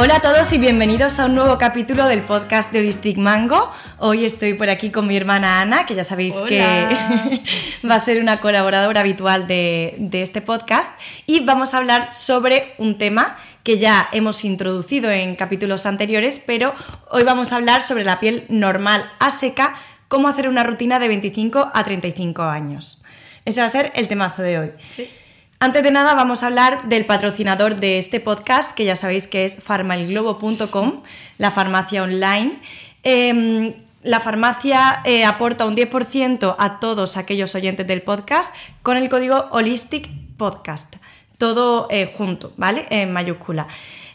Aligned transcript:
Hola 0.00 0.18
a 0.18 0.20
todos 0.20 0.52
y 0.52 0.58
bienvenidos 0.58 1.18
a 1.18 1.26
un 1.26 1.34
nuevo 1.34 1.58
capítulo 1.58 2.06
del 2.06 2.20
podcast 2.20 2.70
de 2.70 2.78
Holistic 2.78 3.16
Mango. 3.16 3.68
Hoy 3.98 4.24
estoy 4.24 4.54
por 4.54 4.70
aquí 4.70 4.90
con 4.90 5.08
mi 5.08 5.16
hermana 5.16 5.60
Ana, 5.60 5.86
que 5.86 5.96
ya 5.96 6.04
sabéis 6.04 6.36
que 6.36 6.60
va 7.84 7.96
a 7.96 7.98
ser 7.98 8.22
una 8.22 8.38
colaboradora 8.38 9.00
habitual 9.00 9.48
de, 9.48 9.96
de 9.98 10.22
este 10.22 10.40
podcast. 10.40 11.00
Y 11.26 11.44
vamos 11.44 11.74
a 11.74 11.78
hablar 11.78 12.12
sobre 12.12 12.74
un 12.78 12.96
tema 12.96 13.36
que 13.64 13.78
ya 13.78 14.08
hemos 14.12 14.44
introducido 14.44 15.10
en 15.10 15.34
capítulos 15.34 15.84
anteriores, 15.84 16.44
pero 16.46 16.76
hoy 17.10 17.24
vamos 17.24 17.52
a 17.52 17.56
hablar 17.56 17.82
sobre 17.82 18.04
la 18.04 18.20
piel 18.20 18.44
normal 18.48 19.04
a 19.18 19.32
seca, 19.32 19.74
cómo 20.06 20.28
hacer 20.28 20.48
una 20.48 20.62
rutina 20.62 21.00
de 21.00 21.08
25 21.08 21.72
a 21.74 21.82
35 21.82 22.44
años. 22.44 23.02
Ese 23.44 23.62
va 23.62 23.66
a 23.66 23.70
ser 23.70 23.90
el 23.96 24.06
temazo 24.06 24.42
de 24.42 24.58
hoy. 24.60 24.70
Sí. 24.94 25.10
Antes 25.60 25.82
de 25.82 25.90
nada 25.90 26.14
vamos 26.14 26.44
a 26.44 26.46
hablar 26.46 26.88
del 26.88 27.04
patrocinador 27.04 27.80
de 27.80 27.98
este 27.98 28.20
podcast, 28.20 28.76
que 28.76 28.84
ya 28.84 28.94
sabéis 28.94 29.26
que 29.26 29.44
es 29.44 29.60
farmalglobo.com, 29.60 31.02
la 31.36 31.50
farmacia 31.50 32.04
online. 32.04 32.60
Em, 33.02 33.74
la 34.04 34.20
farmacia 34.20 35.00
eh, 35.04 35.24
aporta 35.24 35.66
un 35.66 35.74
10% 35.74 36.54
a 36.56 36.78
todos 36.78 37.16
aquellos 37.16 37.56
oyentes 37.56 37.88
del 37.88 38.02
podcast 38.02 38.54
con 38.84 38.96
el 38.96 39.08
código 39.08 39.48
Holistic 39.50 40.08
Podcast. 40.36 40.94
Todo 41.38 41.88
eh, 41.90 42.08
junto, 42.16 42.52
¿vale? 42.56 42.86
En 42.90 43.12
mayúscula. 43.12 43.66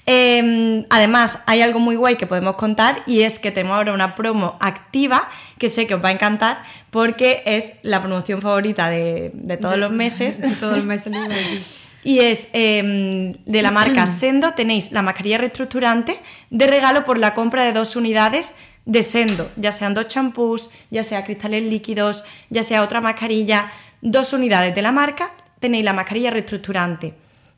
Em, 0.05 0.85
además, 0.89 1.43
hay 1.45 1.61
algo 1.61 1.79
muy 1.79 1.95
guay 1.95 2.17
que 2.17 2.27
podemos 2.27 2.55
contar 2.55 3.03
y 3.05 3.21
es 3.21 3.39
que 3.39 3.51
tenemos 3.51 3.77
ahora 3.77 3.93
una 3.93 4.15
promo 4.15 4.57
activa 4.59 5.29
que 5.57 5.69
sé 5.69 5.87
que 5.87 5.95
os 5.95 6.03
va 6.03 6.09
a 6.09 6.11
encantar 6.11 6.61
porque 6.89 7.41
es 7.45 7.79
la 7.83 8.01
promoción 8.01 8.41
favorita 8.41 8.89
de, 8.89 9.31
de 9.33 9.57
todos 9.57 9.77
los 9.77 9.91
meses. 9.91 10.41
De 10.41 10.51
todos 10.55 10.77
los 10.77 10.85
meses. 10.85 11.13
Y 12.05 12.19
es 12.19 12.49
em, 12.51 13.31
de 13.45 13.61
la 13.61 13.71
marca 13.71 14.05
Sendo, 14.07 14.51
tenéis 14.51 14.91
la 14.91 15.01
mascarilla 15.01 15.37
reestructurante 15.37 16.17
de 16.49 16.67
regalo 16.67 17.05
por 17.05 17.17
la 17.17 17.33
compra 17.33 17.63
de 17.63 17.71
dos 17.71 17.95
unidades 17.95 18.55
de 18.85 19.03
Sendo, 19.03 19.49
ya 19.55 19.71
sean 19.71 19.93
dos 19.93 20.09
champús, 20.09 20.71
ya 20.91 21.03
sea 21.03 21.23
cristales 21.23 21.63
líquidos, 21.63 22.25
ya 22.49 22.63
sea 22.63 22.83
otra 22.83 22.99
mascarilla, 22.99 23.71
dos 24.01 24.33
unidades 24.33 24.75
de 24.75 24.81
la 24.81 24.91
marca, 24.91 25.31
tenéis 25.59 25.85
la 25.85 25.93
mascarilla 25.93 26.31
reestructurante, 26.31 27.13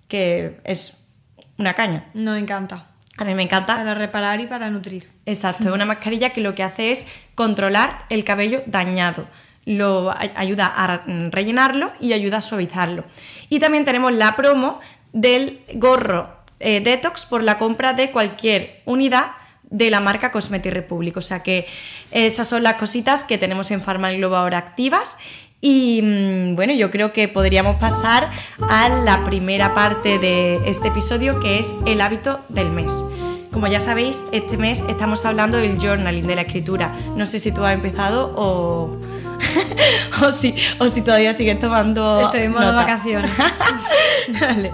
que 0.07 0.59
es 0.63 1.04
una 1.57 1.73
caña. 1.73 2.05
Nos 2.13 2.37
encanta. 2.37 2.87
A 3.17 3.23
mí 3.23 3.33
me 3.33 3.43
encanta. 3.43 3.75
Para 3.75 3.95
reparar 3.95 4.39
y 4.41 4.47
para 4.47 4.69
nutrir. 4.69 5.09
Exacto, 5.25 5.69
es 5.69 5.73
una 5.73 5.85
mascarilla 5.85 6.31
que 6.31 6.41
lo 6.41 6.53
que 6.55 6.63
hace 6.63 6.91
es 6.91 7.07
controlar 7.33 8.05
el 8.09 8.23
cabello 8.23 8.63
dañado. 8.65 9.27
Lo 9.65 10.13
ayuda 10.35 10.71
a 10.75 11.03
mm, 11.05 11.31
rellenarlo 11.31 11.91
y 11.99 12.13
ayuda 12.13 12.37
a 12.37 12.41
suavizarlo. 12.41 13.05
Y 13.49 13.59
también 13.59 13.85
tenemos 13.85 14.13
la 14.13 14.35
promo 14.35 14.79
del 15.13 15.61
gorro 15.73 16.35
eh, 16.59 16.81
detox 16.81 17.25
por 17.25 17.43
la 17.43 17.57
compra 17.57 17.93
de 17.93 18.11
cualquier 18.11 18.81
unidad 18.85 19.31
de 19.63 19.89
la 19.89 19.99
marca 19.99 20.31
Cosmetic 20.31 20.73
Republic. 20.73 21.17
O 21.17 21.21
sea 21.21 21.41
que 21.41 21.65
esas 22.11 22.47
son 22.47 22.63
las 22.63 22.75
cositas 22.75 23.23
que 23.23 23.37
tenemos 23.37 23.71
en 23.71 23.81
Pharma 23.81 24.11
Globo 24.11 24.35
ahora 24.35 24.57
activas. 24.57 25.17
Y 25.67 25.99
mm, 26.03 26.55
bueno, 26.55 26.73
yo 26.73 26.91
creo 26.91 27.11
que 27.11 27.27
podríamos 27.27 27.77
pasar 27.77 28.29
a 28.69 28.87
la 28.87 29.25
primera 29.25 29.73
parte 29.73 30.19
de 30.19 30.57
este 30.69 30.89
episodio 30.89 31.39
que 31.39 31.57
es 31.57 31.73
el 31.87 32.01
hábito 32.01 32.39
del 32.49 32.69
mes. 32.69 33.03
Como 33.51 33.65
ya 33.65 33.79
sabéis, 33.79 34.21
este 34.31 34.57
mes 34.57 34.83
estamos 34.87 35.25
hablando 35.25 35.57
del 35.57 35.79
journaling, 35.79 36.27
de 36.27 36.35
la 36.35 36.41
escritura. 36.43 36.93
No 37.15 37.25
sé 37.25 37.39
si 37.39 37.51
tú 37.51 37.65
has 37.65 37.73
empezado 37.73 38.31
o, 38.35 38.95
o, 40.23 40.31
si, 40.31 40.53
o 40.77 40.87
si 40.87 41.01
todavía 41.01 41.33
sigues 41.33 41.57
tomando. 41.57 42.19
Estoy 42.19 42.41
en 42.41 42.51
modo 42.51 42.71
vacaciones. 42.71 43.31
Vale. 44.39 44.71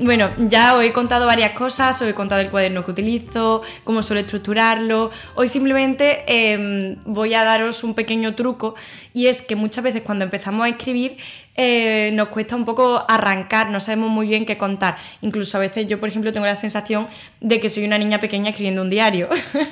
Bueno, 0.00 0.30
ya 0.38 0.76
os 0.76 0.84
he 0.84 0.92
contado 0.92 1.26
varias 1.26 1.50
cosas, 1.54 2.00
os 2.00 2.08
he 2.08 2.14
contado 2.14 2.40
el 2.40 2.50
cuaderno 2.50 2.84
que 2.84 2.92
utilizo, 2.92 3.62
cómo 3.82 4.00
suelo 4.00 4.20
estructurarlo. 4.20 5.10
Hoy 5.34 5.48
simplemente 5.48 6.22
eh, 6.28 6.96
voy 7.04 7.34
a 7.34 7.42
daros 7.42 7.82
un 7.82 7.94
pequeño 7.94 8.36
truco 8.36 8.76
y 9.12 9.26
es 9.26 9.42
que 9.42 9.56
muchas 9.56 9.82
veces 9.82 10.02
cuando 10.02 10.24
empezamos 10.24 10.64
a 10.64 10.68
escribir 10.68 11.16
eh, 11.56 12.12
nos 12.14 12.28
cuesta 12.28 12.54
un 12.54 12.64
poco 12.64 13.04
arrancar, 13.08 13.70
no 13.70 13.80
sabemos 13.80 14.08
muy 14.08 14.28
bien 14.28 14.46
qué 14.46 14.56
contar. 14.56 14.98
Incluso 15.20 15.56
a 15.56 15.60
veces 15.60 15.88
yo, 15.88 15.98
por 15.98 16.08
ejemplo, 16.08 16.32
tengo 16.32 16.46
la 16.46 16.54
sensación 16.54 17.08
de 17.40 17.58
que 17.58 17.68
soy 17.68 17.84
una 17.84 17.98
niña 17.98 18.20
pequeña 18.20 18.50
escribiendo 18.50 18.82
un 18.82 18.90
diario. 18.90 19.28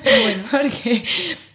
porque, 0.51 1.05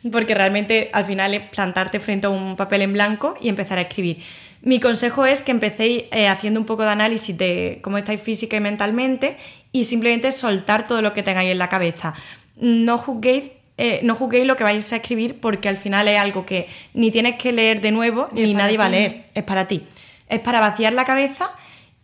porque 0.09 0.33
realmente 0.33 0.89
al 0.93 1.03
final 1.03 1.33
es 1.33 1.41
plantarte 1.49 1.99
frente 1.99 2.27
a 2.27 2.29
un 2.29 2.55
papel 2.55 2.83
en 2.83 2.93
blanco 2.93 3.35
y 3.41 3.49
empezar 3.49 3.79
a 3.79 3.81
escribir. 3.81 4.23
Mi 4.61 4.79
consejo 4.79 5.25
es 5.25 5.41
que 5.41 5.51
empecéis 5.51 6.03
eh, 6.11 6.27
haciendo 6.27 6.59
un 6.59 6.65
poco 6.65 6.83
de 6.83 6.89
análisis 6.89 7.35
de 7.37 7.79
cómo 7.81 7.97
estáis 7.97 8.21
física 8.21 8.57
y 8.57 8.59
mentalmente 8.59 9.37
y 9.71 9.85
simplemente 9.85 10.31
soltar 10.31 10.87
todo 10.87 11.01
lo 11.01 11.13
que 11.13 11.23
tengáis 11.23 11.51
en 11.51 11.57
la 11.57 11.69
cabeza. 11.69 12.13
No 12.57 12.97
juzguéis, 12.97 13.51
eh, 13.77 14.01
no 14.03 14.13
juzguéis 14.13 14.45
lo 14.45 14.55
que 14.55 14.63
vais 14.63 14.93
a 14.93 14.97
escribir 14.97 15.39
porque 15.39 15.67
al 15.67 15.77
final 15.77 16.07
es 16.07 16.19
algo 16.19 16.45
que 16.45 16.67
ni 16.93 17.09
tienes 17.09 17.37
que 17.37 17.51
leer 17.51 17.81
de 17.81 17.91
nuevo 17.91 18.29
Y 18.35 18.41
ni 18.43 18.53
nadie 18.53 18.77
va 18.77 18.85
a 18.85 18.89
leer. 18.89 19.25
Es 19.33 19.43
para 19.43 19.67
ti. 19.67 19.83
Es 20.29 20.39
para 20.39 20.59
vaciar 20.59 20.93
la 20.93 21.05
cabeza 21.05 21.49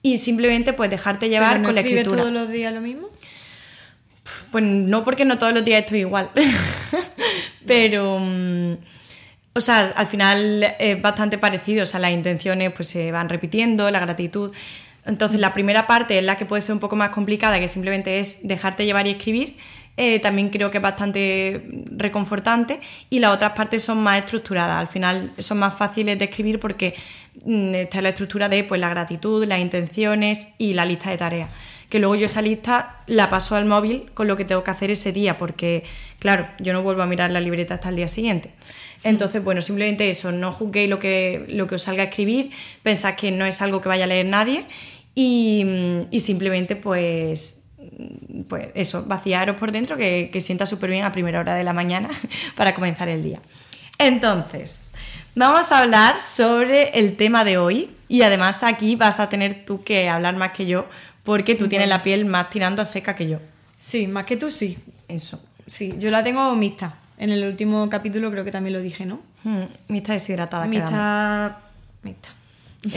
y 0.01 0.17
simplemente 0.17 0.73
pues 0.73 0.89
dejarte 0.89 1.29
llevar 1.29 1.51
Pero 1.51 1.61
no 1.61 1.67
con 1.67 1.75
la 1.75 1.81
escritura. 1.81 2.21
todos 2.21 2.33
los 2.33 2.49
días 2.49 2.73
lo 2.73 2.81
mismo? 2.81 3.09
Pues 4.51 4.63
no, 4.63 5.03
porque 5.03 5.25
no 5.25 5.37
todos 5.37 5.53
los 5.53 5.63
días 5.63 5.81
estoy 5.81 5.99
igual. 5.99 6.31
Pero. 7.67 8.19
O 9.57 9.61
sea, 9.61 9.91
al 9.95 10.05
final 10.05 10.75
es 10.79 11.01
bastante 11.01 11.37
parecido. 11.37 11.83
O 11.83 11.85
sea, 11.85 11.99
las 11.99 12.11
intenciones 12.11 12.71
pues 12.73 12.87
se 12.87 13.11
van 13.11 13.27
repitiendo, 13.27 13.89
la 13.89 13.99
gratitud. 13.99 14.51
Entonces, 15.05 15.39
la 15.39 15.53
primera 15.53 15.87
parte 15.87 16.19
es 16.19 16.23
la 16.23 16.37
que 16.37 16.45
puede 16.45 16.61
ser 16.61 16.73
un 16.73 16.79
poco 16.79 16.95
más 16.95 17.09
complicada, 17.09 17.59
que 17.59 17.67
simplemente 17.67 18.19
es 18.19 18.47
dejarte 18.47 18.85
llevar 18.85 19.07
y 19.07 19.11
escribir. 19.11 19.57
Eh, 19.95 20.19
también 20.19 20.49
creo 20.49 20.69
que 20.69 20.77
es 20.77 20.83
bastante 20.83 21.65
reconfortante. 21.89 22.79
Y 23.09 23.19
las 23.19 23.31
otras 23.31 23.53
partes 23.53 23.83
son 23.83 24.03
más 24.03 24.19
estructuradas. 24.19 24.79
Al 24.79 24.87
final 24.87 25.33
son 25.39 25.57
más 25.57 25.73
fáciles 25.73 26.19
de 26.19 26.25
escribir 26.25 26.59
porque 26.59 26.93
mm, 27.43 27.73
está 27.75 28.01
la 28.01 28.09
estructura 28.09 28.49
de 28.49 28.63
pues, 28.63 28.79
la 28.79 28.89
gratitud, 28.89 29.43
las 29.45 29.59
intenciones 29.59 30.53
y 30.59 30.73
la 30.73 30.85
lista 30.85 31.09
de 31.09 31.17
tareas 31.17 31.49
que 31.89 31.99
luego 31.99 32.15
yo 32.15 32.25
esa 32.25 32.41
lista 32.41 32.97
la 33.07 33.29
paso 33.29 33.55
al 33.55 33.65
móvil 33.65 34.11
con 34.13 34.27
lo 34.27 34.35
que 34.35 34.45
tengo 34.45 34.63
que 34.63 34.71
hacer 34.71 34.91
ese 34.91 35.13
día, 35.13 35.37
porque 35.37 35.83
claro, 36.19 36.47
yo 36.59 36.73
no 36.73 36.83
vuelvo 36.83 37.01
a 37.01 37.05
mirar 37.05 37.31
la 37.31 37.39
libreta 37.39 37.75
hasta 37.75 37.89
el 37.89 37.95
día 37.95 38.07
siguiente. 38.07 38.51
Entonces, 39.03 39.43
bueno, 39.43 39.61
simplemente 39.61 40.09
eso, 40.09 40.31
no 40.31 40.51
juzguéis 40.51 40.89
lo 40.89 40.99
que, 40.99 41.45
lo 41.49 41.67
que 41.67 41.75
os 41.75 41.83
salga 41.83 42.03
a 42.03 42.05
escribir, 42.07 42.51
pensad 42.83 43.15
que 43.15 43.31
no 43.31 43.45
es 43.45 43.61
algo 43.61 43.81
que 43.81 43.89
vaya 43.89 44.05
a 44.05 44.07
leer 44.07 44.25
nadie 44.25 44.65
y, 45.15 45.65
y 46.11 46.19
simplemente 46.19 46.75
pues, 46.75 47.65
pues 48.47 48.69
eso, 48.73 49.05
vaciaros 49.05 49.57
por 49.57 49.71
dentro, 49.71 49.97
que, 49.97 50.29
que 50.31 50.41
sienta 50.41 50.65
súper 50.65 50.89
bien 50.89 51.05
a 51.05 51.11
primera 51.11 51.39
hora 51.39 51.55
de 51.55 51.63
la 51.63 51.73
mañana 51.73 52.09
para 52.55 52.73
comenzar 52.73 53.09
el 53.09 53.23
día. 53.23 53.39
Entonces, 53.99 54.91
vamos 55.35 55.71
a 55.71 55.79
hablar 55.79 56.21
sobre 56.21 56.89
el 56.99 57.15
tema 57.15 57.43
de 57.43 57.57
hoy 57.57 57.89
y 58.07 58.21
además 58.21 58.63
aquí 58.63 58.95
vas 58.95 59.19
a 59.19 59.29
tener 59.29 59.65
tú 59.65 59.83
que 59.83 60.09
hablar 60.09 60.35
más 60.35 60.51
que 60.51 60.65
yo 60.65 60.87
porque 61.23 61.55
tú 61.55 61.67
tienes 61.67 61.89
la 61.89 62.03
piel 62.03 62.25
más 62.25 62.49
tirando 62.49 62.81
a 62.81 62.85
seca 62.85 63.15
que 63.15 63.27
yo. 63.27 63.39
Sí, 63.77 64.07
más 64.07 64.25
que 64.25 64.37
tú 64.37 64.49
sí. 64.51 64.77
Eso. 65.07 65.43
Sí, 65.65 65.93
yo 65.97 66.09
la 66.09 66.23
tengo 66.23 66.55
mixta. 66.55 66.95
En 67.17 67.29
el 67.31 67.43
último 67.45 67.89
capítulo 67.89 68.29
creo 68.31 68.43
que 68.45 68.51
también 68.51 68.73
lo 68.73 68.81
dije, 68.81 69.05
¿no? 69.05 69.21
Hmm, 69.43 69.63
mixta 69.87 70.13
deshidratada. 70.13 70.69
quedamos. 70.69 70.91
Mixta. 70.91 71.59
Mixta. 72.03 72.29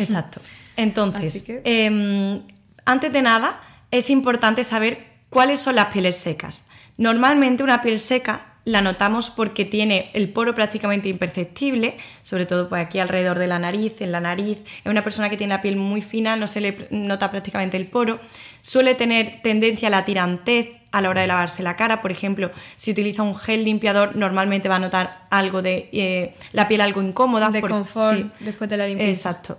Exacto. 0.00 0.40
Entonces, 0.76 1.42
que- 1.42 1.62
em, 1.64 2.42
antes 2.84 3.12
de 3.12 3.22
nada, 3.22 3.60
es 3.90 4.10
importante 4.10 4.62
saber 4.64 5.06
cuáles 5.30 5.60
son 5.60 5.76
las 5.76 5.86
pieles 5.86 6.16
secas. 6.16 6.68
Normalmente 6.96 7.62
una 7.62 7.82
piel 7.82 7.98
seca 7.98 8.46
la 8.66 8.82
notamos 8.82 9.30
porque 9.30 9.64
tiene 9.64 10.10
el 10.12 10.28
poro 10.28 10.54
prácticamente 10.54 11.08
imperceptible, 11.08 11.96
sobre 12.22 12.44
todo 12.44 12.68
pues 12.68 12.84
aquí 12.84 12.98
alrededor 12.98 13.38
de 13.38 13.46
la 13.46 13.58
nariz, 13.58 14.00
en 14.00 14.12
la 14.12 14.20
nariz. 14.20 14.58
Es 14.84 14.86
una 14.90 15.02
persona 15.02 15.30
que 15.30 15.38
tiene 15.38 15.54
la 15.54 15.62
piel 15.62 15.76
muy 15.76 16.02
fina, 16.02 16.36
no 16.36 16.46
se 16.46 16.60
le 16.60 16.88
nota 16.90 17.30
prácticamente 17.30 17.78
el 17.78 17.86
poro. 17.86 18.20
Suele 18.60 18.94
tener 18.94 19.40
tendencia 19.42 19.88
a 19.88 19.90
la 19.90 20.04
tirantez 20.04 20.68
a 20.92 21.00
la 21.00 21.08
hora 21.10 21.20
de 21.20 21.26
lavarse 21.26 21.62
la 21.62 21.76
cara. 21.76 22.02
Por 22.02 22.10
ejemplo, 22.10 22.50
si 22.76 22.90
utiliza 22.90 23.22
un 23.22 23.34
gel 23.36 23.64
limpiador, 23.64 24.16
normalmente 24.16 24.68
va 24.68 24.76
a 24.76 24.80
notar 24.80 25.26
algo 25.30 25.62
de 25.62 25.88
de 25.92 26.34
la 26.52 26.66
piel 26.68 26.80
algo 26.80 27.00
incómoda. 27.02 27.50
De 27.50 27.60
por- 27.60 27.70
confort 27.70 28.16
sí. 28.18 28.30
después 28.40 28.68
de 28.70 28.76
la 28.76 28.86
limpieza. 28.86 29.10
Exacto. 29.30 29.58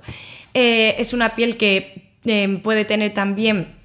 Eh, 0.53 0.95
es 0.99 1.13
una 1.13 1.35
piel 1.35 1.55
que 1.57 2.09
eh, 2.25 2.59
puede 2.63 2.83
tener 2.85 3.13
también 3.13 3.79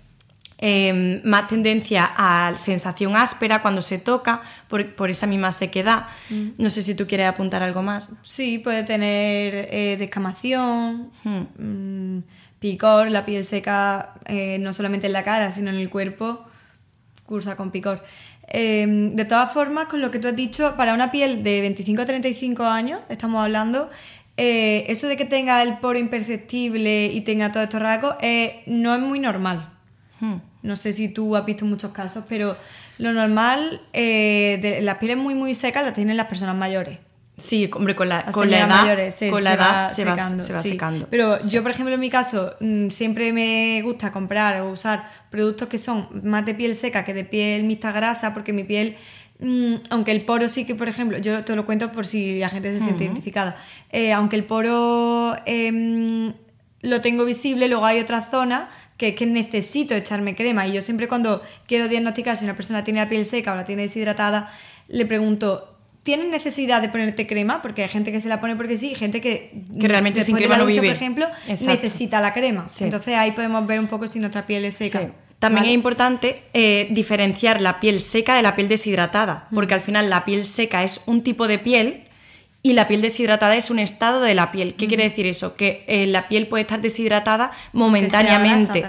eh, 0.59 1.21
más 1.25 1.49
tendencia 1.49 2.11
a 2.17 2.55
sensación 2.57 3.15
áspera 3.15 3.61
cuando 3.63 3.83
se 3.83 3.99
toca, 3.99 4.41
por, 4.69 4.95
por 4.95 5.11
esa 5.11 5.27
misma 5.27 5.53
sequedad. 5.53 6.07
Mm. 6.31 6.49
No 6.59 6.71
sé 6.71 6.81
si 6.83 6.95
tú 6.95 7.07
quieres 7.07 7.27
apuntar 7.29 7.63
algo 7.63 7.83
más. 7.83 8.11
Sí, 8.23 8.59
puede 8.59 8.83
tener 8.83 9.69
eh, 9.71 9.97
descamación, 9.99 11.11
Hmm. 11.25 11.43
mm, 12.17 12.23
picor, 12.59 13.11
la 13.11 13.25
piel 13.27 13.45
seca, 13.45 14.15
eh, 14.25 14.57
no 14.59 14.73
solamente 14.73 15.07
en 15.07 15.13
la 15.13 15.23
cara, 15.25 15.51
sino 15.51 15.69
en 15.71 15.77
el 15.77 15.91
cuerpo, 15.91 16.45
cursa 17.27 17.57
con 17.57 17.71
picor. 17.71 18.03
Eh, 18.49 18.87
de 19.13 19.25
todas 19.25 19.53
formas, 19.53 19.89
con 19.89 20.01
lo 20.01 20.11
que 20.11 20.19
tú 20.19 20.29
has 20.29 20.37
dicho, 20.37 20.75
para 20.77 20.95
una 20.95 21.11
piel 21.11 21.43
de 21.43 21.61
25 21.61 22.03
a 22.03 22.07
35 22.07 22.65
años, 22.65 23.01
estamos 23.09 23.43
hablando, 23.43 23.91
eh, 24.37 24.85
eso 24.89 25.07
de 25.07 25.17
que 25.17 25.25
tenga 25.25 25.63
el 25.63 25.79
poro 25.79 25.99
imperceptible 25.99 27.07
y 27.07 27.23
tenga 27.23 27.53
todos 27.53 27.65
estos 27.65 27.81
rasgos, 27.81 28.17
eh, 28.21 28.63
no 28.67 28.95
es 28.95 29.01
muy 29.01 29.19
normal. 29.19 29.73
Hmm. 30.21 30.37
No 30.63 30.77
sé 30.77 30.93
si 30.93 31.09
tú 31.09 31.37
has 31.37 31.47
visto 31.47 31.65
muchos 31.65 31.93
casos, 31.93 32.25
pero 32.29 32.57
lo 32.99 33.13
normal, 33.13 33.81
eh, 33.93 34.59
de, 34.61 34.81
las 34.83 34.99
pieles 34.99 35.17
muy, 35.17 35.35
muy 35.35 35.55
secas 35.55 35.85
las 35.85 35.95
tienen 35.95 36.17
las 36.17 36.27
personas 36.27 36.57
mayores. 36.57 36.99
Sí, 37.39 37.69
hombre, 37.75 37.95
con 37.95 38.09
la, 38.09 38.25
con 38.33 38.51
la 38.51 38.61
edad, 38.61 38.69
mayores, 38.69 39.21
con 39.31 39.45
la 39.45 39.51
se 39.51 39.57
edad 39.57 39.83
va 39.83 39.89
se, 39.89 40.05
va, 40.07 40.17
secando, 40.17 40.43
se 40.43 40.53
va 40.55 40.63
sí. 40.63 40.71
secando. 40.71 41.07
Pero 41.11 41.39
yo, 41.51 41.63
por 41.63 41.71
ejemplo, 41.71 41.95
en 41.95 42.01
mi 42.01 42.09
caso, 42.09 42.55
mm, 42.61 42.89
siempre 42.89 43.31
me 43.35 43.83
gusta 43.83 44.11
comprar 44.11 44.63
o 44.63 44.71
usar 44.71 45.11
productos 45.31 45.69
que 45.69 45.77
son 45.77 46.09
más 46.23 46.47
de 46.47 46.55
piel 46.55 46.75
seca 46.75 47.05
que 47.05 47.13
de 47.13 47.25
piel 47.25 47.65
mixta 47.65 47.93
grasa, 47.93 48.33
porque 48.33 48.55
mi 48.55 48.65
piel, 48.65 48.97
mm, 49.41 49.75
aunque 49.91 50.13
el 50.13 50.25
poro 50.25 50.49
sí 50.49 50.65
que, 50.65 50.75
por 50.75 50.89
ejemplo, 50.89 51.19
yo 51.19 51.45
te 51.45 51.55
lo 51.55 51.67
cuento 51.67 51.93
por 51.93 52.07
si 52.07 52.39
la 52.39 52.49
gente 52.49 52.73
se 52.73 52.81
siente 52.81 53.05
identificada, 53.05 53.59
eh, 53.93 54.15
aunque 54.15 54.37
el 54.37 54.45
poro 54.45 55.37
em, 55.45 56.33
lo 56.81 57.01
tengo 57.03 57.27
visible, 57.27 57.69
luego 57.69 57.85
hay 57.85 58.01
otras 58.01 58.31
zonas 58.31 58.71
que 58.97 59.09
es 59.09 59.15
que 59.15 59.27
necesito 59.27 59.95
echarme 59.95 60.35
crema 60.35 60.67
y 60.67 60.73
yo 60.73 60.81
siempre 60.81 61.07
cuando 61.07 61.43
quiero 61.67 61.87
diagnosticar 61.87 62.39
si 62.39 62.47
una 62.47 62.57
persona 62.57 62.83
tiene 62.83 63.01
la 63.01 63.11
piel 63.11 63.27
seca 63.27 63.53
o 63.53 63.57
la 63.57 63.65
tiene 63.65 63.83
deshidratada, 63.83 64.51
le 64.89 65.05
pregunto, 65.05 65.76
¿tienes 66.07 66.29
necesidad 66.29 66.81
de 66.81 66.89
ponerte 66.89 67.27
crema? 67.27 67.61
Porque 67.61 67.83
hay 67.83 67.89
gente 67.89 68.13
que 68.13 68.21
se 68.21 68.29
la 68.29 68.41
pone 68.41 68.55
porque 68.55 68.77
sí, 68.79 68.93
y 68.93 68.95
gente 68.95 69.21
que, 69.21 69.51
Que 69.79 69.89
realmente 69.89 70.21
sin 70.21 70.37
después 70.37 70.41
de 70.41 70.47
crema 70.47 70.57
la 70.57 70.63
no 70.63 70.67
vive. 70.67 70.87
por 70.87 70.97
ejemplo, 70.97 71.27
Exacto. 71.49 71.83
necesita 71.83 72.21
la 72.21 72.33
crema. 72.33 72.69
Sí. 72.69 72.85
Entonces 72.85 73.15
ahí 73.15 73.33
podemos 73.33 73.67
ver 73.67 73.81
un 73.81 73.89
poco 73.89 74.07
si 74.07 74.21
nuestra 74.21 74.47
piel 74.47 74.65
es 74.65 74.77
seca. 74.77 75.01
Sí. 75.01 75.09
También 75.41 75.63
¿vale? 75.65 75.71
es 75.71 75.75
importante 75.75 76.43
eh, 76.55 76.87
diferenciar 76.93 77.61
la 77.61 77.81
piel 77.81 78.01
seca 78.01 78.37
de 78.37 78.43
la 78.43 78.55
piel 78.55 78.69
deshidratada, 78.69 79.49
porque 79.53 79.75
al 79.75 79.81
final 79.81 80.09
la 80.09 80.25
piel 80.25 80.45
seca 80.45 80.85
es 80.85 81.03
un 81.07 81.25
tipo 81.25 81.49
de 81.49 81.59
piel 81.59 82.05
y 82.63 82.75
la 82.75 82.87
piel 82.87 83.03
deshidratada 83.03 83.57
es 83.57 83.69
un 83.71 83.81
estado 83.81 84.21
de 84.21 84.35
la 84.37 84.53
piel. 84.53 84.75
¿Qué 84.77 84.87
quiere 84.87 85.09
decir 85.09 85.27
eso? 85.27 85.57
Que 85.57 85.85
eh, 85.89 86.07
la 86.07 86.29
piel 86.29 86.47
puede 86.47 86.63
estar 86.63 86.81
deshidratada 86.81 87.51
momentáneamente. 87.73 88.85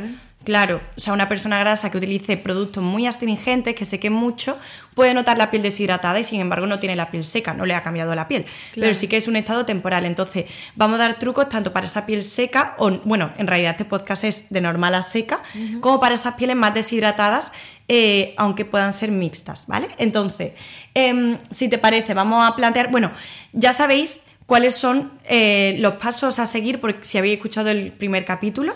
Claro, 0.47 0.79
o 0.95 0.99
sea, 1.01 1.11
una 1.11 1.27
persona 1.27 1.59
grasa 1.59 1.91
que 1.91 1.97
utilice 1.97 2.37
productos 2.37 2.81
muy 2.81 3.05
astringentes, 3.05 3.75
que 3.75 3.83
sequen 3.83 4.13
mucho, 4.13 4.57
puede 4.93 5.13
notar 5.13 5.37
la 5.37 5.51
piel 5.51 5.61
deshidratada 5.61 6.17
y 6.21 6.23
sin 6.23 6.39
embargo 6.39 6.65
no 6.67 6.79
tiene 6.79 6.95
la 6.95 7.11
piel 7.11 7.25
seca, 7.25 7.53
no 7.53 7.65
le 7.65 7.73
ha 7.73 7.81
cambiado 7.81 8.15
la 8.15 8.29
piel. 8.29 8.45
Pero 8.73 8.93
sí 8.93 9.09
que 9.09 9.17
es 9.17 9.27
un 9.27 9.35
estado 9.35 9.65
temporal. 9.65 10.05
Entonces, 10.05 10.45
vamos 10.75 11.01
a 11.01 11.03
dar 11.03 11.19
trucos 11.19 11.49
tanto 11.49 11.73
para 11.73 11.85
esa 11.85 12.05
piel 12.05 12.23
seca, 12.23 12.75
o 12.77 12.89
bueno, 13.03 13.33
en 13.37 13.45
realidad 13.45 13.71
este 13.71 13.83
podcast 13.83 14.23
es 14.23 14.49
de 14.49 14.61
normal 14.61 14.95
a 14.95 15.03
seca, 15.03 15.41
como 15.81 15.99
para 15.99 16.15
esas 16.15 16.35
pieles 16.35 16.55
más 16.55 16.73
deshidratadas, 16.73 17.51
eh, 17.89 18.33
aunque 18.37 18.63
puedan 18.63 18.93
ser 18.93 19.11
mixtas, 19.11 19.67
¿vale? 19.67 19.89
Entonces, 19.97 20.53
em, 20.93 21.39
si 21.51 21.67
te 21.67 21.77
parece, 21.77 22.13
vamos 22.13 22.49
a 22.49 22.55
plantear, 22.55 22.89
bueno, 22.89 23.11
ya 23.51 23.73
sabéis 23.73 24.23
cuáles 24.45 24.75
son 24.75 25.11
eh, 25.25 25.75
los 25.79 25.95
pasos 25.95 26.39
a 26.39 26.45
seguir, 26.45 26.79
porque 26.79 27.03
si 27.03 27.17
habéis 27.17 27.35
escuchado 27.35 27.69
el 27.69 27.91
primer 27.91 28.23
capítulo, 28.23 28.73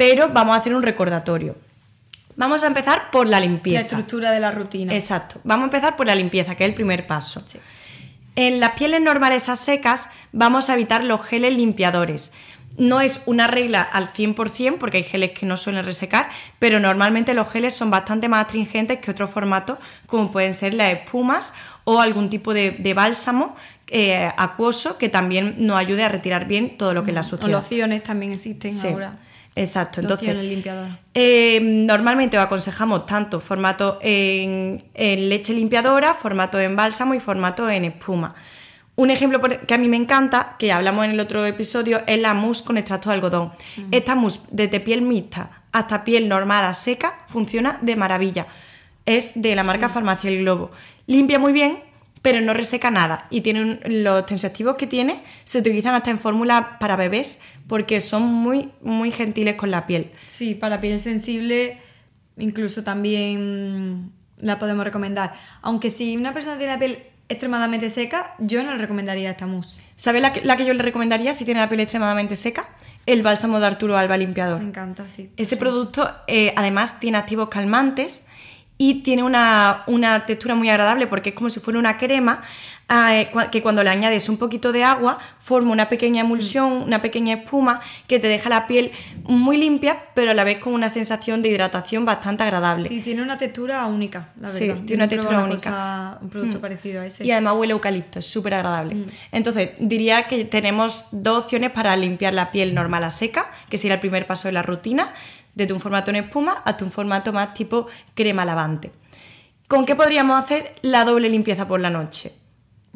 pero 0.00 0.30
vamos 0.30 0.56
a 0.56 0.60
hacer 0.60 0.74
un 0.74 0.82
recordatorio. 0.82 1.56
Vamos 2.36 2.62
a 2.62 2.68
empezar 2.68 3.10
por 3.10 3.26
la 3.26 3.38
La 3.38 3.44
limpieza. 3.46 3.82
estructura 3.82 4.32
de 4.32 4.40
la 4.40 4.50
rutina. 4.50 4.94
Exacto. 4.94 5.40
Vamos 5.44 5.64
a 5.64 5.66
empezar 5.66 5.94
por 5.94 6.06
la 6.06 6.14
limpieza, 6.14 6.54
que 6.54 6.64
es 6.64 6.70
el 6.70 6.74
primer 6.74 7.06
paso. 7.06 7.42
Sí. 7.44 7.58
En 8.34 8.60
las 8.60 8.70
pieles 8.72 9.02
normales 9.02 9.50
a 9.50 9.56
secas 9.56 10.08
vamos 10.32 10.70
a 10.70 10.74
evitar 10.74 11.04
los 11.04 11.22
geles 11.22 11.52
limpiadores. 11.52 12.32
No 12.78 13.02
es 13.02 13.24
una 13.26 13.46
regla 13.46 13.82
al 13.82 14.10
100% 14.14 14.78
porque 14.78 14.96
hay 14.98 15.02
geles 15.02 15.32
que 15.32 15.44
no 15.44 15.58
suelen 15.58 15.84
resecar, 15.84 16.30
pero 16.58 16.80
normalmente 16.80 17.34
los 17.34 17.50
geles 17.50 17.74
son 17.74 17.90
bastante 17.90 18.28
más 18.30 18.46
astringentes 18.46 19.00
que 19.00 19.10
otros 19.10 19.28
formatos 19.30 19.76
como 20.06 20.32
pueden 20.32 20.54
ser 20.54 20.72
las 20.72 20.94
espumas 20.94 21.52
o 21.84 22.00
algún 22.00 22.30
tipo 22.30 22.54
de, 22.54 22.70
de 22.70 22.94
bálsamo 22.94 23.54
eh, 23.88 24.32
acuoso 24.38 24.96
que 24.96 25.10
también 25.10 25.56
nos 25.58 25.76
ayude 25.76 26.04
a 26.04 26.08
retirar 26.08 26.46
bien 26.46 26.78
todo 26.78 26.94
lo 26.94 27.02
que 27.04 27.10
es 27.10 27.14
la 27.16 27.20
O 27.20 27.24
suciedad. 27.24 27.50
lociones 27.50 28.02
también 28.02 28.32
existen 28.32 28.72
Sí, 28.72 28.86
ahora. 28.88 29.12
Exacto, 29.56 30.00
entonces 30.00 30.28
eh, 31.14 31.60
normalmente 31.62 32.38
os 32.38 32.44
aconsejamos 32.44 33.04
tanto 33.06 33.40
formato 33.40 33.98
en, 34.00 34.84
en 34.94 35.28
leche 35.28 35.52
limpiadora, 35.52 36.14
formato 36.14 36.58
en 36.60 36.76
bálsamo 36.76 37.14
y 37.14 37.20
formato 37.20 37.68
en 37.68 37.84
espuma. 37.84 38.34
Un 38.96 39.10
ejemplo 39.10 39.40
que 39.40 39.74
a 39.74 39.78
mí 39.78 39.88
me 39.88 39.96
encanta, 39.96 40.56
que 40.58 40.72
hablamos 40.72 41.04
en 41.06 41.12
el 41.12 41.20
otro 41.20 41.44
episodio, 41.46 42.02
es 42.06 42.18
la 42.20 42.34
mousse 42.34 42.62
con 42.62 42.76
extracto 42.78 43.08
de 43.08 43.14
algodón. 43.16 43.52
Esta 43.90 44.14
mousse, 44.14 44.42
desde 44.50 44.78
piel 44.78 45.02
mixta 45.02 45.62
hasta 45.72 46.04
piel 46.04 46.28
normal 46.28 46.74
seca, 46.74 47.18
funciona 47.26 47.78
de 47.80 47.96
maravilla. 47.96 48.46
Es 49.06 49.32
de 49.34 49.54
la 49.56 49.64
marca 49.64 49.88
Farmacia 49.88 50.28
El 50.30 50.40
Globo. 50.40 50.70
Limpia 51.06 51.38
muy 51.38 51.52
bien, 51.52 51.78
pero 52.22 52.40
no 52.42 52.52
reseca 52.52 52.90
nada. 52.90 53.26
Y 53.30 53.40
tiene 53.40 53.62
un- 53.62 53.80
los 54.04 54.26
tensioactivos 54.26 54.76
que 54.76 54.86
tiene 54.86 55.22
se 55.44 55.58
utilizan 55.60 55.94
hasta 55.94 56.10
en 56.10 56.18
fórmula 56.18 56.76
para 56.78 56.96
bebés 56.96 57.40
porque 57.70 58.00
son 58.00 58.24
muy, 58.24 58.68
muy 58.82 59.12
gentiles 59.12 59.54
con 59.54 59.70
la 59.70 59.86
piel. 59.86 60.10
Sí, 60.22 60.56
para 60.56 60.80
piel 60.80 60.98
sensible 60.98 61.78
incluso 62.36 62.82
también 62.82 64.10
la 64.38 64.58
podemos 64.58 64.84
recomendar. 64.84 65.34
Aunque 65.62 65.88
si 65.88 66.16
una 66.16 66.34
persona 66.34 66.58
tiene 66.58 66.72
la 66.72 66.80
piel 66.80 66.98
extremadamente 67.28 67.88
seca, 67.88 68.34
yo 68.40 68.64
no 68.64 68.72
le 68.72 68.78
recomendaría 68.78 69.30
esta 69.30 69.46
mousse. 69.46 69.78
¿Sabes 69.94 70.20
la 70.20 70.32
que, 70.32 70.40
la 70.40 70.56
que 70.56 70.66
yo 70.66 70.74
le 70.74 70.82
recomendaría 70.82 71.32
si 71.32 71.44
tiene 71.44 71.60
la 71.60 71.68
piel 71.68 71.80
extremadamente 71.82 72.34
seca? 72.34 72.68
El 73.06 73.22
bálsamo 73.22 73.60
de 73.60 73.66
Arturo 73.66 73.96
Alba 73.96 74.16
limpiador. 74.16 74.58
Me 74.58 74.66
encanta, 74.66 75.08
sí. 75.08 75.30
Ese 75.36 75.56
producto 75.56 76.10
eh, 76.26 76.52
además 76.56 76.98
tiene 76.98 77.18
activos 77.18 77.50
calmantes 77.50 78.26
y 78.78 79.02
tiene 79.02 79.22
una, 79.22 79.84
una 79.86 80.26
textura 80.26 80.56
muy 80.56 80.70
agradable 80.70 81.06
porque 81.06 81.28
es 81.28 81.34
como 81.36 81.50
si 81.50 81.60
fuera 81.60 81.78
una 81.78 81.98
crema 81.98 82.42
eh, 82.92 83.30
que 83.52 83.62
cuando 83.62 83.84
le 83.84 83.90
añades 83.90 84.28
un 84.28 84.36
poquito 84.36 84.72
de 84.72 84.82
agua 84.84 85.18
forma 85.40 85.70
una 85.70 85.88
pequeña 85.88 86.22
emulsión, 86.22 86.72
una 86.72 87.00
pequeña 87.00 87.34
espuma 87.36 87.80
que 88.08 88.18
te 88.18 88.26
deja 88.26 88.48
la 88.48 88.66
piel 88.66 88.90
muy 89.24 89.56
limpia 89.56 89.96
pero 90.14 90.32
a 90.32 90.34
la 90.34 90.42
vez 90.44 90.58
con 90.58 90.72
una 90.74 90.90
sensación 90.90 91.40
de 91.42 91.50
hidratación 91.50 92.04
bastante 92.04 92.42
agradable. 92.42 92.88
Sí, 92.88 93.00
tiene 93.00 93.22
una 93.22 93.38
textura 93.38 93.86
única, 93.86 94.30
la 94.40 94.48
Sí, 94.48 94.68
verdad. 94.68 94.82
tiene 94.84 95.04
una 95.04 95.10
Yo 95.10 95.16
textura 95.16 95.38
única. 95.44 95.56
cosa- 95.56 96.18
un 96.20 96.28
producto 96.30 96.58
Mm. 96.58 96.60
parecido 96.60 97.00
a 97.02 97.06
ese. 97.06 97.24
Y 97.24 97.30
además 97.30 97.54
huele 97.56 97.72
a 97.72 97.76
eucalipto, 97.76 98.18
es 98.18 98.26
súper 98.26 98.54
agradable. 98.54 98.96
Entonces, 99.32 99.70
diría 99.78 100.24
que 100.24 100.44
tenemos 100.44 101.06
dos 101.12 101.44
opciones 101.44 101.70
para 101.70 101.96
limpiar 101.96 102.34
la 102.34 102.50
piel 102.50 102.74
normal 102.74 103.04
a 103.04 103.10
seca, 103.10 103.50
que 103.68 103.78
sería 103.78 103.94
el 103.94 104.00
primer 104.00 104.26
paso 104.26 104.48
de 104.48 104.52
la 104.52 104.62
rutina, 104.62 105.12
desde 105.54 105.72
un 105.72 105.80
formato 105.80 106.10
en 106.10 106.16
espuma 106.16 106.62
hasta 106.64 106.84
un 106.84 106.90
formato 106.90 107.32
más 107.32 107.54
tipo 107.54 107.86
crema 108.14 108.44
lavante. 108.44 108.92
¿Con 109.68 109.84
qué 109.86 109.94
podríamos 109.94 110.42
hacer 110.42 110.74
la 110.82 111.04
doble 111.04 111.28
limpieza 111.28 111.68
por 111.68 111.80
la 111.80 111.90
noche? 111.90 112.32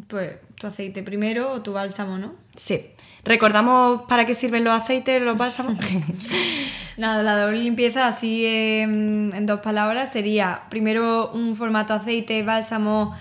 Pues 0.09 0.33
tu 0.57 0.67
aceite 0.67 1.03
primero 1.03 1.53
o 1.53 1.63
tu 1.63 1.73
bálsamo, 1.73 2.19
¿no? 2.19 2.35
Sí. 2.57 2.91
¿Recordamos 3.25 4.03
para 4.03 4.27
qué 4.27 4.35
sirven 4.35 4.65
los 4.65 4.79
aceites, 4.79 5.21
los 5.23 5.39
bálsamos? 5.39 5.79
Nada, 6.97 7.23
la 7.23 7.37
doble 7.37 7.63
limpieza, 7.63 8.07
así 8.07 8.45
en 8.47 9.47
dos 9.47 9.61
palabras, 9.61 10.13
sería 10.13 10.63
primero 10.69 11.31
un 11.33 11.57
formato 11.57 11.95
aceite, 11.95 12.43
bálsamo, 12.43 13.15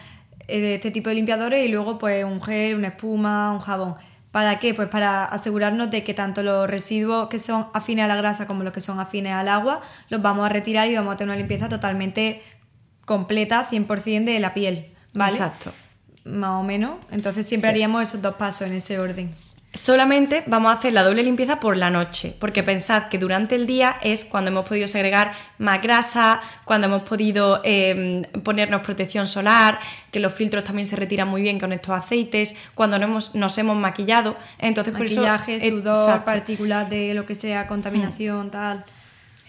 eh, 0.48 0.60
de 0.60 0.76
este 0.76 0.92
tipo 0.92 1.10
de 1.10 1.16
limpiadores 1.16 1.66
y 1.66 1.70
luego 1.70 1.98
pues 1.98 2.24
un 2.26 2.42
gel, 2.42 2.76
una 2.76 2.90
espuma, 2.90 3.52
un 3.54 3.60
jabón. 3.60 3.96
¿Para 4.32 4.60
qué? 4.60 4.74
Pues 4.74 4.90
para 4.90 5.26
asegurarnos 5.26 5.90
de 5.92 6.04
que 6.04 6.14
tanto 6.14 6.44
los 6.44 6.68
residuos 6.70 7.30
que 7.30 7.40
son 7.40 7.68
afines 7.74 8.06
a 8.06 8.08
la 8.08 8.16
grasa 8.16 8.48
como 8.48 8.64
los 8.64 8.74
que 8.74 8.82
son 8.82 9.00
afines 9.00 9.34
al 9.34 9.48
agua 9.48 9.82
los 10.10 10.22
vamos 10.22 10.46
a 10.46 10.50
retirar 10.50 10.88
y 10.88 10.96
vamos 10.96 11.14
a 11.14 11.18
tener 11.18 11.30
una 11.30 11.38
limpieza 11.38 11.70
totalmente 11.70 12.42
completa, 13.06 13.68
100% 13.70 14.26
de 14.26 14.40
la 14.40 14.54
piel, 14.54 14.94
¿vale? 15.14 15.34
Exacto. 15.34 15.72
Más 16.26 16.62
o 16.62 16.64
menos. 16.64 16.98
Entonces 17.12 17.48
siempre 17.48 17.70
Sí. 17.70 17.72
haríamos 17.76 18.04
esos 18.04 18.22
dos 18.22 18.36
pasos 18.36 18.68
en 18.68 18.74
ese 18.74 18.98
orden. 19.00 19.34
Solamente 19.76 20.44
vamos 20.46 20.72
a 20.72 20.76
hacer 20.78 20.94
la 20.94 21.02
doble 21.02 21.24
limpieza 21.24 21.60
por 21.60 21.76
la 21.78 21.90
noche, 21.90 22.36
porque 22.40 22.62
pensad 22.62 23.08
que 23.08 23.18
durante 23.18 23.56
el 23.56 23.66
día 23.66 23.98
es 24.04 24.24
cuando 24.24 24.52
hemos 24.52 24.68
podido 24.68 24.88
segregar 24.88 25.34
más 25.58 25.82
grasa, 25.82 26.42
cuando 26.64 26.86
hemos 26.86 27.02
podido 27.02 27.60
eh, 27.64 28.22
ponernos 28.44 28.82
protección 28.84 29.26
solar, 29.26 29.80
que 30.12 30.20
los 30.20 30.32
filtros 30.32 30.64
también 30.64 30.86
se 30.86 30.96
retiran 30.96 31.28
muy 31.28 31.42
bien 31.42 31.60
con 31.60 31.74
estos 31.74 31.90
aceites, 31.98 32.56
cuando 32.76 33.00
no 33.00 33.06
hemos- 33.06 33.34
nos 33.34 33.58
hemos 33.58 33.76
maquillado. 33.76 34.38
Entonces, 34.60 34.94
por 34.96 35.08
eso. 35.08 35.22
Maquillaje, 35.24 35.60
sudor, 35.72 35.96
Exacto. 35.96 36.26
partículas 36.26 36.88
de 36.92 37.16
lo 37.16 37.26
que 37.26 37.34
sea, 37.34 37.66
contaminación, 37.68 38.52
tal. 38.52 38.86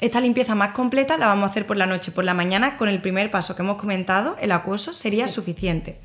Esta 0.00 0.22
limpieza 0.22 0.54
más 0.54 0.70
completa 0.72 1.18
la 1.18 1.26
vamos 1.26 1.48
a 1.48 1.50
hacer 1.50 1.66
por 1.66 1.76
la 1.76 1.84
noche. 1.84 2.12
Por 2.12 2.24
la 2.24 2.32
mañana, 2.32 2.78
con 2.78 2.88
el 2.88 3.00
primer 3.02 3.30
paso 3.30 3.54
que 3.54 3.60
hemos 3.62 3.76
comentado, 3.76 4.38
el 4.40 4.52
acuoso, 4.52 4.94
sería 4.94 5.28
suficiente. 5.28 5.98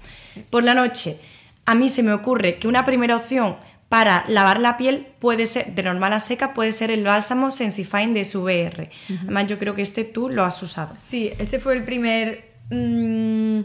Por 0.50 0.64
la 0.64 0.74
noche, 0.74 1.20
a 1.66 1.76
mí 1.76 1.90
se 1.90 2.04
me 2.04 2.14
ocurre 2.14 2.58
que 2.58 2.68
una 2.68 2.86
primera 2.86 3.16
opción 3.16 3.58
para 3.90 4.24
lavar 4.28 4.60
la 4.60 4.78
piel 4.78 5.08
puede 5.20 5.48
ser, 5.48 5.74
de 5.74 5.84
normal 5.84 6.14
a 6.14 6.20
seca, 6.20 6.54
puede 6.54 6.72
ser 6.72 6.92
el 6.92 7.04
bálsamo 7.04 7.50
Sensifine 7.50 8.14
de 8.14 8.24
SVR. 8.24 8.90
Además, 9.24 9.48
yo 9.48 9.58
creo 9.58 9.74
que 9.74 9.82
este 9.82 10.04
tú 10.04 10.30
lo 10.30 10.44
has 10.44 10.62
usado. 10.62 10.96
Sí, 11.00 11.32
ese 11.40 11.60
fue 11.60 11.76
el 11.76 11.84
primer 11.84 12.52
mm, 12.70 13.62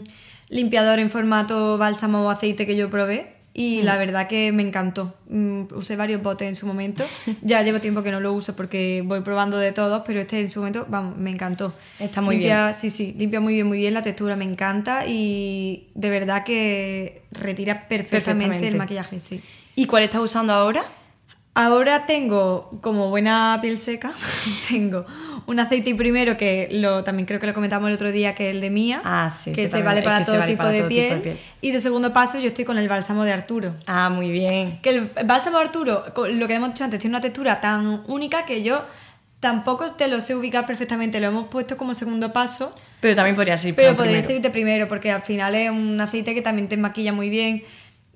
limpiador 0.49 0.99
en 0.99 1.11
formato 1.11 1.77
bálsamo 1.77 2.25
o 2.25 2.29
aceite 2.29 2.65
que 2.65 2.75
yo 2.75 2.89
probé 2.89 3.34
y 3.57 3.79
Mm. 3.81 3.85
la 3.85 3.97
verdad 3.97 4.27
que 4.27 4.51
me 4.51 4.61
encantó. 4.63 5.15
Mm, 5.29 5.73
usé 5.75 5.95
varios 5.95 6.21
botes 6.21 6.47
en 6.47 6.55
su 6.55 6.67
momento. 6.67 7.05
Ya 7.41 7.61
llevo 7.63 7.79
tiempo 7.79 8.03
que 8.03 8.11
no 8.11 8.19
lo 8.19 8.33
uso 8.33 8.53
porque 8.55 9.01
voy 9.05 9.21
probando 9.21 9.57
de 9.57 9.71
todos, 9.71 10.03
pero 10.05 10.19
este 10.19 10.41
en 10.41 10.49
su 10.49 10.59
momento, 10.59 10.85
vamos, 10.89 11.15
me 11.17 11.29
encantó. 11.31 11.73
Está 11.99 12.19
muy 12.21 12.35
limpia, 12.35 12.73
Sí, 12.73 12.89
sí, 12.89 13.15
limpia 13.17 13.39
muy 13.39 13.53
bien, 13.53 13.65
muy 13.67 13.77
bien, 13.77 13.93
la 13.93 14.01
textura 14.03 14.35
me 14.35 14.43
encanta 14.45 15.05
y 15.07 15.89
de 15.95 16.09
verdad 16.09 16.43
que 16.43 17.23
retira 17.31 17.87
perfectamente, 17.87 18.09
Perfectamente. 18.09 18.67
el 18.67 18.75
maquillaje, 18.75 19.19
sí. 19.21 19.41
¿Y 19.75 19.85
cuál 19.87 20.03
estás 20.03 20.19
usando 20.21 20.51
ahora? 20.53 20.83
Ahora 21.57 22.05
tengo, 22.05 22.77
como 22.81 23.09
buena 23.09 23.57
piel 23.61 23.77
seca, 23.77 24.11
tengo 24.69 25.05
un 25.47 25.59
aceite 25.59 25.93
primero 25.95 26.37
que 26.37 26.67
lo 26.71 27.03
también 27.03 27.25
creo 27.25 27.39
que 27.39 27.47
lo 27.47 27.53
comentamos 27.53 27.87
el 27.89 27.95
otro 27.95 28.11
día 28.11 28.33
que 28.35 28.49
es 28.49 28.55
el 28.55 28.61
de 28.61 28.69
Mía, 28.69 29.01
Ah, 29.03 29.29
sí, 29.29 29.53
que 29.53 29.67
se 29.67 29.81
vale 29.83 30.01
para 30.01 30.23
todo, 30.25 30.43
tipo, 30.43 30.65
de 30.67 30.83
piel. 30.83 31.37
Y 31.61 31.71
de 31.71 31.79
segundo 31.79 32.11
paso 32.13 32.39
yo 32.39 32.47
estoy 32.47 32.65
con 32.65 32.77
el 32.77 32.87
bálsamo 32.87 33.23
de 33.23 33.31
Arturo. 33.33 33.73
Ah, 33.85 34.09
muy 34.09 34.31
bien. 34.31 34.79
Que 34.81 34.89
el 34.89 35.11
bálsamo 35.25 35.57
de 35.59 35.65
Arturo, 35.65 36.03
lo 36.29 36.47
que 36.47 36.53
hemos 36.55 36.69
dicho 36.69 36.83
antes, 36.83 36.99
tiene 36.99 37.15
una 37.15 37.21
textura 37.21 37.61
tan 37.61 38.01
única 38.07 38.45
que 38.45 38.63
yo 38.63 38.83
tampoco 39.39 39.91
te 39.91 40.07
lo 40.07 40.21
sé 40.21 40.35
ubicar 40.35 40.65
perfectamente. 40.65 41.19
Lo 41.19 41.27
hemos 41.27 41.47
puesto 41.49 41.77
como 41.77 41.93
segundo 41.93 42.33
paso, 42.33 42.73
Pero 42.99 43.15
también 43.15 43.35
podría 43.35 43.57
ser 43.57 43.75
pero 43.75 43.95
podría 43.95 44.13
primero. 44.13 44.27
ser 44.33 44.41
de 44.41 44.49
primero, 44.49 44.87
porque 44.87 45.11
al 45.11 45.21
final 45.21 45.53
es 45.53 45.69
un 45.69 46.01
aceite 46.01 46.33
que 46.33 46.41
también 46.41 46.67
te 46.67 46.77
maquilla 46.77 47.13
muy 47.13 47.29
bien. 47.29 47.63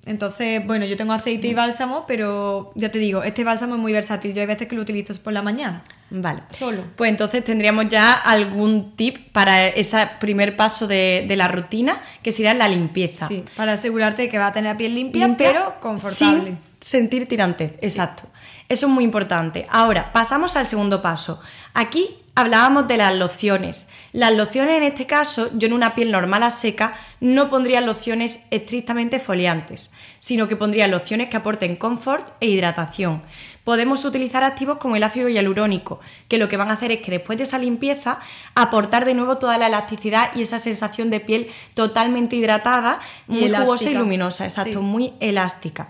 Entonces, 0.06 0.66
bueno, 0.66 0.86
yo 0.86 0.96
tengo 0.96 1.12
aceite 1.12 1.46
Mm. 1.46 1.50
y 1.50 1.54
bálsamo, 1.54 2.04
pero 2.06 2.72
ya 2.74 2.90
te 2.90 2.98
digo, 2.98 3.22
este 3.22 3.44
bálsamo 3.44 3.74
es 3.74 3.80
muy 3.80 3.92
versátil. 3.92 4.32
Yo 4.32 4.40
hay 4.40 4.46
veces 4.46 4.66
que 4.66 4.74
lo 4.74 4.82
utilizo 4.82 5.14
por 5.22 5.32
la 5.32 5.42
mañana. 5.42 5.82
Vale. 6.10 6.42
Solo. 6.50 6.82
Pues 6.96 7.10
entonces 7.10 7.44
tendríamos 7.44 7.88
ya 7.88 8.12
algún 8.12 8.96
tip 8.96 9.30
para 9.32 9.66
ese 9.68 10.08
primer 10.18 10.56
paso 10.56 10.86
de, 10.86 11.24
de 11.28 11.36
la 11.36 11.48
rutina, 11.48 12.00
que 12.22 12.32
sería 12.32 12.54
la 12.54 12.66
limpieza. 12.68 13.28
Sí, 13.28 13.44
para 13.56 13.74
asegurarte 13.74 14.28
que 14.28 14.38
va 14.38 14.48
a 14.48 14.52
tener 14.52 14.72
la 14.72 14.78
piel 14.78 14.94
limpia, 14.94 15.26
Limpia, 15.26 15.48
pero 15.52 15.80
confortable. 15.80 16.44
Sin 16.50 16.58
sentir 16.80 17.28
tirantez, 17.28 17.74
exacto. 17.82 18.22
Eso 18.68 18.86
es 18.86 18.92
muy 18.92 19.04
importante. 19.04 19.66
Ahora, 19.70 20.12
pasamos 20.12 20.56
al 20.56 20.66
segundo 20.66 21.02
paso. 21.02 21.40
Aquí 21.74 22.08
hablábamos 22.34 22.88
de 22.88 22.96
las 22.96 23.14
lociones. 23.14 23.88
Las 24.12 24.34
lociones 24.34 24.76
en 24.76 24.82
este 24.82 25.06
caso, 25.06 25.50
yo 25.54 25.66
en 25.68 25.72
una 25.72 25.94
piel 25.94 26.10
normal 26.10 26.42
a 26.42 26.50
seca 26.50 26.94
no 27.20 27.48
pondría 27.48 27.80
lociones 27.80 28.46
estrictamente 28.50 29.20
foliantes, 29.20 29.92
sino 30.18 30.48
que 30.48 30.56
pondría 30.56 30.88
lociones 30.88 31.28
que 31.28 31.36
aporten 31.36 31.76
confort 31.76 32.26
e 32.40 32.48
hidratación. 32.48 33.22
Podemos 33.62 34.04
utilizar 34.04 34.42
activos 34.42 34.78
como 34.78 34.96
el 34.96 35.04
ácido 35.04 35.28
hialurónico, 35.28 36.00
que 36.26 36.38
lo 36.38 36.48
que 36.48 36.56
van 36.56 36.70
a 36.70 36.74
hacer 36.74 36.90
es 36.90 37.02
que 37.02 37.12
después 37.12 37.38
de 37.38 37.44
esa 37.44 37.58
limpieza 37.58 38.18
aportar 38.56 39.04
de 39.04 39.14
nuevo 39.14 39.38
toda 39.38 39.58
la 39.58 39.68
elasticidad 39.68 40.30
y 40.34 40.42
esa 40.42 40.58
sensación 40.58 41.10
de 41.10 41.20
piel 41.20 41.48
totalmente 41.74 42.34
hidratada, 42.34 42.98
muy 43.28 43.48
jugosa 43.52 43.90
y 43.90 43.94
luminosa, 43.94 44.44
exacto, 44.44 44.80
Sí. 44.80 44.84
muy 44.84 45.12
elástica. 45.20 45.88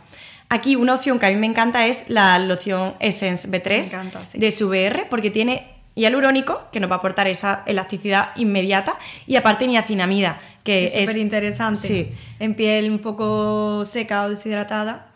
Aquí 0.51 0.77
una 0.77 0.95
opción 0.95 1.19
que 1.19 1.27
a 1.27 1.31
mí 1.31 1.37
me 1.37 1.47
encanta 1.47 1.87
es 1.87 2.05
la 2.11 2.39
loción 2.41 2.95
Essence 3.01 3.49
B3 3.49 3.69
Me 3.71 3.79
encanta, 3.79 4.27
sí. 4.27 4.39
de 4.39 4.51
SVR 4.51 5.07
porque 5.09 5.31
tiene 5.31 5.80
hialurónico 6.01 6.69
que 6.73 6.81
nos 6.81 6.91
va 6.91 6.97
a 6.97 6.99
aportar 6.99 7.29
esa 7.29 7.63
elasticidad 7.67 8.31
inmediata 8.37 8.95
y 9.27 9.37
aparte 9.37 9.67
niacinamida 9.69 10.41
que 10.65 10.87
es 10.87 10.93
súper 10.93 11.17
interesante. 11.19 11.81
Sí. 11.89 12.07
En 12.39 12.55
piel 12.55 12.91
un 12.91 12.99
poco 12.99 13.85
seca 13.87 14.25
o 14.25 14.29
deshidratada, 14.31 15.07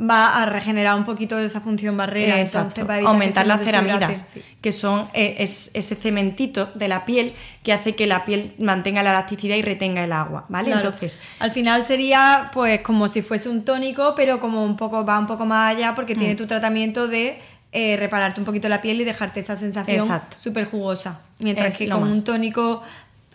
va 0.00 0.42
a 0.42 0.46
regenerar 0.46 0.94
un 0.96 1.04
poquito 1.04 1.38
esa 1.38 1.60
función 1.60 1.96
barrera. 1.96 2.40
Exacto. 2.40 2.80
entonces 2.80 3.04
va 3.04 3.08
a 3.08 3.12
aumentar 3.12 3.46
las 3.46 3.62
ceramidas, 3.64 4.24
Sí. 4.32 4.42
que 4.60 4.72
son 4.72 5.06
eh, 5.12 5.36
es, 5.38 5.70
ese 5.74 5.94
cementito 5.94 6.70
de 6.74 6.88
la 6.88 7.04
piel 7.04 7.34
que 7.62 7.72
hace 7.72 7.94
que 7.94 8.06
la 8.08 8.24
piel 8.24 8.52
mantenga 8.58 9.02
la 9.04 9.10
elasticidad 9.10 9.54
y 9.56 9.62
retenga 9.62 10.02
el 10.02 10.12
agua, 10.12 10.44
¿vale? 10.48 10.70
Claro. 10.72 10.86
Entonces, 10.88 11.18
al 11.38 11.52
final 11.52 11.84
sería 11.84 12.50
pues 12.52 12.80
como 12.80 13.06
si 13.06 13.22
fuese 13.22 13.48
un 13.48 13.64
tónico, 13.64 14.14
pero 14.16 14.40
como 14.40 14.64
un 14.64 14.76
poco 14.76 15.04
va 15.04 15.18
un 15.18 15.26
poco 15.28 15.44
más 15.46 15.76
allá 15.76 15.94
porque 15.94 16.14
Mm. 16.14 16.18
tiene 16.18 16.34
tu 16.36 16.46
tratamiento 16.46 17.06
de 17.06 17.38
eh, 17.72 17.96
repararte 17.96 18.38
un 18.40 18.44
poquito 18.46 18.68
la 18.68 18.80
piel 18.82 19.00
y 19.00 19.04
dejarte 19.04 19.40
esa 19.40 19.56
sensación 19.56 20.06
súper 20.36 20.66
jugosa. 20.70 21.20
Mientras 21.38 21.68
Es 21.74 21.78
que 21.78 21.88
con 21.88 22.02
más. 22.02 22.16
un 22.16 22.24
tónico 22.24 22.82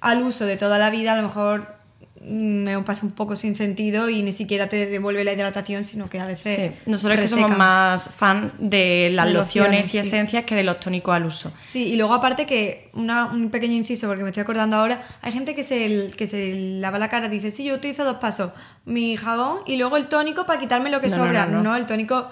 al 0.02 0.22
uso 0.22 0.46
de 0.46 0.58
toda 0.58 0.78
la 0.78 0.90
vida 0.92 1.14
a 1.14 1.16
lo 1.16 1.24
mejor 1.24 1.76
mm, 2.22 2.64
me 2.64 2.80
pasa 2.84 3.04
un 3.06 3.14
poco 3.14 3.36
sin 3.36 3.56
sentido 3.56 4.10
y 4.10 4.22
ni 4.22 4.32
siquiera 4.32 4.70
te 4.70 4.86
devuelve 4.86 5.24
la 5.24 5.34
hidratación, 5.34 5.84
sino 5.84 6.08
que 6.08 6.20
a 6.20 6.28
veces 6.28 6.56
sí, 6.56 6.72
nosotros 6.86 7.20
que 7.20 7.28
somos 7.28 7.58
más 7.58 8.10
fan 8.16 8.52
de 8.60 9.10
las 9.12 9.32
lociones, 9.32 9.88
y 9.88 9.90
sí. 9.92 9.98
esencias 9.98 10.44
que 10.46 10.54
de 10.54 10.64
los 10.64 10.80
tónicos 10.80 11.16
al 11.16 11.26
uso. 11.26 11.52
Sí, 11.62 11.86
y 11.88 11.96
luego 11.96 12.14
aparte 12.14 12.46
que 12.46 12.92
una- 12.94 13.26
un 13.26 13.50
pequeño 13.50 13.74
inciso, 13.74 14.06
porque 14.08 14.24
me 14.24 14.30
estoy 14.30 14.42
acordando 14.44 14.76
ahora, 14.78 15.02
hay 15.24 15.32
gente 15.32 15.56
que 15.56 15.64
se, 15.64 16.12
que 16.16 16.28
se 16.28 16.54
lava 16.80 17.00
la 17.00 17.10
cara, 17.10 17.28
dice, 17.28 17.50
sí, 17.50 17.64
yo 17.64 17.74
utilizo 17.74 18.04
dos 18.06 18.18
pasos, 18.18 18.52
mi 18.86 19.18
jabón 19.18 19.62
y 19.66 19.78
luego 19.78 19.98
el 19.98 20.06
tónico 20.08 20.46
para 20.46 20.60
quitarme 20.60 20.92
lo 20.92 21.02
que 21.02 21.08
No, 21.10 21.18
no, 21.18 21.26
sobra. 21.26 21.46
no, 21.48 21.64
no. 21.64 21.76
el 21.76 21.88
tónico... 21.88 22.30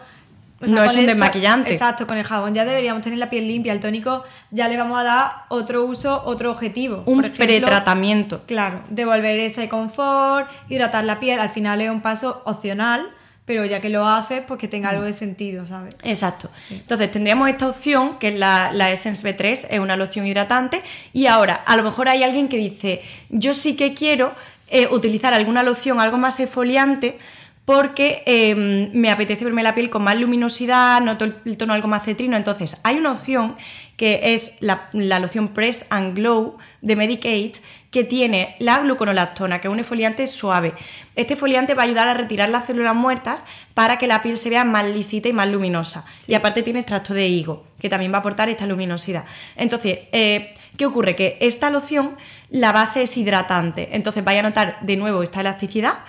No 0.67 0.83
es 0.83 0.95
un 0.95 1.05
desmaquillante. 1.05 1.71
Exacto, 1.71 2.07
con 2.07 2.17
el 2.17 2.23
jabón 2.23 2.53
ya 2.53 2.65
deberíamos 2.65 3.01
tener 3.01 3.19
la 3.19 3.29
piel 3.29 3.47
limpia, 3.47 3.73
el 3.73 3.79
tónico 3.79 4.23
ya 4.51 4.67
le 4.67 4.77
vamos 4.77 4.99
a 4.99 5.03
dar 5.03 5.31
otro 5.49 5.85
uso, 5.85 6.23
otro 6.25 6.51
objetivo. 6.51 7.03
Un 7.05 7.17
Por 7.17 7.25
ejemplo, 7.25 7.45
pretratamiento. 7.45 8.43
Claro, 8.45 8.81
devolver 8.89 9.39
ese 9.39 9.69
confort, 9.69 10.49
hidratar 10.69 11.03
la 11.03 11.19
piel, 11.19 11.39
al 11.39 11.49
final 11.49 11.81
es 11.81 11.89
un 11.89 12.01
paso 12.01 12.41
opcional, 12.45 13.09
pero 13.45 13.63
ya 13.63 13.79
que 13.79 13.89
lo 13.89 14.07
haces, 14.07 14.43
pues 14.47 14.59
que 14.59 14.67
tenga 14.67 14.89
algo 14.89 15.03
de 15.03 15.13
sentido, 15.13 15.67
¿sabes? 15.67 15.95
Exacto. 16.03 16.49
Entonces 16.71 17.11
tendríamos 17.11 17.47
esta 17.47 17.67
opción, 17.69 18.17
que 18.17 18.29
es 18.29 18.39
la, 18.39 18.71
la 18.71 18.91
Essence 18.91 19.23
B3, 19.23 19.67
es 19.69 19.79
una 19.79 19.95
loción 19.95 20.25
hidratante. 20.25 20.81
Y 21.13 21.27
ahora, 21.27 21.55
a 21.55 21.77
lo 21.77 21.83
mejor 21.83 22.09
hay 22.09 22.23
alguien 22.23 22.47
que 22.47 22.57
dice, 22.57 23.03
yo 23.29 23.53
sí 23.53 23.75
que 23.75 23.93
quiero 23.93 24.33
eh, 24.67 24.87
utilizar 24.89 25.35
alguna 25.35 25.61
loción 25.61 26.01
algo 26.01 26.17
más 26.17 26.39
exfoliante 26.39 27.19
porque 27.65 28.21
eh, 28.27 28.89
me 28.93 29.09
apetece 29.09 29.43
verme 29.43 29.63
la 29.63 29.73
piel 29.73 29.89
con 29.89 30.03
más 30.03 30.15
luminosidad, 30.15 31.01
noto 31.01 31.25
el, 31.25 31.57
tono 31.57 31.73
algo 31.73 31.87
más 31.87 32.05
cetrino. 32.05 32.37
Entonces, 32.37 32.79
hay 32.83 32.97
una 32.97 33.11
opción 33.11 33.55
que 33.97 34.35
es 34.35 34.57
la, 34.59 34.89
la 34.93 35.19
loción 35.19 35.47
Press 35.49 35.87
and 35.89 36.15
Glow 36.15 36.57
de 36.81 36.95
Medicaid, 36.95 37.55
que 37.89 38.03
tiene 38.03 38.55
la 38.59 38.79
gluconolactona, 38.79 39.61
que 39.61 39.67
es 39.67 39.71
un 39.71 39.79
exfoliante 39.79 40.27
suave. 40.27 40.73
Este 41.15 41.33
exfoliante 41.33 41.73
va 41.73 41.83
a 41.83 41.85
ayudar 41.85 42.07
a 42.07 42.13
retirar 42.13 42.49
las 42.49 42.65
células 42.65 42.93
muertas 42.93 43.45
para 43.73 43.97
que 43.97 44.05
la 44.05 44.21
piel 44.21 44.37
se 44.37 44.49
vea 44.49 44.63
más 44.63 44.85
lisita 44.85 45.29
y 45.29 45.33
más 45.33 45.47
luminosa. 45.47 46.05
Y 46.27 46.33
aparte 46.35 46.61
tiene 46.61 46.81
extracto 46.81 47.13
de 47.13 47.27
higo, 47.29 47.65
que 47.79 47.89
también 47.89 48.11
va 48.11 48.17
a 48.17 48.19
aportar 48.19 48.49
esta 48.49 48.67
luminosidad. 48.67 49.23
Entonces, 49.55 49.99
eh, 50.11 50.51
¿qué 50.77 50.85
ocurre? 50.85 51.15
Que 51.15 51.37
esta 51.39 51.69
loción, 51.69 52.17
la 52.49 52.73
base 52.73 53.01
es 53.01 53.15
hidratante. 53.17 53.89
Entonces, 53.93 54.23
vaya 54.23 54.41
a 54.41 54.43
notar 54.43 54.77
de 54.81 54.97
nuevo 54.97 55.23
esta 55.23 55.39
elasticidad. 55.39 55.99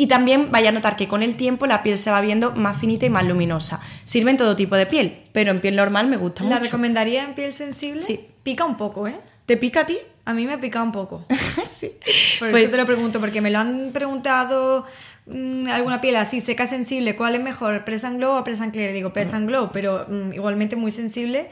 Y 0.00 0.06
también 0.06 0.50
vaya 0.50 0.70
a 0.70 0.72
notar 0.72 0.96
que 0.96 1.08
con 1.08 1.22
el 1.22 1.36
tiempo 1.36 1.66
la 1.66 1.82
piel 1.82 1.98
se 1.98 2.10
va 2.10 2.22
viendo 2.22 2.52
más 2.52 2.80
finita 2.80 3.04
y 3.04 3.10
más 3.10 3.22
luminosa. 3.26 3.82
Sirve 4.04 4.30
en 4.30 4.38
todo 4.38 4.56
tipo 4.56 4.74
de 4.74 4.86
piel, 4.86 5.24
pero 5.32 5.50
en 5.50 5.60
piel 5.60 5.76
normal 5.76 6.06
me 6.06 6.16
gusta 6.16 6.42
¿La 6.44 6.48
mucho. 6.56 6.64
recomendaría 6.64 7.22
en 7.22 7.34
piel 7.34 7.52
sensible? 7.52 8.00
Sí. 8.00 8.18
Pica 8.42 8.64
un 8.64 8.76
poco, 8.76 9.06
¿eh? 9.06 9.20
¿Te 9.44 9.58
pica 9.58 9.80
a 9.80 9.84
ti? 9.86 9.98
A 10.24 10.32
mí 10.32 10.46
me 10.46 10.56
pica 10.56 10.82
un 10.82 10.90
poco. 10.90 11.26
sí. 11.70 11.90
Por 12.38 12.48
Pues- 12.48 12.62
eso 12.62 12.70
te 12.70 12.78
lo 12.78 12.86
pregunto, 12.86 13.20
porque 13.20 13.42
me 13.42 13.50
lo 13.50 13.58
han 13.58 13.90
preguntado 13.92 14.86
mm, 15.26 15.68
alguna 15.68 16.00
piel 16.00 16.16
así, 16.16 16.40
seca, 16.40 16.66
sensible, 16.66 17.14
¿cuál 17.14 17.34
es 17.34 17.42
mejor? 17.42 17.84
¿Press 17.84 18.04
and 18.04 18.16
Glow 18.16 18.38
o 18.38 18.42
Press 18.42 18.62
and 18.62 18.72
Clear? 18.72 18.94
Digo, 18.94 19.12
Press 19.12 19.34
and 19.34 19.46
Glow, 19.48 19.68
pero 19.70 20.06
mm, 20.08 20.32
igualmente 20.32 20.76
muy 20.76 20.92
sensible. 20.92 21.50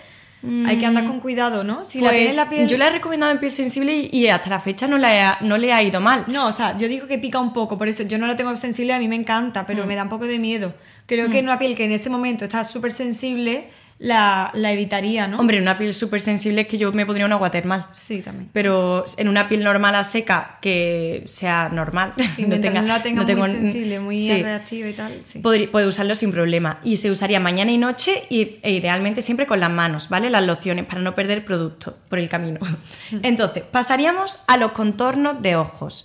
Hay 0.66 0.78
que 0.78 0.86
andar 0.86 1.04
con 1.06 1.18
cuidado, 1.20 1.64
¿no? 1.64 1.84
Si 1.84 2.00
la 2.00 2.10
Pues, 2.10 2.16
tienes 2.18 2.36
la 2.36 2.48
piel... 2.48 2.68
Yo 2.68 2.76
la 2.78 2.86
he 2.86 2.90
recomendado 2.90 3.32
en 3.32 3.38
piel 3.38 3.50
sensible 3.50 3.92
y, 3.96 4.08
y 4.16 4.28
hasta 4.28 4.48
la 4.50 4.60
fecha 4.60 4.86
no, 4.86 4.96
la 4.96 5.32
he- 5.40 5.44
no 5.44 5.58
le 5.58 5.72
ha 5.72 5.82
ido 5.82 6.00
mal. 6.00 6.24
No, 6.28 6.46
o 6.46 6.52
sea, 6.52 6.76
yo 6.76 6.86
digo 6.86 7.08
que 7.08 7.18
pica 7.18 7.40
un 7.40 7.52
poco, 7.52 7.76
por 7.76 7.88
eso 7.88 8.04
yo 8.04 8.18
no 8.18 8.26
la 8.28 8.36
tengo 8.36 8.54
sensible, 8.56 8.92
a 8.92 9.00
mí 9.00 9.08
me 9.08 9.16
encanta, 9.16 9.66
pero 9.66 9.84
Mm. 9.84 9.88
me 9.88 9.94
da 9.96 10.04
un 10.04 10.08
poco 10.08 10.26
de 10.26 10.38
miedo. 10.38 10.74
Creo 11.06 11.28
que 11.28 11.38
en 11.40 11.46
una 11.46 11.58
piel 11.58 11.74
que 11.76 11.84
en 11.86 11.92
ese 11.92 12.08
momento 12.08 12.44
está 12.44 12.62
súper 12.62 12.92
sensible, 12.92 13.68
la, 14.00 14.52
la 14.54 14.70
evitaría, 14.72 15.26
¿no? 15.26 15.40
Hombre, 15.40 15.56
en 15.56 15.64
una 15.64 15.76
piel 15.76 15.92
súper 15.92 16.20
sensible 16.20 16.60
es 16.60 16.68
que 16.68 16.78
yo 16.78 16.92
me 16.92 17.04
pondría 17.04 17.26
una 17.26 17.34
agua 17.34 17.50
termal. 17.50 17.86
Sí, 17.94 18.20
también. 18.22 18.48
Pero 18.52 19.04
en 19.16 19.28
una 19.28 19.48
piel 19.48 19.64
normal 19.64 19.96
a 19.96 20.04
seca 20.04 20.58
que 20.62 21.24
sea 21.26 21.68
normal, 21.68 22.12
Sí, 22.36 22.42
no 22.46 22.54
la 22.54 22.60
tenga 22.60 22.82
no 22.82 23.02
tengo- 23.26 23.40
muy 23.46 23.50
sensible, 23.50 23.98
muy 23.98 24.16
sí, 24.16 24.40
reactiva 24.42 24.88
y 24.88 24.92
tal, 24.92 25.18
sí. 25.24 25.40
podrí- 25.42 25.68
puede 25.68 25.86
usarlo 25.88 26.14
sin 26.14 26.30
problema. 26.30 26.78
Y 26.84 26.98
se 26.98 27.10
usaría 27.10 27.40
mañana 27.40 27.72
y 27.72 27.78
noche 27.78 28.22
y, 28.30 28.58
e 28.62 28.70
idealmente 28.70 29.20
siempre 29.20 29.46
con 29.46 29.58
las 29.58 29.70
manos, 29.70 30.08
¿vale? 30.08 30.30
Las 30.30 30.44
lociones 30.46 30.84
para 30.86 31.00
no 31.00 31.16
perder 31.16 31.44
producto 31.44 31.98
por 32.08 32.20
el 32.20 32.28
camino. 32.28 32.60
Entonces, 33.22 33.64
pasaríamos 33.68 34.44
a 34.46 34.56
los 34.58 34.72
contornos 34.72 35.42
de 35.42 35.56
ojos. 35.56 36.04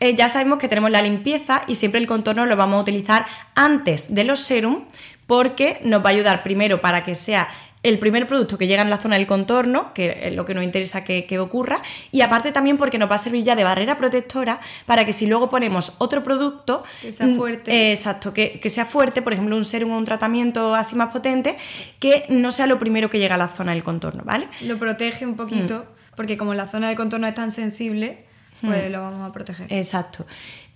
Eh, 0.00 0.14
ya 0.14 0.28
sabemos 0.28 0.58
que 0.58 0.68
tenemos 0.68 0.90
la 0.90 1.02
limpieza 1.02 1.62
y 1.66 1.74
siempre 1.74 2.00
el 2.00 2.06
contorno 2.06 2.46
lo 2.46 2.56
vamos 2.56 2.78
a 2.78 2.82
utilizar 2.82 3.26
antes 3.56 4.14
de 4.14 4.22
los 4.24 4.40
serum 4.40 4.84
porque 5.28 5.78
nos 5.84 6.04
va 6.04 6.06
a 6.08 6.12
ayudar 6.14 6.42
primero 6.42 6.80
para 6.80 7.04
que 7.04 7.14
sea 7.14 7.48
el 7.84 8.00
primer 8.00 8.26
producto 8.26 8.58
que 8.58 8.66
llega 8.66 8.82
en 8.82 8.90
la 8.90 8.98
zona 8.98 9.14
del 9.16 9.28
contorno, 9.28 9.94
que 9.94 10.18
es 10.26 10.32
lo 10.32 10.44
que 10.44 10.52
nos 10.52 10.64
interesa 10.64 11.04
que, 11.04 11.26
que 11.26 11.38
ocurra, 11.38 11.80
y 12.10 12.22
aparte 12.22 12.50
también 12.50 12.76
porque 12.76 12.98
nos 12.98 13.08
va 13.08 13.14
a 13.14 13.18
servir 13.18 13.44
ya 13.44 13.54
de 13.54 13.62
barrera 13.62 13.96
protectora 13.96 14.58
para 14.84 15.04
que 15.04 15.12
si 15.12 15.28
luego 15.28 15.48
ponemos 15.48 15.94
otro 15.98 16.24
producto, 16.24 16.82
Que 17.00 17.12
sea 17.12 17.26
mm, 17.28 17.36
fuerte. 17.36 17.70
eh, 17.70 17.92
exacto, 17.92 18.34
que, 18.34 18.58
que 18.58 18.68
sea 18.68 18.84
fuerte, 18.84 19.22
por 19.22 19.32
ejemplo, 19.32 19.54
un 19.54 19.64
serum 19.64 19.92
o 19.92 19.98
un 19.98 20.04
tratamiento 20.04 20.74
así 20.74 20.96
más 20.96 21.10
potente, 21.12 21.56
que 22.00 22.24
no 22.30 22.50
sea 22.50 22.66
lo 22.66 22.80
primero 22.80 23.10
que 23.10 23.20
llega 23.20 23.36
a 23.36 23.38
la 23.38 23.46
zona 23.48 23.72
del 23.74 23.84
contorno, 23.84 24.24
¿vale? 24.24 24.48
Lo 24.62 24.76
protege 24.76 25.24
un 25.24 25.36
poquito, 25.36 25.86
Mm. 25.88 26.16
porque 26.16 26.36
como 26.36 26.54
la 26.54 26.66
zona 26.66 26.88
del 26.88 26.96
contorno 26.96 27.28
es 27.28 27.34
tan 27.36 27.52
sensible, 27.52 28.24
pues 28.60 28.90
lo 28.90 29.02
vamos 29.02 29.30
a 29.30 29.32
proteger. 29.32 29.72
Exacto. 29.72 30.26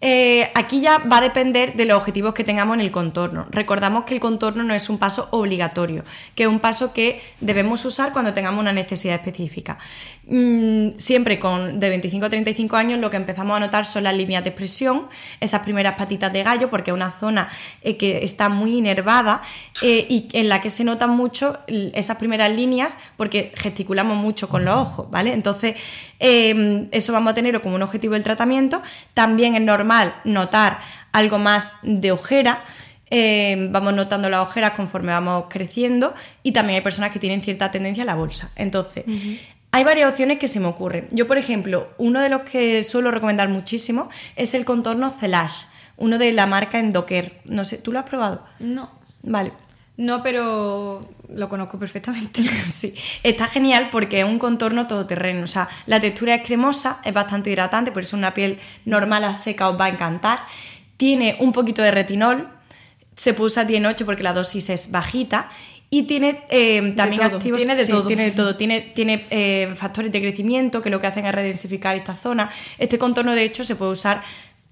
Eh, 0.05 0.51
aquí 0.57 0.81
ya 0.81 0.99
va 0.99 1.19
a 1.19 1.21
depender 1.21 1.77
de 1.77 1.85
los 1.85 1.97
objetivos 1.97 2.35
que 2.35 2.43
tengamos 2.43 2.75
en 2.75 2.81
el 2.81 2.91
contorno. 2.91 3.47
Recordamos 3.51 4.05
que 4.05 4.15
el 4.15 4.21
contorno 4.21 4.65
no 4.65 4.75
es 4.75 4.91
un 4.91 4.99
paso 4.99 5.29
obligatorio, 5.31 6.03
que 6.35 6.43
es 6.43 6.49
un 6.49 6.59
paso 6.59 6.93
que 6.93 7.23
debemos 7.41 7.85
usar 7.85 8.13
cuando 8.13 8.33
tengamos 8.33 8.61
una 8.61 8.73
necesidad 8.73 9.15
específica. 9.15 9.79
Mm, 10.35 10.97
siempre 10.97 11.39
con 11.39 11.79
de 11.79 11.91
25 11.91 12.25
a 12.25 12.31
35 12.31 12.77
años 12.77 12.99
lo 12.99 13.11
que 13.11 13.19
empezamos 13.19 13.55
a 13.55 13.61
notar 13.61 13.85
son 13.85 14.05
las 14.05 14.17
líneas 14.17 14.43
de 14.43 14.49
expresión, 14.49 15.09
esas 15.41 15.61
primeras 15.61 15.97
patitas 15.97 16.33
de 16.33 16.43
gallo, 16.43 16.71
porque 16.71 16.91
es 16.91 16.95
una 16.95 17.13
zona 17.13 17.51
eh, 17.83 17.99
que 17.99 18.25
está 18.25 18.49
muy 18.49 18.79
inervada 18.79 19.43
eh, 19.83 20.07
y 20.09 20.29
en 20.33 20.49
la 20.49 20.63
que 20.63 20.71
se 20.71 20.85
notan 20.85 21.11
mucho 21.11 21.59
esas 21.67 22.17
primeras 22.17 22.51
líneas 22.51 22.97
porque 23.19 23.53
gesticulamos 23.57 24.17
mucho 24.17 24.49
con 24.49 24.65
los 24.65 24.75
ojos, 24.75 25.11
¿vale? 25.11 25.35
Entonces, 25.35 25.77
em, 26.19 26.89
eso 26.93 27.13
vamos 27.13 27.33
a 27.33 27.35
tenerlo 27.35 27.61
como 27.61 27.75
un 27.75 27.83
objetivo 27.83 28.15
del 28.15 28.25
tratamiento. 28.25 28.81
También 29.13 29.55
es 29.55 29.61
normal 29.61 30.15
notar 30.25 30.81
algo 31.13 31.39
más 31.39 31.75
de 31.83 32.11
ojera. 32.11 32.65
Eh, 33.11 33.69
vamos 33.71 33.93
notando 33.93 34.31
las 34.31 34.41
ojeras 34.41 34.71
conforme 34.71 35.13
vamos 35.13 35.45
creciendo 35.51 36.15
y 36.43 36.53
también 36.53 36.77
hay 36.77 36.83
personas 36.83 37.13
que 37.13 37.19
tienen 37.19 37.43
cierta 37.43 37.71
tendencia 37.71 38.05
a 38.05 38.07
la 38.07 38.15
bolsa. 38.15 38.51
Entonces, 38.57 39.05
hay 39.73 39.85
varias 39.85 40.11
opciones 40.11 40.39
que 40.39 40.49
se 40.49 40.61
me 40.61 40.67
ocurren. 40.67 41.09
Yo, 41.11 41.27
por 41.27 41.39
ejemplo, 41.39 41.89
uno 41.97 42.21
de 42.21 42.29
los 42.29 42.43
que 42.43 42.83
suelo 42.83 43.11
recomendar 43.11 43.49
muchísimo 43.49 44.11
es 44.37 44.53
el 44.55 44.67
contorno 44.67 45.11
Celash, 45.19 45.65
uno 45.97 46.19
de 46.19 46.31
la 46.33 46.47
marca 46.47 46.79
Endoker. 46.79 47.41
No 47.47 47.65
sé, 47.65 47.79
¿tú 47.79 47.91
lo 47.91 47.99
has 47.99 48.05
probado? 48.05 48.45
No. 48.59 48.91
Vale. 49.23 49.53
No, 49.97 50.23
pero 50.23 51.09
lo 51.29 51.49
conozco 51.49 51.79
perfectamente. 51.79 52.43
sí, 52.73 52.95
está 53.23 53.47
genial 53.47 53.89
porque 53.91 54.21
es 54.21 54.27
un 54.27 54.39
contorno 54.39 54.87
todoterreno. 54.87 55.45
O 55.45 55.47
sea, 55.47 55.69
la 55.87 56.01
textura 56.01 56.35
es 56.35 56.43
cremosa, 56.47 57.01
es 57.05 57.15
bastante 57.15 57.51
hidratante, 57.51 57.93
por 57.93 58.03
eso 58.03 58.17
una 58.17 58.35
piel 58.35 58.59
normal 58.85 59.25
a 59.25 59.33
seca 59.33 59.69
os 59.69 59.81
va 59.81 59.87
a 59.87 59.91
encantar. 59.91 60.41
Tiene 60.97 61.37
un 61.41 61.53
poquito 61.53 61.83
de 61.83 61.91
retinol, 61.91 62.49
se 63.17 63.35
puede 63.35 63.47
usar 63.49 63.67
día 63.67 63.79
y 63.79 63.81
noche 63.81 64.05
porque 64.05 64.23
la 64.23 64.33
dosis 64.33 64.71
es 64.71 64.91
bajita. 64.91 65.51
Y 65.95 66.05
tiene 66.05 66.41
eh, 66.49 66.95
también 66.97 67.23
activos. 67.23 67.59
Tiene 67.59 67.77
de 67.77 67.87
todo. 67.87 68.07
Tiene 68.07 68.25
de 68.25 68.31
todo. 68.31 68.57
Tiene, 68.57 68.81
tiene 68.81 69.23
eh, 69.29 69.75
factores 69.77 70.11
de 70.11 70.23
crecimiento 70.23 70.81
que 70.81 70.89
lo 70.89 70.99
que 70.99 71.07
hacen 71.07 71.27
es 71.27 71.35
redensificar 71.35 71.95
esta 71.97 72.17
zona. 72.17 72.49
Este 72.79 72.97
contorno, 72.97 73.35
de 73.35 73.45
hecho, 73.45 73.63
se 73.63 73.77
puede 73.77 73.93
usar 73.93 74.23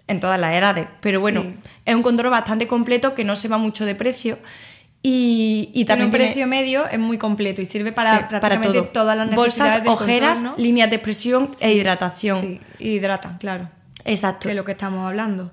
en 0.06 0.18
todas 0.18 0.40
las 0.40 0.54
edades. 0.54 0.88
Pero 1.02 1.20
bueno, 1.20 1.44
es 1.84 1.94
un 1.94 2.02
contorno 2.02 2.30
bastante 2.30 2.66
completo 2.66 3.14
que 3.14 3.24
no 3.24 3.36
se 3.36 3.48
va 3.48 3.58
mucho 3.58 3.84
de 3.84 3.94
precio. 3.94 4.38
Y, 5.02 5.84
también 5.86 6.06
un 6.06 6.10
precio 6.10 6.46
medio 6.46 6.88
es 6.88 6.98
muy 6.98 7.18
completo 7.18 7.60
y 7.60 7.66
sirve 7.66 7.92
para 7.92 8.26
prácticamente 8.26 8.80
todas 8.80 9.14
las 9.14 9.28
necesidades 9.28 9.84
Bolsas, 9.84 10.00
ojeras, 10.00 10.44
líneas 10.56 10.90
de 10.90 10.98
presión 11.00 11.50
e 11.60 11.74
hidratación. 11.74 12.40
Sí, 12.40 12.60
hidratan, 12.78 13.36
claro. 13.36 13.68
Exacto. 14.06 14.44
Que 14.44 14.50
es 14.52 14.56
lo 14.56 14.64
que 14.64 14.72
estamos 14.72 15.06
hablando. 15.06 15.52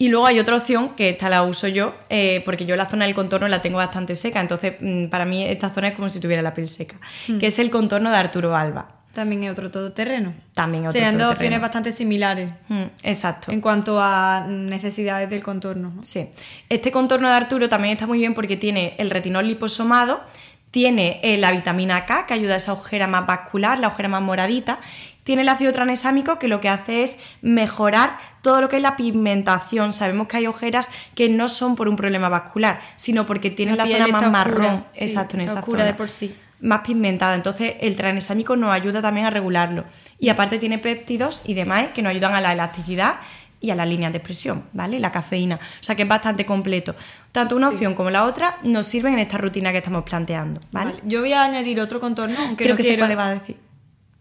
Y 0.00 0.08
luego 0.08 0.24
hay 0.24 0.40
otra 0.40 0.56
opción, 0.56 0.94
que 0.96 1.10
esta 1.10 1.28
la 1.28 1.42
uso 1.42 1.68
yo, 1.68 1.94
eh, 2.08 2.40
porque 2.46 2.64
yo 2.64 2.74
la 2.74 2.86
zona 2.86 3.04
del 3.04 3.14
contorno 3.14 3.46
la 3.48 3.60
tengo 3.60 3.76
bastante 3.76 4.14
seca, 4.14 4.40
entonces 4.40 4.76
mm, 4.80 5.08
para 5.08 5.26
mí 5.26 5.44
esta 5.44 5.68
zona 5.68 5.88
es 5.88 5.94
como 5.94 6.08
si 6.08 6.20
tuviera 6.20 6.40
la 6.40 6.54
piel 6.54 6.68
seca, 6.68 6.96
hmm. 7.28 7.36
que 7.36 7.48
es 7.48 7.58
el 7.58 7.68
contorno 7.68 8.10
de 8.10 8.16
Arturo 8.16 8.56
Alba. 8.56 8.88
También 9.12 9.44
es 9.44 9.50
otro 9.50 9.70
todoterreno. 9.70 10.32
También 10.54 10.84
otro 10.84 10.92
Serían 10.92 11.18
dos 11.18 11.34
opciones 11.34 11.60
bastante 11.60 11.92
similares. 11.92 12.48
Mm, 12.68 12.84
exacto. 13.02 13.52
En 13.52 13.60
cuanto 13.60 14.00
a 14.00 14.46
necesidades 14.48 15.28
del 15.28 15.42
contorno. 15.42 15.92
Sí. 16.00 16.30
Este 16.70 16.90
contorno 16.90 17.28
de 17.28 17.34
Arturo 17.34 17.68
también 17.68 17.92
está 17.92 18.06
muy 18.06 18.20
bien 18.20 18.32
porque 18.32 18.56
tiene 18.56 18.94
el 18.96 19.10
retinol 19.10 19.48
liposomado, 19.48 20.22
tiene 20.70 21.20
eh, 21.22 21.36
la 21.36 21.52
vitamina 21.52 22.06
K 22.06 22.24
que 22.24 22.32
ayuda 22.32 22.54
a 22.54 22.56
esa 22.56 22.72
ojera 22.72 23.06
más 23.06 23.26
vascular, 23.26 23.78
la 23.78 23.88
ojera 23.88 24.08
más 24.08 24.22
moradita, 24.22 24.80
tiene 25.24 25.42
el 25.42 25.48
ácido 25.48 25.72
tranexámico 25.72 26.38
que 26.38 26.48
lo 26.48 26.60
que 26.60 26.68
hace 26.68 27.02
es 27.02 27.20
mejorar 27.42 28.18
todo 28.42 28.60
lo 28.60 28.68
que 28.68 28.76
es 28.76 28.82
la 28.82 28.96
pigmentación. 28.96 29.92
Sabemos 29.92 30.28
que 30.28 30.38
hay 30.38 30.46
ojeras 30.46 30.88
que 31.14 31.28
no 31.28 31.48
son 31.48 31.76
por 31.76 31.88
un 31.88 31.96
problema 31.96 32.28
vascular, 32.28 32.80
sino 32.96 33.26
porque 33.26 33.50
tienen 33.50 33.76
la, 33.76 33.86
zona 33.86 34.06
más 34.08 34.30
marrón. 34.30 34.86
Exacto, 34.96 35.36
en 35.36 35.42
esa 35.42 35.60
oscura 35.60 35.84
de 35.84 35.94
por 35.94 36.08
sí 36.08 36.34
más 36.60 36.82
pigmentada. 36.82 37.34
Entonces, 37.34 37.74
el 37.80 37.96
tranexámico 37.96 38.56
nos 38.56 38.72
ayuda 38.72 39.00
también 39.02 39.26
a 39.26 39.30
regularlo. 39.30 39.84
Y 40.18 40.28
aparte 40.28 40.58
tiene 40.58 40.78
péptidos 40.78 41.42
y 41.44 41.54
demás 41.54 41.88
que 41.94 42.02
nos 42.02 42.10
ayudan 42.10 42.34
a 42.34 42.40
la 42.40 42.52
elasticidad 42.52 43.16
y 43.62 43.70
a 43.70 43.74
la 43.74 43.84
línea 43.84 44.10
de 44.10 44.18
expresión, 44.18 44.64
¿vale? 44.72 44.98
La 45.00 45.12
cafeína. 45.12 45.56
O 45.56 45.84
sea 45.84 45.94
que 45.94 46.02
es 46.02 46.08
bastante 46.08 46.46
completo. 46.46 46.94
Tanto 47.32 47.56
una 47.56 47.68
opción 47.68 47.94
como 47.94 48.10
la 48.10 48.24
otra 48.24 48.58
nos 48.62 48.86
sirven 48.86 49.14
en 49.14 49.20
esta 49.20 49.38
rutina 49.38 49.70
que 49.70 49.78
estamos 49.78 50.04
planteando, 50.04 50.60
¿vale? 50.72 50.94
Yo 51.04 51.20
voy 51.20 51.32
a 51.32 51.44
añadir 51.44 51.80
otro 51.80 52.00
contorno, 52.00 52.36
aunque 52.40 52.64
Creo 52.64 52.76
que 52.76 52.82
quiero... 52.82 53.06
le 53.06 53.14
va 53.14 53.26
a 53.26 53.34
decir. 53.34 53.58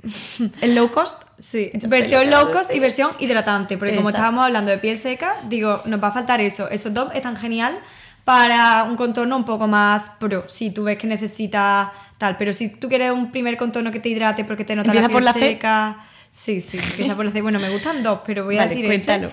¿El 0.62 0.75
low 0.75 0.91
cost? 0.91 1.24
Sí, 1.39 1.72
versión 1.88 2.29
low 2.29 2.51
cost 2.51 2.74
y 2.74 2.79
versión 2.79 3.12
hidratante, 3.20 3.77
porque 3.77 3.96
como 3.96 4.10
estábamos 4.10 4.46
hablando 4.46 4.72
de 4.72 4.77
piel 4.77 4.98
seca, 4.98 5.36
digo, 5.48 5.82
nos 5.86 6.01
va 6.01 6.10
a 6.10 6.12
faltar 6.12 6.41
eso. 6.41 6.70
Esos 6.70 6.94
dos 6.94 7.13
están 7.13 7.35
genial 7.35 7.77
para 8.24 8.83
un 8.83 8.96
contorno 8.96 9.35
un 9.35 9.46
poco 9.46 9.68
más 9.68 10.12
pro, 10.20 10.48
si 10.48 10.72
tú 10.72 10.83
ves 10.83 10.98
que 10.98 11.07
necesitas 11.07 11.90
tal. 12.18 12.38
Pero 12.38 12.53
si 12.53 12.70
tú 12.70 12.88
quieres 12.88 13.12
un 13.12 13.31
primer 13.31 13.57
contorno 13.57 13.92
que 13.92 14.00
te 14.00 14.09
hidrate 14.09 14.46
porque 14.46 14.64
te 14.64 14.75
nota 14.75 14.94
la 14.94 15.01
piel 15.01 15.12
por 15.12 15.24
la 15.24 15.33
seca. 15.33 16.05
Sí, 16.29 16.62
sí, 16.62 16.77
empieza 16.77 17.16
por 17.16 17.25
la 17.25 17.31
C. 17.31 17.42
Bueno, 17.42 17.59
me 17.59 17.70
gustan 17.70 18.03
dos, 18.03 18.22
pero 18.25 18.46
voy 18.46 18.57
a 18.57 18.68
decir 18.68 18.85
cuéntalo. 18.85 19.31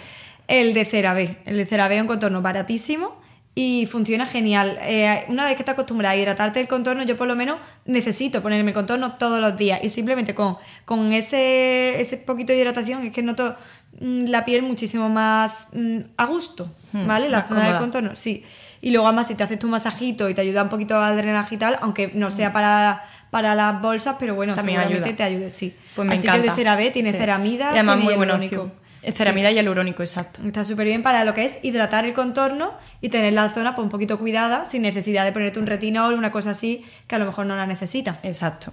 El 0.48 0.74
de 0.74 0.84
CeraVe. 0.84 1.38
El 1.44 1.56
de 1.56 1.66
CeraVe 1.66 1.96
es 1.96 2.00
un 2.00 2.06
contorno 2.06 2.40
baratísimo 2.40 3.20
y 3.58 3.86
funciona 3.86 4.26
genial. 4.26 4.78
Eh, 4.82 5.24
una 5.28 5.46
vez 5.46 5.54
que 5.54 5.62
estás 5.62 5.72
acostumbrada 5.72 6.12
a 6.12 6.16
hidratarte 6.16 6.60
el 6.60 6.68
contorno, 6.68 7.02
yo 7.04 7.16
por 7.16 7.26
lo 7.26 7.34
menos 7.34 7.58
necesito 7.86 8.42
ponerme 8.42 8.74
contorno 8.74 9.14
todos 9.14 9.40
los 9.40 9.56
días 9.56 9.80
y 9.82 9.88
simplemente 9.88 10.34
con, 10.34 10.58
con 10.84 11.14
ese, 11.14 11.98
ese 11.98 12.18
poquito 12.18 12.52
de 12.52 12.58
hidratación 12.58 13.06
es 13.06 13.14
que 13.14 13.22
noto 13.22 13.56
mm, 13.98 14.26
la 14.26 14.44
piel 14.44 14.62
muchísimo 14.62 15.08
más 15.08 15.70
mm, 15.72 16.00
a 16.18 16.26
gusto, 16.26 16.70
hmm, 16.92 17.06
¿vale? 17.06 17.30
La 17.30 17.48
zona 17.48 17.70
del 17.70 17.78
contorno, 17.78 18.14
sí. 18.14 18.44
Y 18.82 18.90
luego 18.90 19.06
además 19.06 19.28
si 19.28 19.34
te 19.34 19.42
haces 19.42 19.58
tu 19.58 19.68
masajito 19.68 20.28
y 20.28 20.34
te 20.34 20.42
ayuda 20.42 20.62
un 20.62 20.68
poquito 20.68 20.98
al 20.98 21.16
drenaje 21.16 21.54
y 21.54 21.58
tal, 21.58 21.78
aunque 21.80 22.10
no 22.12 22.30
sea 22.30 22.52
para, 22.52 23.04
para 23.30 23.54
las 23.54 23.80
bolsas, 23.80 24.16
pero 24.20 24.34
bueno, 24.34 24.54
También 24.54 24.82
seguramente 24.82 25.14
te 25.14 25.22
ayude, 25.22 25.50
sí. 25.50 25.74
Pues 25.94 26.06
me 26.06 26.12
Así 26.12 26.24
encanta. 26.24 26.42
que 26.42 26.48
el 26.48 26.54
de 26.54 26.56
CeraVe 26.56 26.90
tiene 26.90 27.12
ceramida 27.12 27.70
y 27.72 27.78
además 27.78 28.00
muy 28.00 28.16
Ceramida 29.12 29.50
y 29.50 29.54
hialurónico, 29.54 30.02
exacto. 30.02 30.42
Está 30.44 30.64
súper 30.64 30.86
bien 30.86 31.02
para 31.02 31.24
lo 31.24 31.34
que 31.34 31.44
es 31.44 31.64
hidratar 31.64 32.04
el 32.04 32.12
contorno 32.12 32.74
y 33.00 33.08
tener 33.08 33.32
la 33.32 33.50
zona 33.50 33.74
pues, 33.74 33.84
un 33.84 33.90
poquito 33.90 34.18
cuidada 34.18 34.64
sin 34.64 34.82
necesidad 34.82 35.24
de 35.24 35.32
ponerte 35.32 35.58
un 35.58 35.66
retinol, 35.66 36.14
una 36.14 36.32
cosa 36.32 36.50
así 36.50 36.84
que 37.06 37.14
a 37.14 37.18
lo 37.18 37.26
mejor 37.26 37.46
no 37.46 37.56
la 37.56 37.66
necesita. 37.66 38.18
Exacto. 38.22 38.72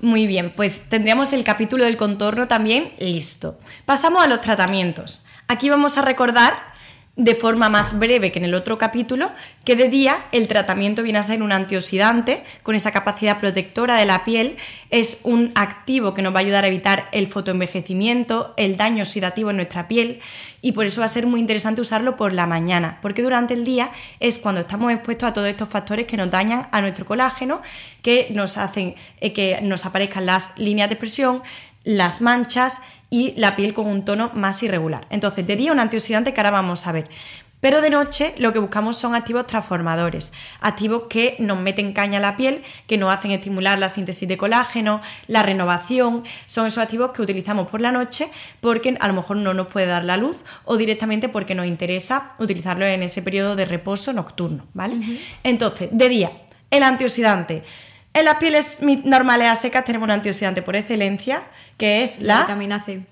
Muy 0.00 0.26
bien, 0.26 0.52
pues 0.54 0.88
tendríamos 0.88 1.32
el 1.32 1.42
capítulo 1.42 1.84
del 1.84 1.96
contorno 1.96 2.48
también 2.48 2.92
listo. 2.98 3.58
Pasamos 3.86 4.22
a 4.22 4.26
los 4.26 4.40
tratamientos. 4.40 5.24
Aquí 5.48 5.70
vamos 5.70 5.96
a 5.96 6.02
recordar 6.02 6.52
de 7.16 7.34
forma 7.34 7.70
más 7.70 7.98
breve 7.98 8.30
que 8.30 8.38
en 8.38 8.44
el 8.44 8.54
otro 8.54 8.76
capítulo, 8.76 9.30
que 9.64 9.74
de 9.74 9.88
día 9.88 10.16
el 10.32 10.48
tratamiento 10.48 11.02
viene 11.02 11.18
a 11.18 11.22
ser 11.22 11.42
un 11.42 11.50
antioxidante 11.50 12.44
con 12.62 12.74
esa 12.74 12.92
capacidad 12.92 13.40
protectora 13.40 13.96
de 13.96 14.04
la 14.04 14.22
piel, 14.24 14.56
es 14.90 15.20
un 15.24 15.50
activo 15.54 16.12
que 16.12 16.20
nos 16.20 16.34
va 16.34 16.40
a 16.40 16.42
ayudar 16.42 16.64
a 16.64 16.68
evitar 16.68 17.08
el 17.12 17.26
fotoenvejecimiento, 17.26 18.52
el 18.58 18.76
daño 18.76 19.02
oxidativo 19.02 19.48
en 19.48 19.56
nuestra 19.56 19.88
piel 19.88 20.20
y 20.60 20.72
por 20.72 20.84
eso 20.84 21.00
va 21.00 21.06
a 21.06 21.08
ser 21.08 21.26
muy 21.26 21.40
interesante 21.40 21.80
usarlo 21.80 22.16
por 22.16 22.34
la 22.34 22.46
mañana, 22.46 22.98
porque 23.00 23.22
durante 23.22 23.54
el 23.54 23.64
día 23.64 23.90
es 24.20 24.38
cuando 24.38 24.60
estamos 24.60 24.92
expuestos 24.92 25.30
a 25.30 25.32
todos 25.32 25.48
estos 25.48 25.70
factores 25.70 26.04
que 26.04 26.18
nos 26.18 26.30
dañan 26.30 26.68
a 26.70 26.82
nuestro 26.82 27.06
colágeno, 27.06 27.62
que 28.02 28.28
nos 28.30 28.58
hacen 28.58 28.94
eh, 29.22 29.32
que 29.32 29.58
nos 29.62 29.86
aparezcan 29.86 30.26
las 30.26 30.58
líneas 30.58 30.90
de 30.90 30.94
expresión, 30.94 31.42
las 31.86 32.20
manchas 32.20 32.80
y 33.10 33.34
la 33.36 33.56
piel 33.56 33.74
con 33.74 33.86
un 33.86 34.04
tono 34.04 34.30
más 34.34 34.62
irregular. 34.62 35.06
Entonces, 35.10 35.46
de 35.46 35.56
día 35.56 35.72
un 35.72 35.80
antioxidante 35.80 36.34
que 36.34 36.40
ahora 36.40 36.50
vamos 36.50 36.86
a 36.86 36.92
ver. 36.92 37.08
Pero 37.60 37.80
de 37.80 37.90
noche 37.90 38.34
lo 38.38 38.52
que 38.52 38.58
buscamos 38.58 38.98
son 38.98 39.14
activos 39.14 39.46
transformadores, 39.46 40.32
activos 40.60 41.04
que 41.08 41.36
nos 41.38 41.58
meten 41.58 41.94
caña 41.94 42.18
a 42.18 42.20
la 42.20 42.36
piel, 42.36 42.62
que 42.86 42.98
nos 42.98 43.12
hacen 43.12 43.30
estimular 43.30 43.78
la 43.78 43.88
síntesis 43.88 44.28
de 44.28 44.36
colágeno, 44.36 45.00
la 45.26 45.42
renovación, 45.42 46.24
son 46.46 46.66
esos 46.66 46.82
activos 46.82 47.12
que 47.12 47.22
utilizamos 47.22 47.68
por 47.68 47.80
la 47.80 47.92
noche 47.92 48.28
porque 48.60 48.96
a 49.00 49.08
lo 49.08 49.14
mejor 49.14 49.38
no 49.38 49.54
nos 49.54 49.68
puede 49.68 49.86
dar 49.86 50.04
la 50.04 50.16
luz 50.16 50.36
o 50.64 50.76
directamente 50.76 51.28
porque 51.28 51.54
nos 51.54 51.66
interesa 51.66 52.34
utilizarlo 52.38 52.84
en 52.84 53.02
ese 53.02 53.22
periodo 53.22 53.56
de 53.56 53.64
reposo 53.64 54.12
nocturno, 54.12 54.66
¿vale? 54.74 54.96
Entonces, 55.42 55.88
de 55.90 56.08
día, 56.08 56.30
el 56.70 56.82
antioxidante. 56.82 57.64
En 58.16 58.24
las 58.24 58.36
pieles 58.36 58.78
normales 59.04 59.46
a 59.46 59.54
secas 59.54 59.84
tenemos 59.84 60.06
un 60.06 60.10
antioxidante 60.10 60.62
por 60.62 60.74
excelencia, 60.74 61.42
que 61.76 62.02
es 62.02 62.22
la, 62.22 62.40
vitamina 62.40 62.82
C. 62.82 63.02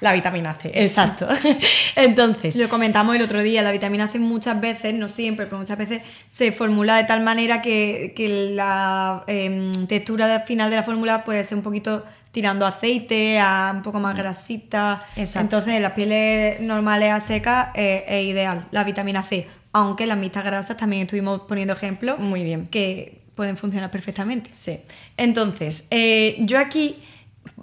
La 0.00 0.12
vitamina 0.12 0.52
C, 0.52 0.72
exacto. 0.74 1.28
Entonces. 1.94 2.56
Lo 2.56 2.68
comentamos 2.68 3.14
el 3.14 3.22
otro 3.22 3.40
día, 3.40 3.62
la 3.62 3.70
vitamina 3.70 4.08
C 4.08 4.18
muchas 4.18 4.60
veces, 4.60 4.94
no 4.94 5.06
siempre, 5.06 5.46
pero 5.46 5.58
muchas 5.58 5.78
veces 5.78 6.02
se 6.26 6.50
formula 6.50 6.96
de 6.96 7.04
tal 7.04 7.20
manera 7.20 7.62
que, 7.62 8.12
la 8.52 9.22
em, 9.28 9.86
textura 9.86 10.40
final 10.40 10.70
de 10.70 10.76
la 10.76 10.82
fórmula 10.82 11.22
puede 11.22 11.44
ser 11.44 11.58
un 11.58 11.62
poquito 11.62 12.04
tirando 12.32 12.66
aceite, 12.66 13.38
a 13.38 13.70
un 13.72 13.82
poco 13.82 14.00
más 14.00 14.16
mm. 14.16 14.18
grasita. 14.18 15.06
Entonces, 15.14 15.74
en 15.74 15.82
las 15.82 15.92
pieles 15.92 16.60
normales 16.62 17.12
a 17.12 17.20
secas 17.20 17.68
eh, 17.74 18.04
es 18.08 18.24
ideal 18.24 18.66
la 18.72 18.82
vitamina 18.82 19.22
C. 19.22 19.46
Aunque 19.72 20.04
las 20.06 20.18
mixtas 20.18 20.44
grasas 20.44 20.76
también 20.76 21.02
estuvimos 21.02 21.42
poniendo 21.42 21.74
ejemplos. 21.74 22.18
Muy 22.18 22.42
bien. 22.42 22.66
Que 22.66 23.17
pueden 23.38 23.56
funcionar 23.56 23.88
perfectamente. 23.92 24.50
Sí. 24.52 24.80
Entonces, 25.16 25.86
eh, 25.92 26.34
yo 26.40 26.58
aquí 26.58 26.96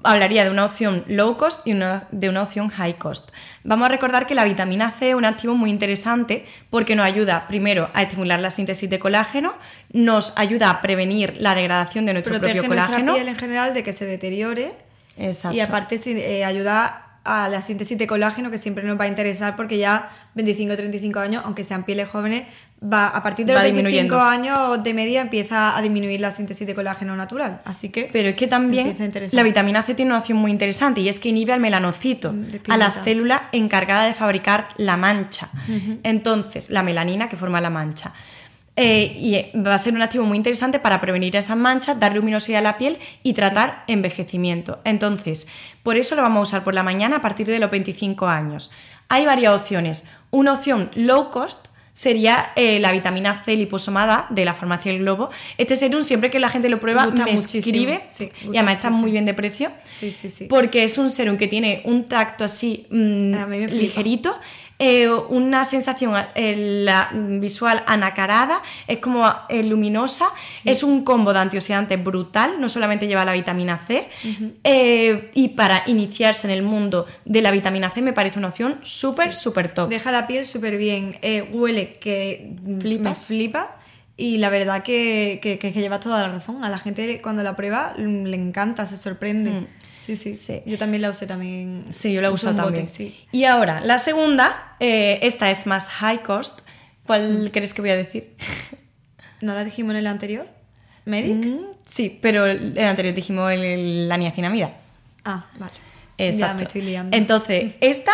hablaría 0.03 0.45
de 0.45 0.49
una 0.49 0.63
opción 0.63 1.03
low 1.07 1.35
cost 1.35 1.67
y 1.67 1.73
una, 1.73 2.07
de 2.11 2.29
una 2.29 2.43
opción 2.43 2.69
high 2.69 2.93
cost. 2.97 3.29
Vamos 3.65 3.87
a 3.87 3.89
recordar 3.89 4.25
que 4.25 4.35
la 4.35 4.45
vitamina 4.45 4.89
C 4.91 5.09
es 5.09 5.15
un 5.15 5.25
activo 5.25 5.53
muy 5.53 5.69
interesante 5.69 6.45
porque 6.69 6.95
nos 6.95 7.05
ayuda 7.05 7.45
primero 7.49 7.89
a 7.93 8.03
estimular 8.03 8.39
la 8.39 8.51
síntesis 8.51 8.89
de 8.89 8.99
colágeno, 8.99 9.53
nos 9.91 10.31
ayuda 10.37 10.69
a 10.69 10.81
prevenir 10.81 11.35
la 11.39 11.53
degradación 11.55 12.05
de 12.05 12.13
nuestro 12.13 12.31
Protege 12.31 12.53
propio 12.53 12.69
colágeno. 12.69 13.11
nuestra 13.11 13.15
piel 13.15 13.27
en 13.27 13.35
general 13.37 13.73
de 13.73 13.83
que 13.83 13.91
se 13.91 14.05
deteriore. 14.05 14.71
Exacto. 15.17 15.57
Y 15.57 15.59
aparte 15.59 15.99
eh, 16.05 16.45
ayuda 16.45 17.19
a 17.25 17.49
la 17.49 17.61
síntesis 17.61 17.97
de 17.97 18.07
colágeno 18.07 18.49
que 18.49 18.57
siempre 18.57 18.85
nos 18.85 18.97
va 18.97 19.05
a 19.05 19.07
interesar 19.09 19.57
porque 19.57 19.77
ya 19.77 20.09
25-35 20.37 21.17
años, 21.19 21.43
aunque 21.43 21.65
sean 21.65 21.83
pieles 21.83 22.07
jóvenes, 22.07 22.47
va 22.83 23.07
a 23.07 23.23
partir 23.23 23.45
de 23.45 23.53
los 23.53 23.61
25 23.61 23.87
disminuyendo. 23.87 24.21
años 24.21 24.83
de 24.83 24.93
media 24.93 25.21
empieza 25.21 25.75
a 25.77 25.81
disminuir 25.81 26.19
la 26.19 26.31
síntesis 26.31 26.67
de 26.67 26.75
colágeno 26.75 27.15
natural. 27.15 27.61
Así 27.65 27.89
que 27.89 28.09
Pero 28.11 28.29
es 28.29 28.35
que 28.35 28.47
también 28.47 28.95
la 29.31 29.43
vitamina 29.43 29.81
C 29.83 29.95
tiene 29.95 30.11
una 30.11 30.19
opción 30.19 30.37
muy 30.37 30.51
interesante 30.51 31.01
y 31.01 31.09
es 31.09 31.19
que 31.19 31.29
inhibe 31.29 31.53
al 31.53 31.59
melanocito, 31.59 32.33
Mm, 32.33 32.45
a 32.69 32.77
la 32.77 32.91
célula 32.91 33.49
encargada 33.51 34.05
de 34.05 34.13
fabricar 34.13 34.67
la 34.77 34.97
mancha. 34.97 35.49
Entonces, 36.03 36.69
la 36.69 36.83
melanina 36.83 37.29
que 37.29 37.37
forma 37.37 37.61
la 37.61 37.69
mancha. 37.69 38.13
Eh, 38.77 39.15
y 39.17 39.35
eh, 39.35 39.51
va 39.55 39.73
a 39.73 39.77
ser 39.77 39.93
un 39.93 40.01
activo 40.01 40.25
muy 40.25 40.37
interesante 40.37 40.79
para 40.79 40.99
prevenir 40.99 41.35
esas 41.37 41.55
manchas, 41.55 41.97
dar 41.97 42.13
luminosidad 42.13 42.59
a 42.59 42.61
la 42.61 42.77
piel 42.77 42.99
y 43.23 43.31
tratar 43.33 43.85
envejecimiento. 43.87 44.79
Entonces, 44.83 45.47
por 45.81 45.95
eso 45.95 46.15
lo 46.15 46.21
vamos 46.23 46.39
a 46.39 46.41
usar 46.57 46.63
por 46.65 46.73
la 46.73 46.83
mañana 46.83 47.17
a 47.17 47.21
partir 47.21 47.47
de 47.47 47.59
los 47.59 47.71
25 47.71 48.27
años. 48.27 48.71
Hay 49.07 49.25
varias 49.25 49.53
opciones. 49.53 50.09
Una 50.29 50.53
opción 50.53 50.91
low 50.93 51.31
cost 51.31 51.67
sería 51.95 52.51
eh, 52.57 52.79
la 52.81 52.91
vitamina 52.91 53.41
C 53.45 53.55
liposomada 53.55 54.27
de 54.29 54.43
la 54.43 54.53
farmacia 54.53 54.91
El 54.91 54.99
Globo. 54.99 55.29
Este 55.57 55.77
serum, 55.77 56.03
siempre 56.03 56.29
que 56.29 56.41
la 56.41 56.49
gente 56.49 56.67
lo 56.67 56.79
prueba, 56.81 57.05
Gusta 57.05 57.23
me 57.23 57.31
muchísimo, 57.31 57.61
escribe 57.61 58.03
sí, 58.07 58.31
y 58.51 58.57
además 58.57 58.75
está 58.75 58.89
muy 58.89 59.11
bien 59.11 59.25
de 59.25 59.33
precio. 59.33 59.71
Sí, 59.89 60.11
sí, 60.11 60.29
sí. 60.29 60.47
Porque 60.49 60.83
es 60.83 60.97
un 60.97 61.09
serum 61.09 61.37
que 61.37 61.47
tiene 61.47 61.81
un 61.85 62.05
tacto 62.05 62.43
así 62.43 62.85
mm, 62.89 63.33
flipa. 63.69 64.01
Eh, 64.77 65.09
una 65.09 65.63
sensación 65.65 66.13
eh, 66.35 66.81
la, 66.83 67.09
visual 67.13 67.83
anacarada, 67.87 68.61
es 68.87 68.97
como 68.99 69.25
eh, 69.49 69.63
luminosa, 69.63 70.27
es 70.65 70.83
un 70.83 71.03
combo 71.03 71.31
de 71.33 71.39
antioxidantes 71.39 72.03
brutal, 72.03 72.59
no 72.59 72.67
solamente 72.67 73.07
lleva 73.07 73.23
la 73.25 73.33
vitamina 73.33 73.79
C, 73.87 74.07
eh, 74.63 75.31
y 75.33 75.49
para 75.49 75.83
iniciarse 75.87 76.47
en 76.47 76.53
el 76.53 76.61
mundo 76.63 77.05
de 77.25 77.41
la 77.41 77.51
vitamina 77.51 77.89
C 77.89 78.01
me 78.01 78.13
parece 78.13 78.39
una 78.39 78.49
opción 78.49 78.79
súper, 78.81 79.33
súper 79.35 79.73
top. 79.73 79.89
Deja 79.89 80.11
la 80.11 80.27
piel 80.27 80.45
súper 80.45 80.77
bien. 80.77 81.17
huele 81.51 81.93
que 81.93 82.55
Flipas. 82.81 83.19
me 83.21 83.25
flipa. 83.25 83.75
Y 84.17 84.37
la 84.37 84.49
verdad 84.49 84.81
que, 84.81 85.39
que, 85.43 85.59
que- 85.59 85.73
que 85.73 85.81
llevas 85.81 85.99
toda 85.99 86.21
la 86.25 86.29
razón. 86.33 86.63
A 86.63 86.69
la 86.69 86.79
gente 86.79 87.21
cuando 87.21 87.43
la 87.43 87.57
prueba 87.57 87.93
mm, 87.97 88.23
le 88.23 88.37
encanta, 88.37 88.85
se 88.85 88.95
sorprende. 88.95 89.51
Mm. 89.51 89.67
Sí, 90.05 90.15
sí, 90.15 90.33
Sí. 90.33 90.61
Yo 90.65 90.77
también 90.77 91.01
la 91.01 91.09
usé 91.09 91.25
también. 91.25 91.85
Sí, 91.89 92.13
yo 92.13 92.21
la 92.21 92.29
bote, 92.29 92.53
también. 92.53 92.89
sí. 92.89 93.17
Y 93.31 93.45
ahora, 93.45 93.79
la 93.81 93.97
segunda, 93.97 94.75
eh, 94.79 95.19
esta 95.23 95.49
es 95.51 95.65
más 95.65 95.85
high 95.87 96.21
cost. 96.23 96.61
¿Cuál 97.05 97.49
crees 97.53 97.73
que 97.73 97.81
voy 97.81 97.91
a 97.91 97.95
decir? 97.97 98.35
¿No 99.41 99.53
la 99.53 99.63
dijimos 99.63 99.91
en 99.91 99.97
el 99.97 100.07
anterior? 100.07 100.47
¿Medic? 101.05 101.35
Mm, 101.45 101.57
sí, 101.85 102.17
pero 102.21 102.45
el 102.45 102.77
el 102.77 102.85
anterior 102.85 103.13
dijimos 103.13 103.51
el- 103.51 103.63
el- 103.63 104.09
la 104.09 104.17
niacinamida. 104.17 104.71
Ah, 105.23 105.45
vale. 105.59 105.71
Exacto. 106.17 106.45
Ya 106.47 106.53
me 106.55 106.63
estoy 106.63 106.81
liando. 106.81 107.15
Entonces, 107.17 107.73
esta 107.81 108.11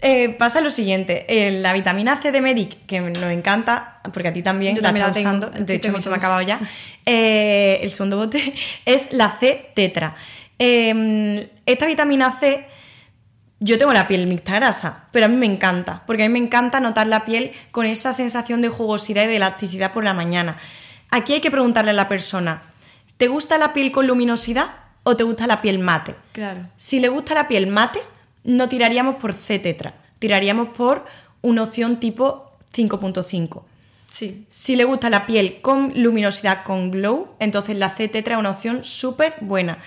eh, 0.00 0.30
pasa 0.30 0.60
lo 0.60 0.70
siguiente: 0.70 1.26
eh, 1.28 1.60
la 1.60 1.72
vitamina 1.72 2.20
C 2.22 2.32
de 2.32 2.40
Medic, 2.40 2.86
que 2.86 3.00
nos 3.00 3.32
encanta, 3.32 4.00
porque 4.12 4.28
a 4.28 4.32
ti 4.32 4.42
también 4.42 4.76
Yo 4.76 4.82
la 4.82 4.88
también 4.88 5.06
la 5.06 5.12
tengo, 5.12 5.28
usando, 5.28 5.50
de 5.50 5.74
hecho 5.74 5.88
a 5.90 5.92
mí 5.92 6.00
se 6.00 6.08
me 6.08 6.14
ha 6.14 6.18
acabado 6.18 6.40
ya. 6.42 6.58
eh, 7.06 7.80
el 7.82 7.90
segundo 7.90 8.16
bote 8.16 8.54
es 8.86 9.12
la 9.12 9.36
C 9.38 9.70
tetra. 9.74 10.14
Eh, 10.58 11.50
esta 11.66 11.86
vitamina 11.86 12.32
C. 12.32 12.66
Yo 13.58 13.78
tengo 13.78 13.92
la 13.92 14.06
piel 14.06 14.26
mixta 14.26 14.56
grasa, 14.56 15.08
pero 15.12 15.26
a 15.26 15.28
mí 15.28 15.36
me 15.36 15.46
encanta, 15.46 16.02
porque 16.06 16.24
a 16.24 16.28
mí 16.28 16.32
me 16.34 16.44
encanta 16.44 16.78
notar 16.78 17.06
la 17.06 17.24
piel 17.24 17.52
con 17.70 17.86
esa 17.86 18.12
sensación 18.12 18.60
de 18.60 18.68
jugosidad 18.68 19.24
y 19.24 19.28
de 19.28 19.36
elasticidad 19.36 19.94
por 19.94 20.04
la 20.04 20.12
mañana. 20.12 20.58
Aquí 21.10 21.32
hay 21.32 21.40
que 21.40 21.50
preguntarle 21.50 21.92
a 21.92 21.94
la 21.94 22.06
persona, 22.06 22.62
¿te 23.16 23.28
gusta 23.28 23.56
la 23.56 23.72
piel 23.72 23.92
con 23.92 24.06
luminosidad 24.06 24.66
o 25.04 25.16
te 25.16 25.24
gusta 25.24 25.46
la 25.46 25.62
piel 25.62 25.78
mate? 25.78 26.14
Claro. 26.32 26.66
Si 26.76 27.00
le 27.00 27.08
gusta 27.08 27.34
la 27.34 27.48
piel 27.48 27.66
mate, 27.66 28.00
no 28.44 28.68
tiraríamos 28.68 29.16
por 29.16 29.32
C 29.32 29.58
tetra, 29.58 29.94
tiraríamos 30.18 30.68
por 30.76 31.06
una 31.40 31.62
opción 31.62 31.98
tipo 31.98 32.52
5.5. 32.74 33.62
Sí. 34.10 34.46
Si 34.50 34.76
le 34.76 34.84
gusta 34.84 35.08
la 35.08 35.24
piel 35.24 35.60
con 35.62 35.92
luminosidad, 35.94 36.62
con 36.62 36.90
glow, 36.90 37.34
entonces 37.38 37.78
la 37.78 37.90
C 37.90 38.08
tetra 38.08 38.34
es 38.34 38.40
una 38.40 38.50
opción 38.50 38.84
súper 38.84 39.34
buena. 39.40 39.78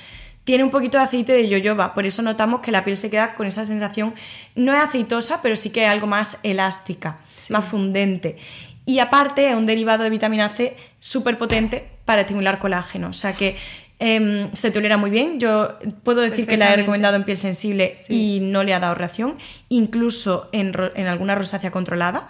Tiene 0.50 0.64
un 0.64 0.72
poquito 0.72 0.98
de 0.98 1.04
aceite 1.04 1.32
de 1.34 1.48
yoyoba, 1.48 1.94
por 1.94 2.08
eso 2.08 2.24
notamos 2.24 2.62
que 2.62 2.72
la 2.72 2.84
piel 2.84 2.98
se 2.98 3.12
queda 3.12 3.36
con 3.36 3.46
esa 3.46 3.68
sensación, 3.68 4.16
no 4.56 4.74
es 4.74 4.80
aceitosa, 4.80 5.44
pero 5.44 5.56
sí 5.56 5.70
que 5.70 5.84
es 5.84 5.90
algo 5.92 6.08
más 6.08 6.40
elástica, 6.42 7.20
más 7.50 7.66
fundente. 7.66 8.36
Y 8.84 8.98
aparte 8.98 9.48
es 9.48 9.56
un 9.56 9.68
derivado 9.68 10.04
de 10.06 10.10
vitamina 10.10 10.50
C 10.50 10.76
súper 10.98 11.38
potente 11.38 11.88
para 12.04 12.22
estimular 12.22 12.58
colágeno, 12.58 13.10
o 13.10 13.14
sea 13.14 13.34
que 13.34 13.58
em, 14.00 14.52
se 14.54 14.72
tolera 14.72 14.98
muy 14.98 15.12
bien. 15.12 15.40
Yo 15.40 15.78
puedo 16.02 16.22
decir 16.22 16.48
que 16.48 16.58
la 16.58 16.74
he 16.74 16.78
recomendado 16.78 17.16
en 17.16 17.26
piel 17.26 17.38
sensible 17.38 17.94
Sí. 17.94 18.38
y 18.38 18.40
no 18.40 18.64
le 18.64 18.74
ha 18.74 18.80
dado 18.80 18.96
reacción, 18.96 19.36
incluso 19.70 20.50
en, 20.52 20.74
en 20.96 21.06
alguna 21.06 21.36
rosácea 21.36 21.70
controlada. 21.70 22.28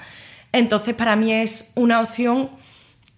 Entonces, 0.52 0.94
para 0.94 1.16
mí 1.16 1.32
es 1.32 1.72
una 1.76 2.02
opción 2.02 2.50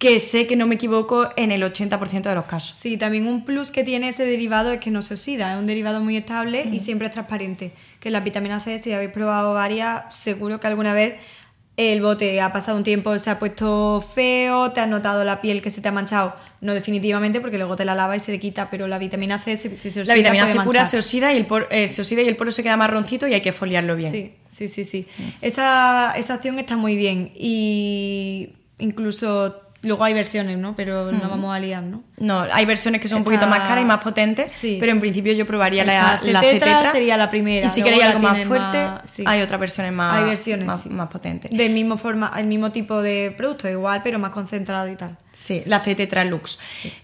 que 0.02 0.18
sé 0.18 0.48
que 0.48 0.56
no 0.56 0.66
me 0.66 0.74
equivoco 0.74 1.28
en 1.36 1.52
el 1.52 1.62
80% 1.62 2.22
de 2.22 2.34
los 2.34 2.46
casos. 2.46 2.76
Sí, 2.76 2.96
también 2.96 3.28
un 3.28 3.44
plus 3.44 3.70
que 3.70 3.84
tiene 3.84 4.08
ese 4.08 4.24
derivado 4.24 4.72
es 4.72 4.80
que 4.80 4.90
no 4.90 5.00
se 5.00 5.14
oxida, 5.14 5.52
es 5.52 5.58
un 5.60 5.68
derivado 5.68 6.00
muy 6.00 6.16
estable 6.16 6.68
y 6.72 6.80
siempre 6.80 7.06
es 7.06 7.12
transparente. 7.12 7.70
Que 8.00 8.10
las 8.10 8.24
vitaminas 8.24 8.64
C, 8.64 8.80
si 8.80 8.92
habéis 8.92 9.12
probado 9.12 9.54
varias, 9.54 10.12
seguro 10.12 10.58
que 10.58 10.66
alguna 10.66 10.92
vez 10.92 11.14
el 11.76 12.02
bote 12.02 12.40
ha 12.40 12.52
pasado 12.52 12.76
un 12.76 12.82
tiempo, 12.82 13.16
se 13.20 13.30
ha 13.30 13.38
puesto 13.38 14.04
feo, 14.12 14.72
te 14.72 14.80
has 14.80 14.88
notado 14.88 15.22
la 15.22 15.40
piel 15.40 15.62
que 15.62 15.70
se 15.70 15.80
te 15.80 15.86
ha 15.86 15.92
manchado. 15.92 16.34
No 16.60 16.74
definitivamente, 16.74 17.40
porque 17.40 17.56
luego 17.56 17.76
te 17.76 17.84
la 17.84 17.94
lava 17.94 18.16
y 18.16 18.20
se 18.20 18.32
le 18.32 18.40
quita, 18.40 18.70
pero 18.70 18.88
la 18.88 18.98
vitamina 18.98 19.38
C, 19.38 19.56
si, 19.56 19.68
si 19.76 19.92
se 19.92 20.00
oxida, 20.00 20.04
La 20.04 20.14
vitamina 20.14 20.44
puede 20.46 20.58
C 20.58 20.64
pura 20.64 20.80
manchar. 20.80 20.86
se 20.90 20.98
oxida, 20.98 21.32
y 21.32 21.36
el 21.36 21.46
poro, 21.46 21.68
eh, 21.70 21.86
se 21.86 22.02
oxida 22.02 22.22
y 22.22 22.26
el 22.28 22.34
poro 22.34 22.50
se 22.50 22.64
queda 22.64 22.76
marroncito 22.76 23.28
y 23.28 23.34
hay 23.34 23.40
que 23.40 23.52
foliarlo 23.52 23.94
bien. 23.94 24.10
Sí, 24.10 24.34
sí, 24.48 24.68
sí, 24.68 24.84
sí. 24.84 25.06
Esa, 25.40 26.12
esa 26.16 26.34
opción 26.34 26.58
está 26.58 26.76
muy 26.76 26.96
bien 26.96 27.30
y 27.36 28.50
incluso 28.78 29.60
luego 29.82 30.04
hay 30.04 30.14
versiones, 30.14 30.58
¿no? 30.58 30.74
Pero 30.76 31.10
no 31.12 31.28
vamos 31.28 31.54
a 31.54 31.58
liar, 31.58 31.82
¿no? 31.82 32.02
No, 32.18 32.46
hay 32.52 32.64
versiones 32.66 33.00
que 33.00 33.08
son 33.08 33.18
un 33.18 33.24
poquito 33.24 33.46
más 33.46 33.60
caras 33.60 33.82
y 33.82 33.84
más 33.84 33.98
potentes, 34.02 34.52
Sí. 34.52 34.76
pero 34.80 34.92
en 34.92 35.00
principio 35.00 35.32
yo 35.32 35.44
probaría 35.44 35.84
la, 35.84 36.14
Esta 36.14 36.20
la 36.30 36.40
C-tetra 36.40 36.68
C-tetra. 36.72 36.92
sería 36.92 37.16
la 37.16 37.30
primera, 37.30 37.66
Y 37.66 37.68
si 37.68 37.82
queréis 37.82 38.02
la 38.04 38.10
algo 38.10 38.20
más 38.20 38.44
fuerte, 38.46 38.78
más- 38.78 39.10
sí. 39.10 39.24
hay 39.26 39.42
otras 39.42 39.58
versiones 39.60 39.92
más, 39.92 40.18
Hay 40.18 40.24
versiones, 40.24 40.66
más, 40.66 40.82
sí. 40.82 40.88
más 40.90 41.08
potentes. 41.08 41.50
Del 41.50 41.72
mismo 41.72 41.98
forma, 41.98 42.32
el 42.38 42.46
mismo 42.46 42.70
tipo 42.70 43.02
de 43.02 43.34
producto, 43.36 43.68
igual, 43.68 44.00
pero 44.04 44.18
más 44.18 44.30
concentrado 44.30 44.88
y 44.88 44.94
tal. 44.96 45.16
Sí, 45.32 45.62
la 45.66 45.80
C 45.80 45.94
tetra 45.94 46.24
lux. 46.24 46.58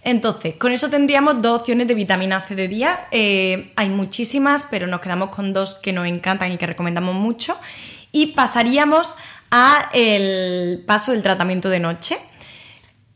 Entonces, 0.04 0.54
con 0.54 0.70
eso 0.70 0.88
tendríamos 0.90 1.40
dos 1.42 1.60
opciones 1.60 1.88
de 1.88 1.94
vitamina 1.94 2.40
C 2.42 2.54
de 2.54 2.68
día. 2.68 2.98
Eh, 3.10 3.72
hay 3.74 3.88
muchísimas, 3.88 4.66
pero 4.70 4.86
nos 4.86 5.00
quedamos 5.00 5.30
con 5.30 5.52
dos 5.52 5.74
que 5.76 5.92
nos 5.92 6.06
encantan 6.06 6.52
y 6.52 6.58
que 6.58 6.66
recomendamos 6.66 7.14
mucho. 7.14 7.56
Y 8.12 8.28
pasaríamos 8.28 9.16
a 9.50 9.88
el 9.94 10.84
paso 10.86 11.12
del 11.12 11.22
tratamiento 11.22 11.70
de 11.70 11.80
noche. 11.80 12.18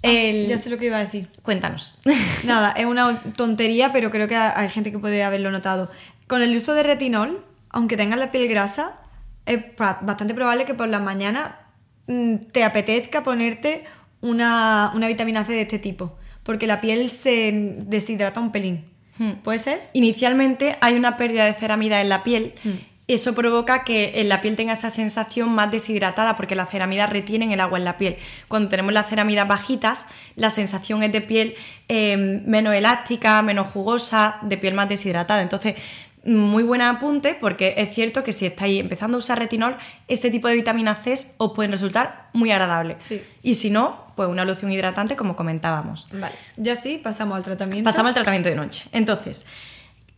El- 0.03 0.49
Ya 0.49 0.59
sé 0.59 0.69
lo 0.71 0.79
que 0.79 0.87
iba 0.87 0.97
a 0.99 1.05
decir. 1.05 1.29
Cuéntanos. 1.43 2.01
Nada, 2.45 2.73
es 2.73 2.87
una 2.87 3.23
tontería, 3.37 3.93
pero 3.93 4.11
creo 4.11 4.29
que 4.29 4.37
hay 4.37 4.69
gente 4.69 4.91
que 4.93 4.99
puede 4.99 5.23
haberlo 5.23 5.51
notado. 5.51 5.91
Con 6.27 6.43
el 6.43 6.57
uso 6.57 6.75
de 6.75 6.83
retinol, 6.83 7.45
aunque 7.71 7.97
tengas 7.97 8.19
la 8.19 8.31
piel 8.33 8.49
grasa, 8.49 8.99
es 9.47 9.61
bastante 9.77 10.35
probable 10.35 10.65
que 10.65 10.75
por 10.75 10.89
la 10.89 10.99
mañana 10.99 11.59
mm, 12.07 12.37
te 12.53 12.65
apetezca 12.65 13.23
ponerte 13.23 13.85
una, 14.21 14.93
una 14.95 15.09
vitamina 15.09 15.45
C 15.45 15.53
de 15.53 15.63
este 15.63 15.79
tipo, 15.79 16.17
porque 16.43 16.67
la 16.67 16.81
piel 16.81 17.11
se 17.11 17.51
deshidrata 17.87 18.41
un 18.41 18.53
pelín. 18.53 18.85
Hmm. 19.19 19.33
¿Puede 19.43 19.59
ser? 19.59 19.89
Inicialmente 19.93 20.77
hay 20.81 20.95
una 20.95 21.17
pérdida 21.17 21.45
de 21.45 21.53
ceramida 21.55 22.01
en 22.01 22.09
la 22.09 22.23
piel. 22.25 22.55
Mm. 22.65 22.71
Eso 23.15 23.35
provoca 23.35 23.85
que 23.85 24.21
en 24.21 24.29
la 24.29 24.41
piel 24.41 24.57
tenga 24.57 24.73
esa 24.73 24.91
sensación 24.91 25.51
más 25.51 25.71
deshidratada 25.71 26.37
porque 26.37 26.55
las 26.55 26.71
ceramidas 26.71 27.11
retienen 27.11 27.53
el 27.53 27.61
agua 27.61 27.79
en 27.79 27.85
la 27.85 27.99
piel. 27.99 28.17
Cuando 28.49 28.69
tenemos 28.69 28.93
las 28.93 29.09
ceramidas 29.09 29.47
bajitas, 29.47 30.07
la 30.37 30.51
sensación 30.51 31.03
es 31.03 31.13
de 31.13 31.21
piel 31.21 31.55
eh, 31.89 32.17
menos 32.47 32.75
elástica, 32.75 33.43
menos 33.43 33.73
jugosa, 33.73 34.39
de 34.43 34.57
piel 34.57 34.75
más 34.75 34.89
deshidratada. 34.89 35.43
Entonces, 35.43 35.77
muy 36.25 36.63
buen 36.63 36.83
apunte 36.83 37.37
porque 37.41 37.75
es 37.77 37.95
cierto 37.95 38.23
que 38.23 38.33
si 38.33 38.47
estáis 38.47 38.81
empezando 38.81 39.17
a 39.17 39.19
usar 39.19 39.39
retinol, 39.39 39.77
este 40.09 40.31
tipo 40.31 40.49
de 40.49 40.55
vitaminas 40.55 41.03
C 41.03 41.15
os 41.39 41.53
pueden 41.53 41.73
resultar 41.73 42.29
muy 42.33 42.51
agradables. 42.53 43.03
Sí. 43.03 43.23
Y 43.43 43.55
si 43.57 43.71
no, 43.71 44.13
pues 44.15 44.29
una 44.29 44.45
loción 44.45 44.73
hidratante 44.73 45.17
como 45.17 45.37
comentábamos. 45.37 46.07
Vale. 46.13 46.35
Ya 46.57 46.77
sí, 46.77 47.01
pasamos 47.03 47.37
al 47.37 47.43
tratamiento. 47.43 47.89
Pasamos 47.89 48.11
al 48.11 48.15
tratamiento 48.15 48.49
de 48.49 48.55
noche. 48.55 48.85
Entonces, 48.93 49.47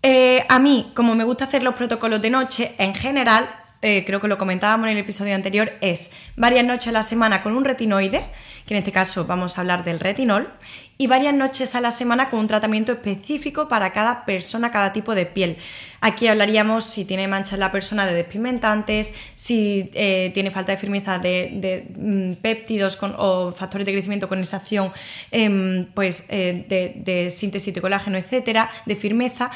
eh, 0.06 0.44
a 0.50 0.58
mí, 0.58 0.92
como 0.92 1.14
me 1.14 1.24
gusta 1.24 1.46
hacer 1.46 1.62
los 1.62 1.74
protocolos 1.76 2.20
de 2.20 2.28
noche, 2.28 2.74
en 2.76 2.94
general, 2.94 3.48
eh, 3.80 4.04
creo 4.06 4.20
que 4.20 4.28
lo 4.28 4.36
comentábamos 4.36 4.86
en 4.86 4.92
el 4.92 4.98
episodio 4.98 5.34
anterior, 5.34 5.72
es 5.80 6.12
varias 6.36 6.62
noches 6.62 6.88
a 6.88 6.92
la 6.92 7.02
semana 7.02 7.42
con 7.42 7.56
un 7.56 7.64
retinoide, 7.64 8.22
que 8.66 8.74
en 8.74 8.78
este 8.78 8.92
caso 8.92 9.24
vamos 9.24 9.56
a 9.56 9.62
hablar 9.62 9.82
del 9.82 10.00
retinol, 10.00 10.52
y 10.98 11.06
varias 11.06 11.32
noches 11.32 11.74
a 11.74 11.80
la 11.80 11.90
semana 11.90 12.28
con 12.28 12.40
un 12.40 12.46
tratamiento 12.46 12.92
específico 12.92 13.66
para 13.66 13.92
cada 13.92 14.26
persona, 14.26 14.70
cada 14.70 14.92
tipo 14.92 15.14
de 15.14 15.24
piel. 15.24 15.56
Aquí 16.02 16.28
hablaríamos 16.28 16.84
si 16.84 17.06
tiene 17.06 17.26
manchas 17.26 17.58
la 17.58 17.72
persona 17.72 18.04
de 18.04 18.12
despigmentantes, 18.12 19.14
si 19.34 19.90
eh, 19.94 20.30
tiene 20.34 20.50
falta 20.50 20.72
de 20.72 20.78
firmeza 20.78 21.18
de, 21.18 21.86
mm, 21.96 22.42
péptidos 22.42 22.98
o 23.02 23.52
factores 23.52 23.86
de 23.86 23.92
crecimiento 23.92 24.28
con 24.28 24.38
esa 24.38 24.58
acción 24.58 24.92
em, 25.30 25.86
pues, 25.94 26.28
de, 26.28 26.92
de, 26.94 27.30
síntesis 27.30 27.72
de 27.74 27.80
colágeno, 27.80 28.18
etcétera, 28.18 28.70
de 28.84 28.96
firmeza. 28.96 29.50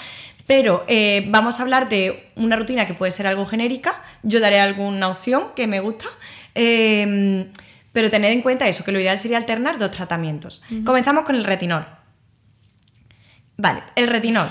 Pero 0.49 0.87
eh, 0.89 1.27
vamos 1.29 1.61
a 1.61 1.63
hablar 1.63 1.91
de 1.91 2.33
una 2.35 2.57
rutina 2.57 2.87
que 2.87 2.95
puede 2.95 3.13
ser 3.13 3.27
algo 3.27 3.45
genérica. 3.45 4.03
Yo 4.23 4.41
daré 4.41 4.59
alguna 4.59 5.09
opción 5.09 5.53
que 5.55 5.67
me 5.67 5.81
gusta. 5.81 6.07
Em, 6.55 7.49
pero 7.93 8.09
tened 8.09 8.33
en 8.33 8.41
cuenta 8.41 8.67
eso, 8.67 8.83
que 8.83 8.91
lo 8.91 8.99
ideal 8.99 9.19
sería 9.19 9.37
alternar 9.37 9.79
dos 9.79 9.91
tratamientos. 9.91 10.63
Comenzamos 10.87 11.27
con 11.27 11.37
el 11.37 11.45
retinol. 11.45 11.87
Vale, 13.59 13.83
el 13.95 14.07
retinol. 14.07 14.49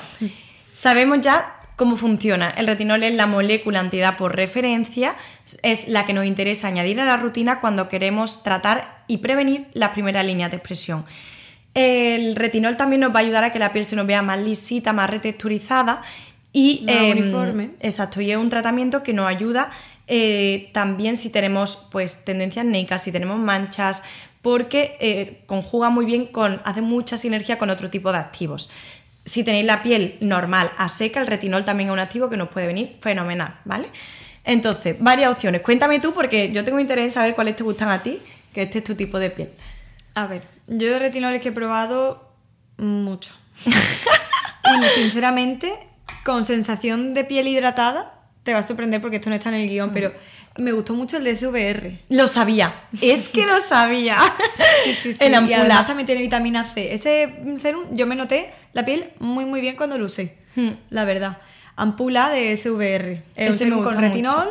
Sabemos 0.72 1.20
ya 1.22 1.56
cómo 1.76 1.98
funciona. 1.98 2.52
El 2.52 2.68
retinol 2.68 3.02
es 3.02 3.16
la 3.16 3.26
molécula 3.26 3.80
antiedad 3.80 4.18
por 4.18 4.36
referencia, 4.36 5.16
es 5.64 5.88
la 5.88 6.06
que 6.06 6.14
nos 6.14 6.26
interesa 6.26 6.68
añadir 6.68 7.02
a 7.02 7.06
la 7.06 7.18
rutina 7.18 7.60
cuando 7.60 7.88
queremos 7.88 8.44
tratar 8.44 9.04
y 9.08 9.18
prevenir 9.18 9.66
las 9.74 9.90
primeras 9.90 10.24
líneas 10.24 10.52
de 10.52 10.58
expresión. 10.58 11.06
El 11.78 12.36
retinol 12.36 12.76
también 12.76 13.02
nos 13.02 13.14
va 13.14 13.20
a 13.20 13.22
ayudar 13.22 13.44
a 13.44 13.52
que 13.52 13.60
la 13.60 13.72
piel 13.72 13.86
se 13.86 13.96
nos 13.96 14.08
vea 14.08 14.24
más 14.24 14.40
lisita, 14.40 14.94
más 14.94 15.10
retexturizada 15.10 16.02
y 16.52 16.84
em, 16.88 17.20
uniforme. 17.20 17.70
Exacto, 17.82 18.20
y 18.20 18.32
es 18.32 18.38
un 18.38 18.50
tratamiento 18.50 19.04
que 19.04 19.14
nos 19.14 19.28
ayuda 19.28 19.70
eh, 20.08 20.72
también 20.74 21.18
si 21.18 21.30
tenemos 21.30 21.88
pues 21.92 22.26
tendencias 22.26 22.66
neicas, 22.66 23.04
si 23.04 23.12
tenemos 23.12 23.38
manchas, 23.38 24.04
porque 24.42 24.98
eh, 25.00 25.44
conjuga 25.46 25.92
muy 25.92 26.06
bien 26.06 26.26
con, 26.26 26.62
hace 26.64 26.82
mucha 26.82 27.16
sinergia 27.16 27.60
con 27.60 27.70
otro 27.70 27.92
tipo 27.92 28.12
de 28.12 28.18
activos. 28.18 28.72
Si 29.24 29.44
tenéis 29.44 29.66
la 29.66 29.84
piel 29.84 30.18
normal 30.20 30.72
a 30.78 30.90
seca, 30.90 31.22
el 31.22 31.28
retinol 31.28 31.64
también 31.64 31.90
es 31.90 31.94
un 31.94 32.00
activo 32.00 32.28
que 32.28 32.38
nos 32.38 32.50
puede 32.50 32.66
venir 32.66 32.96
fenomenal, 33.02 33.60
¿vale? 33.66 33.90
Entonces, 34.44 34.96
varias 35.00 35.32
opciones. 35.32 35.62
Cuéntame 35.62 36.00
tú, 36.00 36.12
porque 36.12 36.52
yo 36.52 36.64
tengo 36.64 36.80
interés 36.80 37.06
en 37.06 37.12
saber 37.12 37.36
cuáles 37.36 37.56
te 37.56 37.64
gustan 37.64 37.90
a 37.90 38.02
ti, 38.02 38.20
que 38.52 38.64
este 38.64 38.80
es 38.80 38.84
tu 38.84 38.96
tipo 38.96 39.20
de 39.20 39.30
piel. 39.30 39.50
A 40.16 40.26
ver, 40.26 40.57
yo 40.68 40.92
de 40.92 41.00
retinoles 41.00 41.42
que 41.42 41.50
he 41.50 41.54
probado 41.54 42.32
mucho. 42.78 43.34
y 43.66 44.86
sinceramente, 44.96 45.74
con 46.24 46.46
sensación 46.46 47.14
de 47.14 47.24
piel 47.24 47.48
hidratada, 47.48 48.14
te 48.44 48.54
va 48.54 48.60
a 48.60 48.64
sorprender 48.64 49.02
porque 49.02 49.18
esto 49.18 49.30
no 49.30 49.36
está 49.36 49.50
en 49.50 49.56
el 49.56 49.70
guion, 49.70 49.92
pero 49.94 50.14
me 50.58 50.72
gustó 50.72 50.94
mucho 50.94 51.18
el 51.18 51.24
de 51.24 51.36
SVR. 51.36 52.00
Lo 52.10 52.28
sabía, 52.28 52.88
es 53.02 53.30
que 53.30 53.46
lo 53.46 53.60
sabía. 53.62 54.18
sí, 54.84 54.94
sí, 54.94 55.14
sí. 55.14 55.24
El 55.24 55.34
y 55.50 55.54
además 55.54 55.86
también 55.86 56.06
tiene 56.06 56.22
vitamina 56.22 56.66
C. 56.66 56.94
Ese 56.94 57.34
serum, 57.58 57.96
yo 57.96 58.08
me 58.08 58.16
noté 58.16 58.54
la 58.74 58.86
piel 58.86 59.12
muy, 59.20 59.46
muy 59.46 59.62
bien 59.62 59.76
cuando 59.76 59.98
lo 59.98 60.06
usé, 60.06 60.38
hmm. 60.56 60.72
la 60.90 61.06
verdad. 61.06 61.38
Ampula 61.76 62.30
de 62.30 62.58
SVR. 62.58 63.24
Es 63.36 63.52
un 63.52 63.58
serum 63.58 63.84
con 63.84 63.98
retinol 63.98 64.50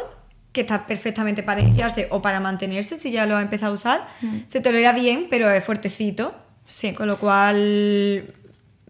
que 0.56 0.62
está 0.62 0.86
perfectamente 0.86 1.42
para 1.42 1.60
iniciarse 1.60 2.08
o 2.10 2.22
para 2.22 2.40
mantenerse 2.40 2.96
si 2.96 3.12
ya 3.12 3.26
lo 3.26 3.36
has 3.36 3.42
empezado 3.42 3.72
a 3.72 3.74
usar. 3.74 4.08
Mm. 4.22 4.38
Se 4.48 4.62
tolera 4.62 4.92
bien, 4.92 5.26
pero 5.28 5.50
es 5.50 5.62
fuertecito. 5.62 6.34
Sí. 6.66 6.94
Con 6.94 7.08
lo 7.08 7.18
cual, 7.18 8.34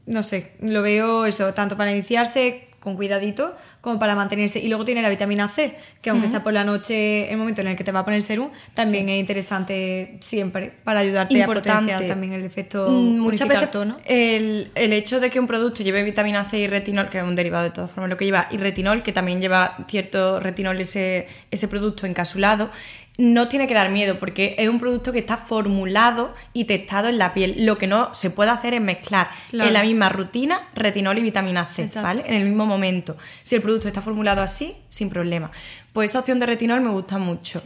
no 0.06 0.22
sé, 0.22 0.52
lo 0.60 0.82
veo 0.82 1.26
eso, 1.26 1.52
tanto 1.54 1.76
para 1.76 1.90
iniciarse 1.90 2.68
con 2.78 2.94
cuidadito 2.94 3.56
como 3.86 4.00
para 4.00 4.16
mantenerse. 4.16 4.58
Y 4.58 4.66
luego 4.66 4.84
tiene 4.84 5.00
la 5.00 5.08
vitamina 5.08 5.48
C, 5.48 5.76
que 6.02 6.10
aunque 6.10 6.26
sea 6.26 6.42
por 6.42 6.52
la 6.52 6.64
noche, 6.64 7.30
el 7.30 7.36
momento 7.36 7.60
en 7.60 7.68
el 7.68 7.76
que 7.76 7.84
te 7.84 7.92
va 7.92 8.00
a 8.00 8.04
poner 8.04 8.18
el 8.18 8.24
serum, 8.24 8.50
también 8.74 9.08
es 9.08 9.20
interesante 9.20 10.16
siempre 10.18 10.72
para 10.82 10.98
ayudarte 10.98 11.40
a 11.40 11.46
potenciar 11.46 12.04
también 12.04 12.32
el 12.32 12.42
efecto 12.42 12.90
mm, 12.90 13.20
Muchas 13.20 13.46
veces 13.46 13.70
tono. 13.70 13.96
El, 14.04 14.72
el, 14.74 14.92
hecho 14.92 15.20
de 15.20 15.30
que 15.30 15.38
un 15.38 15.46
producto 15.46 15.84
lleve 15.84 16.02
vitamina 16.02 16.44
C 16.44 16.58
y 16.58 16.66
retinol, 16.66 17.10
que 17.10 17.18
es 17.18 17.24
un 17.24 17.36
derivado 17.36 17.62
de 17.62 17.70
todas 17.70 17.92
formas 17.92 18.10
lo 18.10 18.16
que 18.16 18.24
lleva, 18.24 18.48
y 18.50 18.56
retinol, 18.56 19.04
que 19.04 19.12
también 19.12 19.40
lleva 19.40 19.76
cierto 19.86 20.40
retinol 20.40 20.80
ese, 20.80 21.28
ese 21.52 21.68
producto 21.68 22.06
encapsulado, 22.06 22.72
no 23.18 23.48
tiene 23.48 23.66
que 23.66 23.74
dar 23.74 23.90
miedo 23.90 24.18
porque 24.18 24.54
es 24.58 24.68
un 24.68 24.78
producto 24.78 25.12
que 25.12 25.18
está 25.18 25.36
formulado 25.36 26.34
y 26.52 26.64
testado 26.64 27.08
en 27.08 27.18
la 27.18 27.32
piel. 27.32 27.64
Lo 27.64 27.78
que 27.78 27.86
no 27.86 28.12
se 28.14 28.30
puede 28.30 28.50
hacer 28.50 28.74
es 28.74 28.80
mezclar 28.80 29.28
en 29.52 29.72
la 29.72 29.82
misma 29.82 30.08
rutina 30.08 30.60
retinol 30.74 31.18
y 31.18 31.22
vitamina 31.22 31.66
C, 31.66 31.88
¿vale? 32.02 32.24
En 32.26 32.34
el 32.34 32.44
mismo 32.44 32.66
momento. 32.66 33.16
Si 33.42 33.54
el 33.54 33.62
producto 33.62 33.88
está 33.88 34.02
formulado 34.02 34.42
así, 34.42 34.74
sin 34.88 35.08
problema. 35.08 35.50
Pues 35.92 36.10
esa 36.10 36.20
opción 36.20 36.38
de 36.38 36.46
retinol 36.46 36.80
me 36.82 36.90
gusta 36.90 37.18
mucho. 37.18 37.62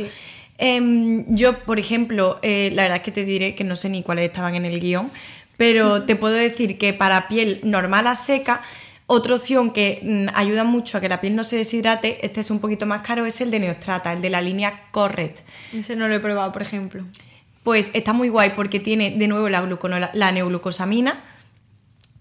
Em, 0.59 1.25
yo, 1.35 1.59
por 1.61 1.79
ejemplo, 1.79 2.39
eh, 2.43 2.71
la 2.75 2.83
verdad 2.83 2.99
es 2.99 3.03
que 3.03 3.13
te 3.13 3.25
diré 3.25 3.55
que 3.55 3.65
no 3.65 3.77
sé 3.77 3.89
ni 3.89 4.03
cuáles 4.03 4.27
estaban 4.27 4.55
en 4.55 4.67
el 4.67 4.79
guion, 4.79 5.11
pero 5.57 6.03
te 6.07 6.17
puedo 6.17 6.35
decir 6.35 6.79
que 6.79 6.93
para 6.93 7.29
piel 7.29 7.61
normal 7.65 8.07
a 8.07 8.15
seca, 8.15 8.63
otra 9.13 9.35
opción 9.35 9.73
que 9.73 10.01
mm, 10.03 10.37
ayuda 10.39 10.63
mucho 10.63 10.97
a 10.97 11.01
que 11.01 11.09
la 11.09 11.21
piel 11.21 11.35
no 11.35 11.43
se 11.43 11.57
deshidrate, 11.57 12.25
este 12.25 12.39
es 12.39 12.51
un 12.51 12.61
poquito 12.61 12.87
más 12.87 13.03
caro, 13.03 13.27
es 13.27 13.41
el 13.41 13.51
de 13.51 13.59
Neostrata, 13.59 14.13
el 14.13 14.23
de 14.23 14.31
la 14.31 14.41
línea 14.41 14.85
Corret. 14.93 15.43
Ese 15.75 15.97
no 15.97 16.07
lo 16.07 16.15
he 16.15 16.21
probado, 16.21 16.53
por 16.53 16.63
ejemplo. 16.63 17.05
Pues 17.65 17.91
está 17.93 18.13
muy 18.13 18.29
guay 18.29 18.51
porque 18.55 18.79
tiene 18.79 19.11
de 19.11 19.27
nuevo 19.27 19.49
la, 19.49 20.11
la 20.15 20.33
neoglucosamina, 20.33 21.25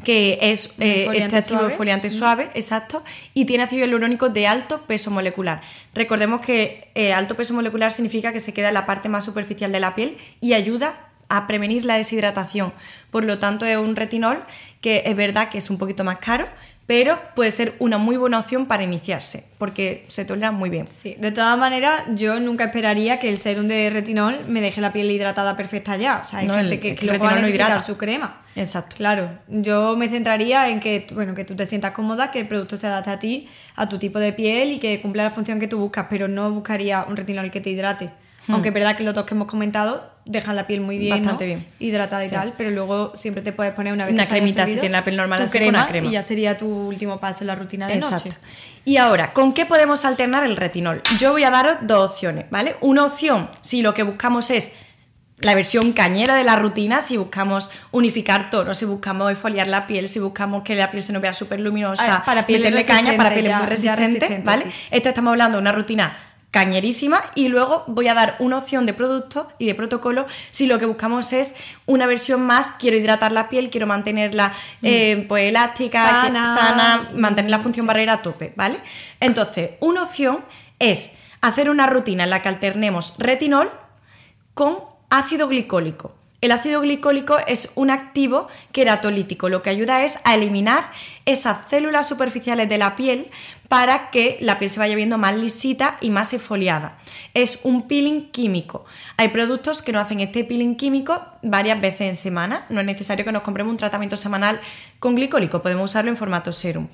que 0.03 0.39
es 0.41 0.79
eh, 0.79 1.07
este 1.13 1.37
activo 1.37 1.59
suave. 1.59 1.75
foliante 1.75 2.09
suave, 2.09 2.49
exacto, 2.55 3.03
y 3.35 3.45
tiene 3.45 3.65
ácido 3.65 3.85
hialurónico 3.85 4.29
de 4.29 4.47
alto 4.47 4.81
peso 4.87 5.11
molecular. 5.11 5.61
Recordemos 5.93 6.41
que 6.41 6.89
eh, 6.95 7.13
alto 7.13 7.35
peso 7.35 7.53
molecular 7.53 7.91
significa 7.91 8.33
que 8.33 8.39
se 8.39 8.51
queda 8.51 8.69
en 8.69 8.73
la 8.73 8.87
parte 8.87 9.09
más 9.09 9.23
superficial 9.23 9.71
de 9.71 9.79
la 9.79 9.93
piel 9.93 10.17
y 10.41 10.53
ayuda 10.53 11.09
a 11.29 11.45
prevenir 11.45 11.85
la 11.85 11.95
deshidratación. 11.97 12.73
Por 13.11 13.23
lo 13.23 13.37
tanto, 13.37 13.65
es 13.65 13.77
un 13.77 13.95
retinol 13.95 14.43
que 14.81 15.03
es 15.05 15.15
verdad 15.15 15.49
que 15.49 15.59
es 15.59 15.69
un 15.69 15.77
poquito 15.77 16.03
más 16.03 16.17
caro, 16.17 16.47
pero 16.89 17.19
puede 17.35 17.51
ser 17.51 17.75
una 17.77 17.99
muy 17.99 18.17
buena 18.17 18.39
opción 18.39 18.65
para 18.65 18.81
iniciarse, 18.81 19.45
porque 19.59 20.05
se 20.07 20.25
tolera 20.25 20.51
muy 20.51 20.71
bien. 20.71 20.87
Sí, 20.87 21.15
de 21.19 21.31
todas 21.31 21.55
maneras, 21.55 22.01
yo 22.15 22.39
nunca 22.39 22.63
esperaría 22.63 23.19
que 23.19 23.29
el 23.29 23.37
serum 23.37 23.67
de 23.67 23.91
retinol 23.91 24.39
me 24.47 24.59
deje 24.59 24.81
la 24.81 24.91
piel 24.91 25.11
hidratada 25.11 25.55
perfecta 25.55 25.97
ya. 25.97 26.21
O 26.23 26.25
sea, 26.25 26.39
hay 26.39 26.49
gente 26.49 26.79
que, 26.79 26.97
lo 27.05 27.19
puede 27.19 27.43
necesitar 27.43 27.79
su 27.83 27.95
crema. 27.95 28.41
Exacto. 28.55 28.95
Claro, 28.95 29.29
yo 29.49 29.95
me 29.97 30.09
centraría 30.09 30.67
en 30.69 30.79
que, 30.79 31.05
bueno, 31.13 31.35
que 31.35 31.45
tú 31.45 31.55
te 31.55 31.67
sientas 31.67 31.91
cómoda, 31.91 32.31
que 32.31 32.39
el 32.39 32.47
producto 32.47 32.75
se 32.75 32.87
adapte 32.87 33.11
a 33.11 33.19
ti, 33.19 33.47
a 33.75 33.87
tu 33.87 33.99
tipo 33.99 34.17
de 34.17 34.33
piel 34.33 34.71
y 34.71 34.79
que 34.79 34.99
cumpla 34.99 35.25
la 35.25 35.29
función 35.29 35.59
que 35.59 35.67
tú 35.67 35.77
buscas, 35.77 36.07
pero 36.09 36.27
no 36.27 36.49
buscaría 36.49 37.05
un 37.07 37.15
retinol 37.15 37.51
que 37.51 37.61
te 37.61 37.69
hidrate. 37.69 38.09
Hmm. 38.47 38.53
Aunque 38.53 38.69
es 38.69 38.73
verdad 38.73 38.97
que 38.97 39.03
los 39.03 39.13
dos 39.13 39.27
que 39.27 39.35
hemos 39.35 39.47
comentado 39.47 40.09
dejan 40.29 40.55
la 40.55 40.67
piel 40.67 40.79
muy 40.79 40.99
bien, 40.99 41.17
Bastante 41.17 41.45
bien. 41.47 41.65
hidratada 41.79 42.23
y 42.23 42.29
tal, 42.29 42.53
pero 42.55 42.69
luego 42.69 43.11
siempre 43.15 43.41
te 43.41 43.51
puedes 43.51 43.73
poner 43.73 43.93
una 43.93 44.05
Una 44.05 44.27
cremita 44.27 44.65
si 44.65 44.73
tienes 44.73 44.91
la 44.91 45.03
piel 45.03 45.17
normal, 45.17 45.41
así 45.41 45.57
crema, 45.57 45.79
una 45.79 45.87
crema. 45.87 46.07
Y 46.07 46.11
ya 46.11 46.23
sería 46.23 46.55
tu 46.55 46.67
último 46.67 47.19
paso 47.19 47.43
en 47.43 47.47
la 47.47 47.55
rutina 47.55 47.87
de 47.87 47.95
Exacto. 47.95 48.29
noche. 48.29 48.37
Y 48.85 48.97
ahora, 48.97 49.33
¿con 49.33 49.53
qué 49.53 49.65
podemos 49.65 50.05
alternar 50.05 50.43
el 50.43 50.55
retinol? 50.55 51.01
Yo 51.17 51.31
voy 51.31 51.43
a 51.43 51.49
daros 51.49 51.77
dos 51.81 52.11
opciones, 52.11 52.45
¿vale? 52.51 52.75
Una 52.79 53.05
opción, 53.05 53.49
si 53.61 53.81
lo 53.81 53.95
que 53.95 54.03
buscamos 54.03 54.51
es 54.51 54.73
la 55.39 55.55
versión 55.55 55.93
cañera 55.93 56.35
de 56.35 56.43
la 56.43 56.57
rutina, 56.57 57.01
si 57.01 57.17
buscamos 57.17 57.71
unificar 57.91 58.51
tonos, 58.51 58.77
si 58.77 58.85
buscamos 58.85 59.31
esfoliar 59.31 59.67
la 59.67 59.87
piel, 59.87 60.07
si 60.09 60.19
buscamos 60.19 60.63
que 60.63 60.75
la 60.75 60.91
piel 60.91 61.01
se 61.01 61.11
nos 61.11 61.23
vea 61.23 61.33
súper 61.33 61.59
luminosa, 61.59 62.17
ah, 62.17 62.25
para 62.25 62.45
meterle 62.47 62.85
caña 62.85 63.17
para 63.17 63.33
pieles 63.33 63.55
muy 63.57 63.65
resistentes, 63.65 64.43
¿vale? 64.43 64.65
Esto 64.91 65.09
estamos 65.09 65.31
hablando 65.31 65.57
de 65.57 65.61
una 65.61 65.71
rutina 65.71 66.28
cañerísima 66.51 67.21
y 67.35 67.49
luego 67.49 67.83
voy 67.87 68.07
a 68.07 68.13
dar 68.13 68.35
una 68.39 68.57
opción 68.57 68.85
de 68.85 68.93
producto 68.93 69.47
y 69.59 69.67
de 69.67 69.75
protocolo 69.75 70.25
si 70.49 70.65
lo 70.65 70.79
que 70.79 70.85
buscamos 70.85 71.31
es 71.31 71.53
una 71.85 72.07
versión 72.07 72.45
más, 72.45 72.71
quiero 72.79 72.97
hidratar 72.97 73.31
la 73.31 73.49
piel, 73.49 73.69
quiero 73.69 73.85
mantenerla 73.85 74.49
mm. 74.81 74.85
eh, 74.85 75.25
pues 75.27 75.49
elástica, 75.49 76.23
sana, 76.31 77.09
mantener 77.15 77.51
la 77.51 77.59
función 77.59 77.85
barrera 77.85 78.13
a 78.13 78.21
tope, 78.21 78.53
¿vale? 78.55 78.79
Entonces, 79.19 79.71
una 79.79 80.03
opción 80.03 80.39
es 80.79 81.13
hacer 81.41 81.69
una 81.69 81.87
rutina 81.87 82.23
en 82.23 82.31
la 82.31 82.41
que 82.41 82.49
alternemos 82.49 83.15
retinol 83.19 83.69
con 84.53 84.77
ácido 85.09 85.47
glicólico. 85.47 86.15
El 86.41 86.51
ácido 86.53 86.79
glicólico 86.81 87.37
es 87.47 87.73
un 87.75 87.89
activo 87.89 88.47
queratolítico, 88.71 89.49
lo 89.49 89.61
que 89.61 89.71
ayuda 89.71 90.03
es 90.05 90.21
a 90.23 90.35
eliminar 90.35 90.89
esas 91.25 91.67
células 91.67 92.07
superficiales 92.07 92.69
de 92.69 92.77
la 92.77 92.95
piel 92.95 93.27
para 93.69 94.09
que 94.09 94.37
la 94.41 94.59
piel 94.59 94.69
se 94.69 94.79
vaya 94.79 94.95
viendo 94.95 95.17
más 95.17 95.37
lisita 95.37 95.97
y 96.01 96.09
más 96.09 96.33
exfoliada. 96.33 96.97
Es 97.33 97.61
un 97.63 97.87
peeling 97.87 98.31
químico. 98.31 98.83
Hay 99.15 99.29
productos 99.29 99.81
que 99.81 99.93
nos 99.93 100.03
hacen 100.03 100.19
este 100.19 100.43
peeling 100.43 100.75
químico 100.75 101.23
varias 101.43 101.79
veces 101.79 102.01
en 102.01 102.15
semana. 102.15 102.65
No 102.69 102.81
es 102.81 102.85
necesario 102.85 103.23
que 103.23 103.31
nos 103.31 103.43
compremos 103.43 103.71
un 103.71 103.77
tratamiento 103.77 104.17
semanal 104.17 104.59
con 104.99 105.15
glicólico, 105.15 105.61
podemos 105.61 105.91
usarlo 105.91 106.09
en 106.11 106.17
formato 106.17 106.51
serum. 106.51 106.87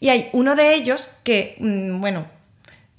Y 0.00 0.08
hay 0.08 0.30
uno 0.32 0.54
de 0.54 0.74
ellos 0.74 1.18
que, 1.24 1.56
mm, 1.58 2.00
bueno, 2.00 2.26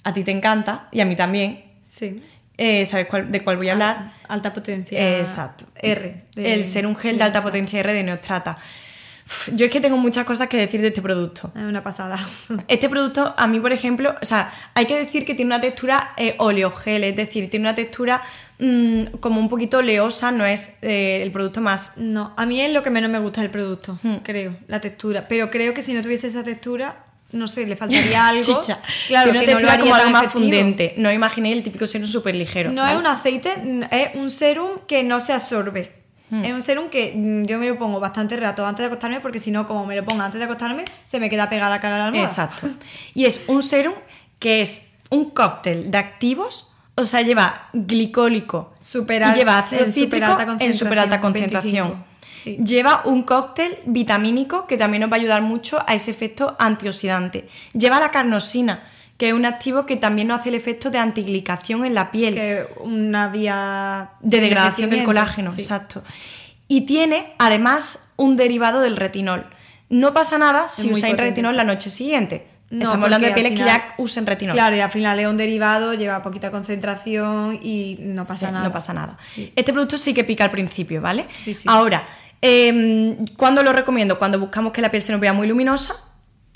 a 0.04 0.12
ti 0.12 0.22
te 0.22 0.30
encanta 0.30 0.88
y 0.92 1.00
a 1.00 1.04
mí 1.04 1.16
también. 1.16 1.64
Sí 1.84 2.22
eh, 2.58 2.86
¿Sabes 2.86 3.08
de 3.30 3.44
cuál 3.44 3.56
voy 3.56 3.68
a 3.68 3.72
hablar? 3.72 4.12
Alta 4.28 4.52
potencia 4.52 5.18
Exacto. 5.18 5.66
R. 5.74 6.22
el 6.36 6.64
serum 6.64 6.94
gel 6.94 7.18
de 7.18 7.24
alta 7.24 7.42
potencia 7.42 7.80
R 7.80 7.92
de 7.92 8.02
Neostrata. 8.02 8.58
Yo 9.52 9.66
es 9.66 9.72
que 9.72 9.80
tengo 9.80 9.96
muchas 9.96 10.24
cosas 10.24 10.48
que 10.48 10.56
decir 10.56 10.80
de 10.80 10.88
este 10.88 11.02
producto. 11.02 11.50
Es 11.56 11.62
una 11.62 11.82
pasada. 11.82 12.16
Este 12.68 12.88
producto, 12.88 13.34
a 13.36 13.46
mí, 13.48 13.58
por 13.58 13.72
ejemplo, 13.72 14.14
o 14.22 14.24
sea, 14.24 14.52
hay 14.74 14.86
que 14.86 14.96
decir 14.96 15.24
que 15.24 15.34
tiene 15.34 15.48
una 15.50 15.60
textura 15.60 16.12
eh, 16.16 16.34
oleogel, 16.38 17.02
es 17.04 17.16
decir, 17.16 17.50
tiene 17.50 17.64
una 17.64 17.74
textura 17.74 18.22
mm, 18.60 19.16
como 19.20 19.40
un 19.40 19.48
poquito 19.48 19.78
oleosa, 19.78 20.30
no 20.30 20.46
es 20.46 20.76
eh, 20.82 21.20
el 21.22 21.32
producto 21.32 21.60
más. 21.60 21.96
No, 21.96 22.34
a 22.36 22.46
mí 22.46 22.60
es 22.60 22.72
lo 22.72 22.82
que 22.84 22.90
menos 22.90 23.10
me 23.10 23.18
gusta 23.18 23.40
del 23.42 23.50
producto, 23.50 23.98
Hmm. 24.02 24.16
creo, 24.22 24.56
la 24.68 24.80
textura. 24.80 25.26
Pero 25.28 25.50
creo 25.50 25.74
que 25.74 25.82
si 25.82 25.92
no 25.92 26.02
tuviese 26.02 26.28
esa 26.28 26.44
textura, 26.44 27.04
no 27.32 27.48
sé, 27.48 27.66
le 27.66 27.74
faltaría 27.76 28.28
algo. 28.28 28.42
Chicha. 28.42 28.78
Claro, 29.08 29.32
que 29.32 29.38
una 29.38 29.52
no 29.54 29.58
lo 29.60 29.70
haría 29.70 29.80
como 29.80 29.94
algo 29.96 30.10
más 30.10 30.22
efectivo. 30.26 30.44
fundente. 30.44 30.94
No 30.98 31.10
imaginé 31.12 31.52
el 31.52 31.64
típico 31.64 31.84
serum 31.88 32.06
súper 32.06 32.36
ligero. 32.36 32.70
No 32.70 32.86
es 32.86 32.94
un 32.96 33.06
aceite, 33.06 33.52
es 33.90 34.14
un 34.14 34.30
serum 34.30 34.78
que 34.86 35.02
no 35.02 35.18
se 35.18 35.32
absorbe. 35.32 36.05
Hmm. 36.30 36.44
Es 36.44 36.52
un 36.52 36.62
serum 36.62 36.88
que 36.88 37.12
mm, 37.14 37.44
yo 37.44 37.58
me 37.58 37.66
lo 37.68 37.78
pongo 37.78 38.00
bastante 38.00 38.36
rato 38.36 38.66
antes 38.66 38.82
de 38.82 38.86
acostarme 38.86 39.20
porque 39.20 39.38
si 39.38 39.50
no, 39.50 39.66
como 39.66 39.86
me 39.86 39.94
lo 39.94 40.04
pongo 40.04 40.22
antes 40.22 40.38
de 40.40 40.44
acostarme, 40.44 40.84
se 41.06 41.20
me 41.20 41.30
queda 41.30 41.48
pegada 41.48 41.70
la 41.70 41.80
cara 41.80 41.94
a 41.96 41.98
la 41.98 42.06
almohada. 42.06 42.26
Exacto. 42.26 42.68
Y 43.14 43.26
es 43.26 43.44
un 43.48 43.62
serum 43.62 43.94
que 44.38 44.60
es 44.62 44.94
un 45.10 45.30
cóctel 45.30 45.90
de 45.90 45.98
activos, 45.98 46.72
o 46.96 47.04
sea, 47.04 47.22
lleva 47.22 47.68
glicólico 47.72 48.72
Super 48.80 49.22
y 49.22 49.24
al- 49.24 49.34
lleva 49.36 49.58
ácido 49.58 49.84
en 49.84 49.92
cítrico 49.92 50.26
superalta 50.26 50.64
en 50.64 50.74
super 50.74 50.98
alta 50.98 51.20
concentración, 51.20 51.88
concentración. 51.88 51.88
25, 51.88 52.06
sí. 52.42 52.56
Lleva 52.74 53.02
un 53.04 53.22
cóctel 53.22 53.76
vitamínico 53.86 54.66
que 54.66 54.76
también 54.76 55.02
nos 55.02 55.10
va 55.12 55.16
a 55.16 55.20
ayudar 55.20 55.42
mucho 55.42 55.82
a 55.86 55.94
ese 55.94 56.10
efecto 56.10 56.56
antioxidante. 56.58 57.48
Lleva 57.72 58.00
la 58.00 58.10
carnosina, 58.10 58.82
que 59.16 59.28
es 59.28 59.34
un 59.34 59.46
activo 59.46 59.86
que 59.86 59.96
también 59.96 60.28
nos 60.28 60.40
hace 60.40 60.50
el 60.50 60.54
efecto 60.54 60.90
de 60.90 60.98
antiglicación 60.98 61.84
en 61.84 61.94
la 61.94 62.10
piel 62.10 62.34
Que 62.34 62.66
una 62.80 63.28
vía 63.28 64.10
de 64.20 64.40
degradación 64.40 64.90
del 64.90 65.04
colágeno, 65.04 65.50
sí. 65.50 65.60
exacto. 65.60 66.02
Y 66.68 66.82
tiene 66.82 67.34
además 67.38 68.10
un 68.16 68.36
derivado 68.36 68.80
del 68.80 68.96
retinol. 68.96 69.46
No 69.88 70.12
pasa 70.12 70.36
nada 70.36 70.68
si 70.68 70.88
usáis 70.88 71.14
potente, 71.14 71.22
retinol 71.22 71.52
sí. 71.52 71.56
la 71.56 71.64
noche 71.64 71.90
siguiente. 71.90 72.46
No, 72.68 72.86
Estamos 72.86 73.04
hablando 73.04 73.28
de 73.28 73.32
pieles 73.32 73.52
que 73.52 73.64
ya 73.64 73.94
usen 73.96 74.26
retinol. 74.26 74.54
Claro, 74.54 74.74
y 74.74 74.80
al 74.80 74.90
final 74.90 75.20
es 75.20 75.26
un 75.28 75.36
derivado, 75.36 75.94
lleva 75.94 76.20
poquita 76.22 76.50
concentración 76.50 77.60
y 77.62 77.96
no 78.00 78.24
pasa 78.24 78.48
Sí, 78.48 78.52
nada. 78.52 78.64
No 78.64 78.72
pasa 78.72 78.92
nada. 78.92 79.16
Este 79.36 79.72
producto 79.72 79.96
sí 79.96 80.12
que 80.12 80.24
pica 80.24 80.44
al 80.44 80.50
principio, 80.50 81.00
¿vale? 81.00 81.26
Sí, 81.32 81.54
sí. 81.54 81.68
Ahora, 81.68 82.04
eh, 82.42 83.16
¿cuándo 83.36 83.62
lo 83.62 83.72
recomiendo? 83.72 84.18
Cuando 84.18 84.40
buscamos 84.40 84.72
que 84.72 84.80
la 84.82 84.90
piel 84.90 85.00
se 85.00 85.12
nos 85.12 85.20
vea 85.20 85.32
muy 85.32 85.46
luminosa. 85.46 85.94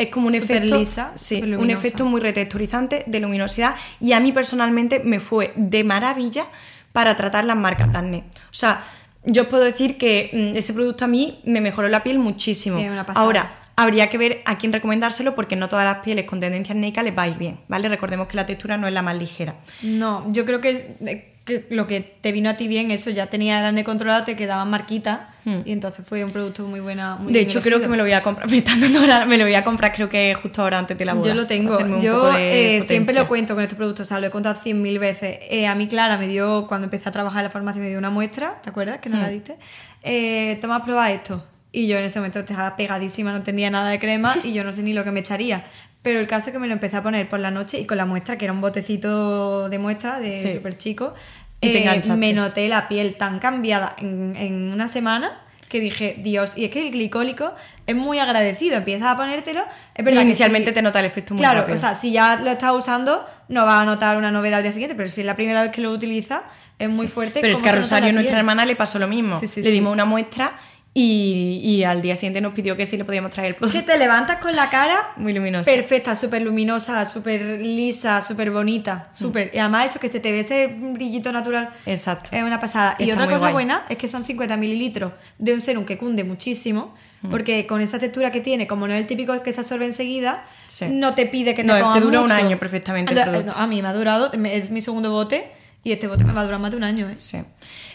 Es 0.00 0.08
como 0.08 0.28
un 0.28 0.34
efecto, 0.34 0.78
lisa, 0.78 1.12
sí, 1.14 1.42
un 1.42 1.68
efecto 1.68 2.06
muy 2.06 2.22
retexturizante 2.22 3.04
de 3.06 3.20
luminosidad 3.20 3.74
y 4.00 4.12
a 4.14 4.20
mí 4.20 4.32
personalmente 4.32 5.00
me 5.00 5.20
fue 5.20 5.52
de 5.56 5.84
maravilla 5.84 6.46
para 6.92 7.16
tratar 7.16 7.44
las 7.44 7.56
marcas 7.56 7.94
acné. 7.94 8.24
O 8.46 8.54
sea, 8.54 8.82
yo 9.24 9.42
os 9.42 9.48
puedo 9.48 9.62
decir 9.62 9.98
que 9.98 10.30
mm, 10.32 10.56
ese 10.56 10.72
producto 10.72 11.04
a 11.04 11.08
mí 11.08 11.40
me 11.44 11.60
mejoró 11.60 11.88
la 11.88 12.02
piel 12.02 12.18
muchísimo. 12.18 12.78
Sí, 12.78 12.88
una. 12.88 13.02
Ahora, 13.02 13.52
habría 13.76 14.08
que 14.08 14.18
ver 14.18 14.42
a 14.44 14.58
quién 14.58 14.72
recomendárselo 14.72 15.34
porque 15.34 15.56
no 15.56 15.68
todas 15.68 15.84
las 15.84 15.98
pieles 15.98 16.24
con 16.26 16.40
tendencia 16.40 16.74
acnéica 16.74 17.02
les 17.02 17.16
va 17.16 17.22
a 17.22 17.28
ir 17.28 17.36
bien, 17.36 17.60
¿vale? 17.68 17.88
Recordemos 17.88 18.26
que 18.26 18.36
la 18.36 18.46
textura 18.46 18.76
no 18.76 18.86
es 18.86 18.92
la 18.92 19.02
más 19.02 19.16
ligera. 19.16 19.56
No, 19.82 20.30
yo 20.32 20.44
creo 20.44 20.60
que, 20.60 20.96
eh, 21.06 21.29
que 21.50 21.74
lo 21.74 21.86
que 21.86 22.00
te 22.00 22.32
vino 22.32 22.48
a 22.50 22.54
ti 22.56 22.68
bien, 22.68 22.90
eso 22.90 23.10
ya 23.10 23.26
tenía 23.26 23.58
el 23.60 23.66
acné 23.66 23.84
controlado, 23.84 24.24
te 24.24 24.36
quedaban 24.36 24.70
marquitas 24.70 25.20
y 25.64 25.72
entonces 25.72 26.04
fue 26.06 26.22
un 26.24 26.30
producto 26.30 26.64
muy 26.64 26.80
buena. 26.80 27.16
Muy 27.16 27.30
Hmm. 27.30 27.32
de 27.32 27.40
hecho, 27.40 27.60
creo 27.62 27.80
que 27.80 27.88
me 27.88 27.96
lo 27.96 28.02
voy 28.04 28.12
a 28.12 28.22
comprar. 28.22 28.48
Me, 28.50 28.58
están 28.58 28.80
dando 28.80 29.00
ahora- 29.00 29.26
me 29.26 29.36
lo 29.38 29.44
voy 29.44 29.54
a 29.54 29.64
comprar, 29.64 29.92
creo 29.94 30.08
que 30.08 30.34
justo 30.40 30.62
ahora 30.62 30.78
antes 30.78 30.96
de 30.96 31.04
la 31.04 31.14
boda. 31.14 31.28
Yo 31.28 31.34
lo 31.34 31.46
tengo. 31.46 31.78
Yo 32.00 32.32
eh, 32.36 32.82
siempre 32.86 33.14
lo 33.14 33.26
cuento 33.28 33.54
con 33.54 33.62
estos 33.62 33.76
productos, 33.76 34.06
o 34.06 34.08
sea, 34.08 34.20
lo 34.20 34.26
he 34.26 34.30
contado 34.30 34.58
cien 34.62 34.80
mil 34.82 34.98
veces. 34.98 35.38
Eh, 35.50 35.66
a 35.66 35.74
mí 35.74 35.88
Clara 35.88 36.16
me 36.18 36.28
dio, 36.28 36.66
cuando 36.68 36.84
empecé 36.86 37.08
a 37.08 37.12
trabajar 37.12 37.40
en 37.40 37.44
la 37.44 37.50
farmacia, 37.50 37.80
me 37.82 37.88
dio 37.88 37.98
una 37.98 38.10
muestra, 38.10 38.60
¿te 38.62 38.70
acuerdas? 38.70 38.98
Que 38.98 39.08
no 39.08 39.16
Hmm. 39.16 39.22
la 39.22 39.28
diste. 39.28 39.56
Eh, 40.02 40.58
toma 40.60 40.76
a 40.76 40.84
probar 40.84 41.10
esto. 41.10 41.44
Y 41.72 41.86
yo 41.86 41.96
en 41.98 42.04
ese 42.04 42.18
momento 42.18 42.40
estaba 42.40 42.76
pegadísima, 42.76 43.32
no 43.32 43.42
tenía 43.42 43.70
nada 43.70 43.90
de 43.90 43.98
crema 43.98 44.34
y 44.44 44.52
yo 44.52 44.62
no 44.64 44.72
sé 44.72 44.82
ni 44.82 44.92
lo 44.92 45.04
que 45.04 45.10
me 45.10 45.20
echaría. 45.20 45.64
Pero 46.02 46.18
el 46.18 46.26
caso 46.26 46.48
es 46.48 46.52
que 46.54 46.58
me 46.58 46.66
lo 46.66 46.72
empecé 46.72 46.96
a 46.96 47.02
poner 47.02 47.28
por 47.28 47.40
la 47.40 47.50
noche 47.50 47.78
y 47.78 47.84
con 47.84 47.98
la 47.98 48.06
muestra, 48.06 48.38
que 48.38 48.46
era 48.46 48.52
un 48.54 48.62
botecito 48.62 49.68
de 49.68 49.78
muestra 49.78 50.18
de 50.18 50.32
Sí. 50.32 50.54
súper 50.54 50.76
chico, 50.78 51.12
eh, 51.60 52.02
me 52.16 52.32
noté 52.32 52.68
la 52.68 52.88
piel 52.88 53.14
tan 53.14 53.38
cambiada 53.38 53.94
en, 53.98 54.34
en 54.36 54.72
una 54.72 54.88
semana 54.88 55.38
que 55.68 55.78
dije, 55.78 56.16
Dios, 56.18 56.56
y 56.58 56.64
es 56.64 56.70
que 56.72 56.80
el 56.84 56.90
glicólico 56.90 57.54
es 57.86 57.94
muy 57.94 58.18
agradecido, 58.18 58.76
empiezas 58.76 59.06
a 59.08 59.16
ponértelo, 59.16 59.62
es 59.94 60.04
verdad 60.04 60.22
Y 60.22 60.24
que 60.24 60.28
inicialmente 60.30 60.72
te 60.72 60.82
nota 60.82 60.98
el 60.98 61.06
efecto 61.06 61.34
muy 61.34 61.40
Claro, 61.42 61.60
rápido. 61.60 61.76
o 61.76 61.78
sea, 61.78 61.94
si 61.94 62.10
ya 62.10 62.36
lo 62.36 62.50
estás 62.50 62.72
usando, 62.72 63.24
no 63.48 63.64
vas 63.66 63.82
a 63.82 63.84
notar 63.84 64.16
una 64.16 64.32
novedad 64.32 64.56
al 64.58 64.62
día 64.64 64.72
siguiente, 64.72 64.96
pero 64.96 65.08
si 65.08 65.20
es 65.20 65.26
la 65.28 65.36
primera 65.36 65.62
vez 65.62 65.70
que 65.70 65.80
lo 65.80 65.92
utilizas, 65.92 66.40
es 66.76 66.88
muy 66.96 67.06
fuerte. 67.06 67.40
Pero 67.40 67.52
es 67.52 67.62
que 67.62 67.68
a 67.68 67.72
Rosario, 67.72 68.12
nuestra 68.12 68.38
hermana, 68.38 68.66
le 68.66 68.74
pasó 68.74 68.98
lo 68.98 69.06
mismo. 69.06 69.38
Sí, 69.38 69.46
sí, 69.46 69.62
le 69.62 69.70
dimos 69.70 69.92
una 69.92 70.04
muestra 70.04 70.58
y, 70.92 71.60
y 71.62 71.84
al 71.84 72.02
día 72.02 72.16
siguiente 72.16 72.40
nos 72.40 72.52
pidió 72.52 72.76
que 72.76 72.84
sí 72.84 72.96
le 72.96 73.04
podíamos 73.04 73.30
traer 73.30 73.50
el 73.50 73.54
Que 73.54 73.60
producto. 73.60 73.92
te 73.92 73.98
levantas 73.98 74.38
con 74.38 74.56
la 74.56 74.68
cara 74.70 75.12
Muy 75.16 75.32
luminosa. 75.32 75.70
perfecta, 75.70 76.16
súper 76.16 76.42
luminosa, 76.42 77.06
súper 77.06 77.60
lisa, 77.60 78.20
súper 78.22 78.50
bonita, 78.50 79.08
Mm. 79.12 79.14
súper. 79.14 79.50
Y 79.54 79.58
además 79.58 79.86
eso, 79.86 80.00
que 80.00 80.08
se 80.08 80.18
te 80.18 80.32
ve 80.32 80.40
ese 80.40 80.66
brillito 80.66 81.30
natural. 81.30 81.70
Exacto. 81.86 82.30
Es 82.32 82.42
una 82.42 82.58
pasada. 82.58 82.96
y 82.98 83.04
Está 83.04 83.14
otra 83.14 83.24
muy 83.26 83.34
cosa 83.34 83.44
guay. 83.46 83.52
buena 83.52 83.84
es 83.88 83.98
que 83.98 84.08
son 84.08 84.24
50 84.24 84.56
mililitros 84.56 85.12
de 85.38 85.54
un 85.54 85.60
serum 85.60 85.84
que 85.84 85.96
cunde 85.96 86.24
muchísimo, 86.24 86.92
Mm. 87.22 87.30
porque 87.30 87.66
con 87.66 87.80
esa 87.82 87.98
textura 88.00 88.32
que 88.32 88.40
tiene, 88.40 88.66
como 88.66 88.88
no 88.88 88.94
es 88.94 89.00
el 89.00 89.06
típico 89.06 89.40
que 89.42 89.52
se 89.52 89.60
absorbe 89.60 89.84
enseguida, 89.84 90.42
Sí. 90.66 90.86
no 90.90 91.14
te 91.14 91.26
pide 91.26 91.54
que 91.54 91.62
te 91.62 91.68
No, 91.68 91.92
te 91.92 92.00
dura 92.00 92.18
un 92.20 92.24
mucho. 92.26 92.34
año 92.34 92.58
perfectamente 92.58 93.12
el 93.12 93.18
No, 93.20 93.24
producto. 93.26 93.56
A 93.56 93.66
mí 93.68 93.80
me 93.80 93.88
ha 93.88 93.92
durado, 93.92 94.30
es 94.32 94.70
mi 94.70 94.80
segundo 94.80 95.12
bote, 95.12 95.52
y 95.82 95.92
este 95.92 96.06
bote 96.06 96.24
me 96.24 96.32
va 96.32 96.42
a 96.42 96.44
durar 96.44 96.60
más 96.60 96.70
de 96.70 96.76
un 96.76 96.84
año. 96.84 97.08
¿eh? 97.08 97.14
Sí. 97.16 97.38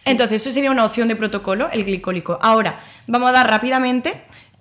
Entonces, 0.06 0.42
eso 0.42 0.52
sería 0.52 0.72
una 0.72 0.86
opción 0.86 1.08
de 1.08 1.16
protocolo, 1.16 1.70
el 1.72 1.84
glicólico. 1.84 2.40
Ahora, 2.42 2.80
vamos 3.08 3.30
a 3.30 3.34
dar 3.34 3.50
rápidamente 3.50 4.14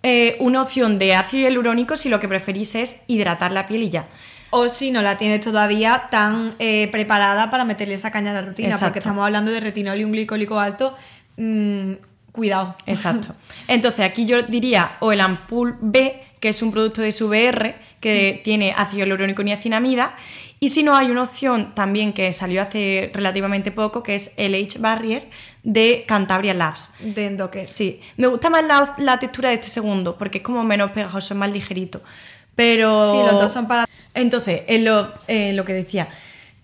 eh, 0.02 0.36
una 0.40 0.60
opción 0.62 0.98
de 0.98 1.14
ácido 1.14 1.44
hialurónico 1.48 1.96
si 1.96 2.08
lo 2.08 2.20
que 2.20 2.28
preferís 2.28 2.74
es 2.74 3.04
hidratar 3.06 3.52
la 3.52 3.66
piel 3.66 3.84
y 3.84 3.90
ya. 3.90 4.06
O 4.50 4.68
si 4.68 4.90
no 4.90 5.02
la 5.02 5.18
tienes 5.18 5.40
todavía 5.40 6.04
tan 6.10 6.54
eh, 6.58 6.88
preparada 6.92 7.50
para 7.50 7.64
meterle 7.64 7.94
esa 7.94 8.10
caña 8.10 8.30
a 8.30 8.34
la 8.34 8.42
rutina, 8.42 8.68
Exacto. 8.68 8.86
porque 8.86 8.98
estamos 9.00 9.24
hablando 9.24 9.50
de 9.50 9.60
retinol 9.60 9.98
y 9.98 10.04
un 10.04 10.12
glicólico 10.12 10.60
alto. 10.60 10.96
mm, 11.36 11.92
cuidado. 12.32 12.76
Exacto. 12.86 13.34
Entonces, 13.68 14.04
aquí 14.04 14.26
yo 14.26 14.42
diría 14.42 14.96
o 15.00 15.12
el 15.12 15.20
Ampul 15.20 15.76
B, 15.80 16.22
que 16.40 16.50
es 16.50 16.62
un 16.62 16.72
producto 16.72 17.00
de 17.00 17.10
SVR 17.10 17.74
que 18.00 18.40
tiene 18.44 18.74
ácido 18.76 18.98
hialurónico 18.98 19.40
y 19.42 19.46
niacinamida. 19.46 20.14
Y 20.64 20.70
si 20.70 20.82
no, 20.82 20.96
hay 20.96 21.10
una 21.10 21.24
opción 21.24 21.74
también 21.74 22.14
que 22.14 22.32
salió 22.32 22.62
hace 22.62 23.10
relativamente 23.12 23.70
poco, 23.70 24.02
que 24.02 24.14
es 24.14 24.32
el 24.38 24.54
H 24.54 24.78
Barrier 24.78 25.28
de 25.62 26.04
Cantabria 26.08 26.54
Labs. 26.54 26.94
De 27.00 27.26
endoque. 27.26 27.66
Sí, 27.66 28.00
me 28.16 28.28
gusta 28.28 28.48
más 28.48 28.64
la, 28.64 28.94
la 28.96 29.18
textura 29.18 29.50
de 29.50 29.56
este 29.56 29.68
segundo, 29.68 30.16
porque 30.16 30.38
es 30.38 30.44
como 30.44 30.64
menos 30.64 30.92
pegajoso, 30.92 31.34
es 31.34 31.38
más 31.38 31.50
ligerito. 31.52 32.00
Pero. 32.54 33.12
Sí, 33.12 33.30
los 33.30 33.42
dos 33.42 33.52
son 33.52 33.68
para- 33.68 33.84
Entonces, 34.14 34.62
en 34.66 34.86
lo, 34.86 35.02
lo 35.28 35.64
que 35.66 35.74
decía. 35.74 36.08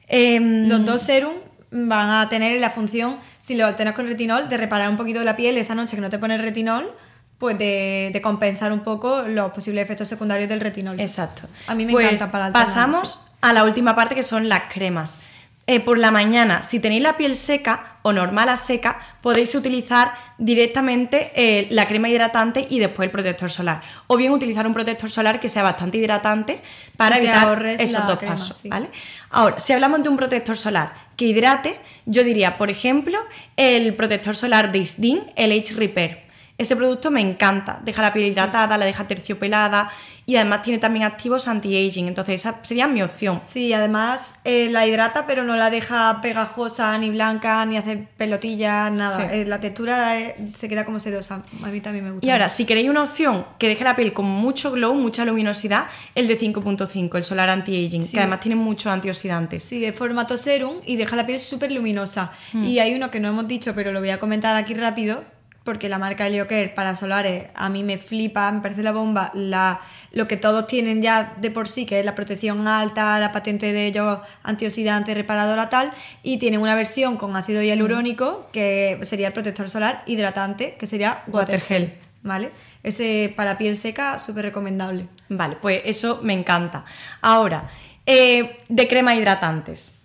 em, 0.08 0.66
Los 0.66 0.86
dos 0.86 1.02
serum 1.02 1.34
van 1.70 2.08
a 2.22 2.28
tener 2.30 2.58
la 2.58 2.70
función, 2.70 3.18
si 3.38 3.54
lo 3.54 3.66
alternas 3.66 3.94
con 3.94 4.06
retinol, 4.06 4.48
de 4.48 4.56
reparar 4.56 4.88
un 4.88 4.96
poquito 4.96 5.22
la 5.24 5.36
piel 5.36 5.58
esa 5.58 5.74
noche 5.74 5.94
que 5.94 6.00
no 6.00 6.08
te 6.08 6.18
pones 6.18 6.40
retinol, 6.40 6.90
pues 7.36 7.58
de, 7.58 8.08
de 8.14 8.22
compensar 8.22 8.72
un 8.72 8.80
poco 8.80 9.20
los 9.22 9.52
posibles 9.52 9.84
efectos 9.84 10.08
secundarios 10.08 10.48
del 10.48 10.60
retinol. 10.60 10.98
Exacto. 10.98 11.42
A 11.66 11.74
mí 11.74 11.84
me 11.84 11.92
Pues 11.92 12.06
encanta 12.06 12.32
para 12.32 12.46
alternar, 12.46 12.66
Pasamos. 12.66 13.26
A 13.40 13.52
la 13.52 13.64
última 13.64 13.94
parte 13.96 14.14
que 14.14 14.22
son 14.22 14.48
las 14.48 14.72
cremas. 14.72 15.18
Eh, 15.66 15.78
por 15.78 15.98
la 15.98 16.10
mañana, 16.10 16.62
si 16.62 16.80
tenéis 16.80 17.02
la 17.02 17.16
piel 17.16 17.36
seca 17.36 17.98
o 18.02 18.12
normal 18.12 18.48
a 18.48 18.56
seca, 18.56 18.98
podéis 19.22 19.54
utilizar 19.54 20.14
directamente 20.36 21.30
eh, 21.36 21.68
la 21.70 21.86
crema 21.86 22.08
hidratante 22.08 22.66
y 22.68 22.80
después 22.80 23.06
el 23.06 23.12
protector 23.12 23.50
solar. 23.50 23.82
O 24.08 24.16
bien 24.16 24.32
utilizar 24.32 24.66
un 24.66 24.74
protector 24.74 25.12
solar 25.12 25.38
que 25.38 25.48
sea 25.48 25.62
bastante 25.62 25.98
hidratante 25.98 26.60
para 26.96 27.18
evitar 27.18 27.64
esos 27.66 28.04
dos 28.06 28.18
crema, 28.18 28.34
pasos. 28.34 28.56
sí. 28.56 28.68
¿vale? 28.68 28.90
Ahora, 29.30 29.60
si 29.60 29.72
hablamos 29.72 30.02
de 30.02 30.08
un 30.08 30.16
protector 30.16 30.56
solar 30.56 30.92
que 31.16 31.26
hidrate, 31.26 31.78
yo 32.04 32.24
diría, 32.24 32.58
por 32.58 32.68
ejemplo, 32.70 33.18
el 33.56 33.94
protector 33.94 34.34
solar 34.34 34.72
de 34.72 34.78
Isdin, 34.78 35.22
el 35.36 35.52
Age 35.52 35.74
Repair. 35.74 36.29
Ese 36.60 36.76
producto 36.76 37.10
me 37.10 37.22
encanta, 37.22 37.80
deja 37.82 38.02
la 38.02 38.12
piel 38.12 38.26
hidratada, 38.26 38.76
la 38.76 38.84
deja 38.84 39.08
terciopelada 39.08 39.90
y 40.26 40.36
además 40.36 40.62
tiene 40.62 40.78
también 40.78 41.06
activos 41.06 41.48
anti-aging, 41.48 42.06
entonces 42.06 42.34
esa 42.40 42.62
sería 42.62 42.86
mi 42.86 43.02
opción. 43.02 43.40
Sí, 43.40 43.72
además 43.72 44.34
eh, 44.44 44.68
la 44.70 44.86
hidrata, 44.86 45.26
pero 45.26 45.42
no 45.42 45.56
la 45.56 45.70
deja 45.70 46.20
pegajosa, 46.20 46.98
ni 46.98 47.08
blanca, 47.08 47.64
ni 47.64 47.78
hace 47.78 48.06
pelotillas, 48.16 48.92
nada. 48.92 49.16
Sí. 49.16 49.22
Eh, 49.36 49.44
la 49.46 49.58
textura 49.58 50.20
eh, 50.20 50.36
se 50.54 50.68
queda 50.68 50.84
como 50.84 51.00
sedosa. 51.00 51.42
A 51.62 51.68
mí 51.68 51.80
también 51.80 52.04
me 52.04 52.10
gusta. 52.10 52.26
Y 52.26 52.30
ahora, 52.30 52.50
si 52.50 52.66
queréis 52.66 52.90
una 52.90 53.04
opción 53.04 53.46
que 53.58 53.66
deje 53.66 53.82
la 53.82 53.96
piel 53.96 54.12
con 54.12 54.26
mucho 54.26 54.70
glow, 54.70 54.94
mucha 54.94 55.24
luminosidad, 55.24 55.86
el 56.14 56.28
de 56.28 56.38
5.5, 56.38 57.16
el 57.16 57.24
solar 57.24 57.48
anti-aging, 57.48 58.02
Sí. 58.02 58.12
que 58.12 58.18
además 58.18 58.40
tiene 58.40 58.56
muchos 58.56 58.92
antioxidantes. 58.92 59.62
Sí, 59.62 59.82
es 59.82 59.96
formato 59.96 60.36
serum 60.36 60.76
y 60.84 60.96
deja 60.96 61.16
la 61.16 61.24
piel 61.24 61.40
súper 61.40 61.72
luminosa. 61.72 62.32
Hmm. 62.52 62.64
Y 62.64 62.78
hay 62.80 62.94
uno 62.94 63.10
que 63.10 63.18
no 63.18 63.28
hemos 63.28 63.48
dicho, 63.48 63.72
pero 63.74 63.92
lo 63.92 64.00
voy 64.00 64.10
a 64.10 64.20
comentar 64.20 64.54
aquí 64.56 64.74
rápido, 64.74 65.24
porque 65.70 65.88
la 65.88 65.98
marca 65.98 66.26
Heliocare 66.26 66.68
para 66.70 66.96
solares 66.96 67.44
a 67.54 67.68
mí 67.68 67.84
me 67.84 67.96
flipa, 67.96 68.50
me 68.50 68.60
parece 68.60 68.82
la 68.82 68.90
bomba, 68.90 69.30
la, 69.34 69.80
lo 70.10 70.26
que 70.26 70.36
todos 70.36 70.66
tienen 70.66 71.00
ya 71.00 71.34
de 71.36 71.52
por 71.52 71.68
sí, 71.68 71.86
que 71.86 72.00
es 72.00 72.04
la 72.04 72.16
protección 72.16 72.66
alta, 72.66 73.20
la 73.20 73.30
patente 73.30 73.72
de 73.72 73.86
ellos 73.86 74.18
antioxidante, 74.42 75.14
reparadora 75.14 75.68
tal, 75.68 75.92
y 76.24 76.38
tienen 76.38 76.60
una 76.60 76.74
versión 76.74 77.16
con 77.16 77.36
ácido 77.36 77.62
hialurónico, 77.62 78.48
que 78.52 78.98
sería 79.02 79.28
el 79.28 79.32
protector 79.32 79.70
solar 79.70 80.02
hidratante, 80.06 80.74
que 80.76 80.88
sería 80.88 81.22
Water 81.28 81.62
Water. 81.62 81.98
¿Vale? 82.24 82.50
ese 82.82 83.32
para 83.36 83.56
piel 83.56 83.76
seca 83.76 84.18
súper 84.18 84.46
recomendable. 84.46 85.06
Vale, 85.28 85.54
pues 85.54 85.82
eso 85.84 86.18
me 86.24 86.32
encanta. 86.32 86.84
Ahora, 87.20 87.70
eh, 88.06 88.58
de 88.68 88.88
crema 88.88 89.14
hidratantes. 89.14 90.00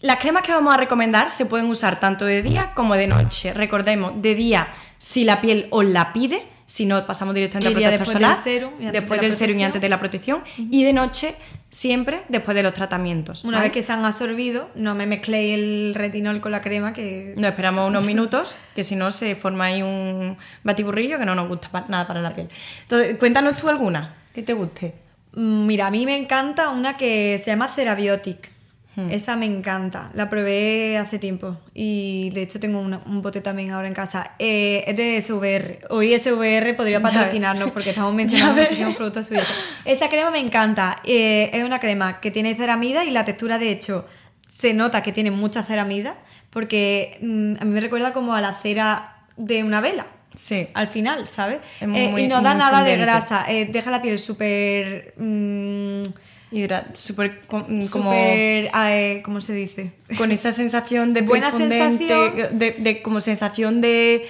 Las 0.00 0.20
cremas 0.20 0.44
que 0.44 0.52
vamos 0.52 0.72
a 0.72 0.76
recomendar 0.76 1.32
se 1.32 1.44
pueden 1.44 1.66
usar 1.66 1.98
tanto 1.98 2.24
de 2.24 2.40
día 2.40 2.70
como 2.74 2.94
de 2.94 3.08
noche. 3.08 3.52
Recordemos, 3.52 4.12
de 4.22 4.36
día, 4.36 4.68
si 4.98 5.24
la 5.24 5.40
piel 5.40 5.66
os 5.70 5.84
la 5.84 6.12
pide, 6.12 6.42
si 6.66 6.84
no, 6.84 7.06
pasamos 7.06 7.34
directamente 7.34 7.70
Iría 7.72 7.88
al 7.88 7.94
protector 7.94 8.20
después 8.20 8.34
solar, 8.34 8.44
del 8.44 8.44
serum 8.44 8.72
y 8.78 8.86
antes 8.86 8.92
después 8.92 9.20
de 9.20 9.26
la 9.26 9.28
del 9.28 9.36
serum 9.36 9.56
y 9.56 9.62
protección. 9.62 9.66
antes 9.66 9.80
de 9.82 9.88
la 9.88 9.98
protección, 9.98 10.42
y 10.70 10.84
de 10.84 10.92
noche, 10.92 11.34
siempre 11.70 12.20
después 12.28 12.54
de 12.54 12.62
los 12.62 12.74
tratamientos. 12.74 13.44
Una 13.44 13.58
¿vale? 13.58 13.68
vez 13.68 13.72
que 13.72 13.82
se 13.82 13.92
han 13.92 14.04
absorbido, 14.04 14.68
no 14.74 14.94
me 14.94 15.06
mezcléis 15.06 15.58
el 15.58 15.94
retinol 15.94 16.42
con 16.42 16.52
la 16.52 16.60
crema 16.60 16.92
que... 16.92 17.32
Nos 17.36 17.50
esperamos 17.50 17.88
unos 17.88 18.04
minutos, 18.06 18.56
que 18.74 18.84
si 18.84 18.96
no 18.96 19.12
se 19.12 19.34
forma 19.34 19.64
ahí 19.66 19.82
un 19.82 20.36
batiburrillo 20.62 21.18
que 21.18 21.24
no 21.24 21.34
nos 21.34 21.48
gusta 21.48 21.70
nada 21.88 22.06
para 22.06 22.20
la 22.20 22.34
piel. 22.34 22.48
Entonces, 22.82 23.16
cuéntanos 23.16 23.56
tú 23.56 23.68
alguna 23.70 24.14
que 24.34 24.42
te 24.42 24.52
guste. 24.52 24.94
Mm, 25.32 25.66
Mira, 25.66 25.86
a 25.86 25.90
mí 25.90 26.04
me 26.04 26.16
encanta 26.16 26.68
una 26.68 26.96
que 26.96 27.40
se 27.42 27.50
llama 27.50 27.68
Cerabiotic. 27.68 28.57
Hmm. 28.98 29.12
Esa 29.12 29.36
me 29.36 29.46
encanta. 29.46 30.10
La 30.14 30.28
probé 30.28 30.98
hace 30.98 31.20
tiempo 31.20 31.56
y 31.72 32.30
de 32.30 32.42
hecho 32.42 32.58
tengo 32.58 32.80
una- 32.80 33.00
un 33.06 33.22
bote 33.22 33.40
también 33.40 33.70
ahora 33.70 33.86
en 33.86 33.94
casa. 33.94 34.32
Eh, 34.40 34.82
es 34.88 34.96
de 34.96 35.16
SVR. 35.22 35.78
Hoy 35.90 36.14
SVR 36.14 36.74
podría 36.74 37.00
patrocinarnos 37.02 37.70
porque 37.70 37.90
estamos 37.90 38.12
mencionando 38.22 38.60
muchísimos 38.60 38.96
productos 38.96 39.26
suyos. 39.26 39.46
Esa 39.84 40.08
crema 40.08 40.32
me 40.32 40.40
encanta. 40.40 40.96
Eh, 41.04 41.48
es 41.52 41.62
una 41.62 41.78
crema 41.78 42.18
que 42.20 42.32
tiene 42.32 42.56
ceramida 42.56 43.04
y 43.04 43.12
la 43.12 43.24
textura 43.24 43.56
de 43.58 43.70
hecho 43.70 44.04
se 44.48 44.74
nota 44.74 45.00
que 45.04 45.12
tiene 45.12 45.30
mucha 45.30 45.62
ceramida 45.62 46.16
porque 46.50 47.18
mm, 47.22 47.54
a 47.60 47.64
mí 47.66 47.70
me 47.70 47.80
recuerda 47.80 48.12
como 48.12 48.34
a 48.34 48.40
la 48.40 48.54
cera 48.54 49.18
de 49.36 49.62
una 49.62 49.80
vela 49.80 50.06
Sí. 50.34 50.66
al 50.74 50.88
final, 50.88 51.28
¿sabes? 51.28 51.60
Eh, 51.80 52.14
y 52.18 52.26
no 52.26 52.42
da 52.42 52.54
nada 52.54 52.82
de 52.82 52.96
grasa, 52.96 53.44
deja 53.48 53.90
la 53.92 54.02
piel 54.02 54.18
súper... 54.18 55.14
mm, 55.16 56.02
Hidra- 56.50 56.86
súper 56.94 57.40
com- 57.46 57.66
como 57.90 58.12
eh, 58.14 59.20
¿Cómo 59.24 59.40
se 59.40 59.52
dice? 59.52 59.92
con 60.16 60.32
esa 60.32 60.52
sensación 60.52 61.12
de 61.12 61.20
Buena 61.22 61.50
sensación. 61.50 62.58
de, 62.58 62.72
de 62.78 63.02
como 63.02 63.20
sensación 63.20 63.80
de, 63.82 64.26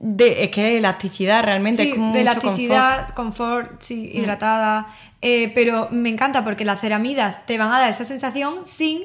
de 0.00 0.44
es 0.44 0.50
que 0.50 0.78
elasticidad 0.78 1.42
realmente 1.44 1.82
Sí, 1.82 1.88
es 1.90 1.94
como 1.94 2.12
de 2.14 2.24
mucho. 2.24 2.34
Mm. 2.34 2.38
elasticidad, 2.40 3.08
confort, 3.10 3.82
sí, 3.82 4.10
hidratada. 4.14 4.86
eh, 5.20 5.52
pero 5.54 5.88
me 5.90 6.08
encanta 6.08 6.42
porque 6.44 6.64
las 6.64 6.80
ceramidas 6.80 7.44
te 7.46 7.58
van 7.58 7.72
a 7.72 7.78
dar 7.80 7.90
esa 7.90 8.04
sensación 8.06 8.64
sin 8.64 9.02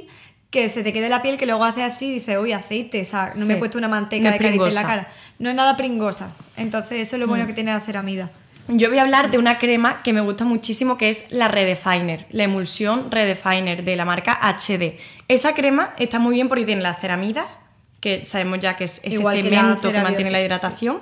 que 0.50 0.70
se 0.70 0.82
te 0.84 0.94
quede 0.94 1.10
la 1.10 1.22
piel 1.22 1.36
que 1.38 1.46
luego 1.46 1.66
hace 1.66 1.84
así 1.84 2.06
y 2.06 2.14
dices, 2.20 2.38
uy, 2.38 2.54
aceite, 2.54 3.02
o 3.02 3.06
sea, 3.06 3.26
no 3.36 3.42
Sí. 3.42 3.48
me 3.50 3.56
he 3.56 3.58
puesto 3.58 3.78
una 3.78 3.90
manteca 3.90 4.24
No 4.24 4.32
de 4.32 4.38
carita 4.38 4.68
en 4.70 4.76
la 4.76 4.84
cara. 4.84 5.08
No 5.40 5.50
es 5.50 5.56
nada 5.58 5.76
pringosa. 5.76 6.32
Entonces 6.56 7.00
eso 7.00 7.18
es 7.18 7.20
lo 7.20 7.26
Mm. 7.26 7.30
bueno 7.30 7.48
que 7.48 7.52
tiene 7.54 7.74
la 7.74 7.82
ceramida. 7.82 8.30
Yo 8.68 8.90
voy 8.90 8.98
a 8.98 9.04
hablar 9.04 9.30
de 9.30 9.38
una 9.38 9.60
crema 9.60 10.02
que 10.02 10.12
me 10.12 10.22
gusta 10.22 10.44
muchísimo, 10.44 10.98
que 10.98 11.10
es 11.10 11.32
la 11.32 11.48
Redefiner, 11.48 12.26
la 12.32 12.44
emulsión 12.44 13.12
Redefiner 13.12 13.84
de 13.84 13.96
la 13.96 14.06
marca 14.06 14.40
HD. 14.42 14.98
Esa 15.28 15.54
crema 15.54 15.94
está 16.00 16.18
muy 16.18 16.34
bien 16.36 16.48
porque 16.48 16.66
tiene 16.66 16.82
las 16.82 17.00
ceramidas, 17.00 17.70
que 18.00 18.24
sabemos 18.24 18.60
ya 18.60 18.76
que 18.76 18.86
es 18.86 19.00
ese 19.04 19.18
Igual 19.18 19.38
que 19.38 19.44
cemento 19.44 19.92
que, 19.92 20.00
mantiene 20.00 20.32
la 20.32 20.42
hidratación. 20.42 21.02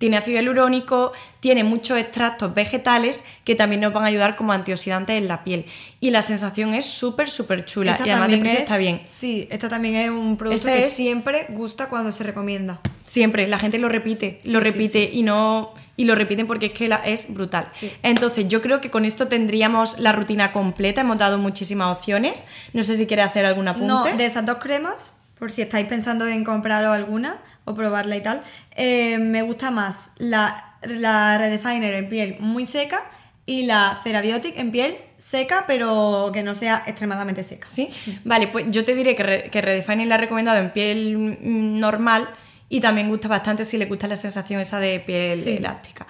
Tiene 0.00 0.16
ácido 0.16 0.38
hialurónico, 0.38 1.12
tiene 1.40 1.62
muchos 1.62 1.98
extractos 1.98 2.54
vegetales 2.54 3.24
que 3.44 3.54
también 3.54 3.82
nos 3.82 3.92
van 3.92 4.04
a 4.04 4.06
ayudar 4.06 4.34
como 4.34 4.52
antioxidantes 4.52 5.14
en 5.18 5.28
la 5.28 5.44
piel. 5.44 5.66
Y 6.00 6.08
la 6.10 6.22
sensación 6.22 6.72
es 6.72 6.86
súper, 6.86 7.28
súper 7.28 7.66
chula. 7.66 7.92
Esta 7.92 8.06
y 8.06 8.10
además 8.10 8.30
de 8.30 8.52
es- 8.54 8.60
está 8.60 8.78
bien. 8.78 9.02
Sí, 9.04 9.46
esta 9.50 9.68
también 9.68 9.96
es 9.96 10.08
un 10.10 10.38
producto 10.38 10.56
Ese 10.68 10.78
que 10.80 10.86
es- 10.86 10.92
siempre 10.94 11.46
gusta 11.50 11.90
cuando 11.90 12.12
se 12.12 12.24
recomienda. 12.24 12.80
Siempre, 13.04 13.46
la 13.46 13.58
gente 13.58 13.76
lo 13.78 13.90
repite, 13.90 14.38
Sí, 14.42 14.52
lo 14.52 14.60
sí, 14.62 14.70
repite 14.70 15.10
y 15.12 15.22
no 15.22 15.74
y 15.98 16.04
lo 16.04 16.14
repiten 16.14 16.46
porque 16.46 16.66
es 16.66 16.72
que 16.72 16.88
la- 16.88 17.02
es 17.04 17.34
brutal. 17.34 17.68
Entonces, 18.02 18.48
yo 18.48 18.62
creo 18.62 18.80
que 18.80 18.90
con 18.90 19.04
esto 19.04 19.28
tendríamos 19.28 19.98
la 19.98 20.12
rutina 20.12 20.50
completa, 20.50 21.02
hemos 21.02 21.18
dado 21.18 21.36
muchísimas 21.36 21.94
opciones. 21.94 22.46
No 22.72 22.84
sé 22.84 22.96
si 22.96 23.06
quieres 23.06 23.26
hacer 23.26 23.44
algún 23.44 23.68
apunte. 23.68 23.86
No, 23.86 24.04
de 24.16 24.24
esas 24.24 24.46
dos 24.46 24.56
cremas, 24.58 25.18
por 25.38 25.50
si 25.50 25.60
estáis 25.60 25.86
pensando 25.88 26.26
en 26.26 26.42
compraros 26.42 26.94
alguna 26.96 27.42
o 27.70 27.74
probarla 27.74 28.16
y 28.16 28.22
tal, 28.22 28.42
eh, 28.76 29.18
me 29.18 29.42
gusta 29.42 29.70
más 29.70 30.10
la, 30.18 30.76
la 30.82 31.38
Redefiner 31.38 31.94
en 31.94 32.08
piel 32.08 32.36
muy 32.40 32.66
seca 32.66 33.02
y 33.46 33.64
la 33.66 33.98
Cerabiotic 34.04 34.56
en 34.58 34.70
piel 34.70 34.96
seca, 35.18 35.64
pero 35.66 36.30
que 36.32 36.42
no 36.42 36.54
sea 36.54 36.82
extremadamente 36.86 37.42
seca. 37.42 37.66
¿Sí? 37.68 37.88
Vale, 38.24 38.46
pues 38.48 38.66
yo 38.70 38.84
te 38.84 38.94
diré 38.94 39.14
que, 39.16 39.22
Re- 39.22 39.48
que 39.50 39.60
Redefine 39.60 40.06
la 40.06 40.14
he 40.14 40.18
recomendado 40.18 40.58
en 40.58 40.70
piel 40.70 41.18
mm, 41.18 41.78
normal 41.80 42.28
y 42.68 42.80
también 42.80 43.08
gusta 43.08 43.26
bastante 43.28 43.64
si 43.64 43.76
le 43.78 43.86
gusta 43.86 44.06
la 44.06 44.16
sensación 44.16 44.60
esa 44.60 44.78
de 44.78 45.00
piel 45.00 45.42
Sí. 45.42 45.50
elástica. 45.56 46.06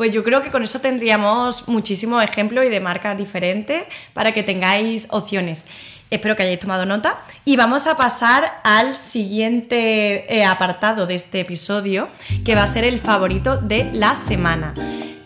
Pues 0.00 0.12
yo 0.12 0.24
creo 0.24 0.40
que 0.40 0.48
con 0.50 0.62
eso 0.62 0.80
tendríamos 0.80 1.68
muchísimos 1.68 2.24
ejemplos 2.24 2.64
y 2.64 2.70
de 2.70 2.80
marcas 2.80 3.18
diferentes 3.18 3.82
para 4.14 4.32
que 4.32 4.42
tengáis 4.42 5.06
opciones. 5.10 5.66
Espero 6.08 6.34
que 6.36 6.42
hayáis 6.42 6.58
tomado 6.58 6.86
nota. 6.86 7.18
Y 7.44 7.58
vamos 7.58 7.86
a 7.86 7.98
pasar 7.98 8.50
al 8.64 8.94
siguiente 8.94 10.34
eh, 10.34 10.42
apartado 10.46 11.06
de 11.06 11.16
este 11.16 11.40
episodio, 11.40 12.08
que 12.46 12.54
va 12.54 12.62
a 12.62 12.66
ser 12.66 12.84
el 12.84 12.98
favorito 12.98 13.58
de 13.58 13.90
la 13.92 14.14
semana. 14.14 14.72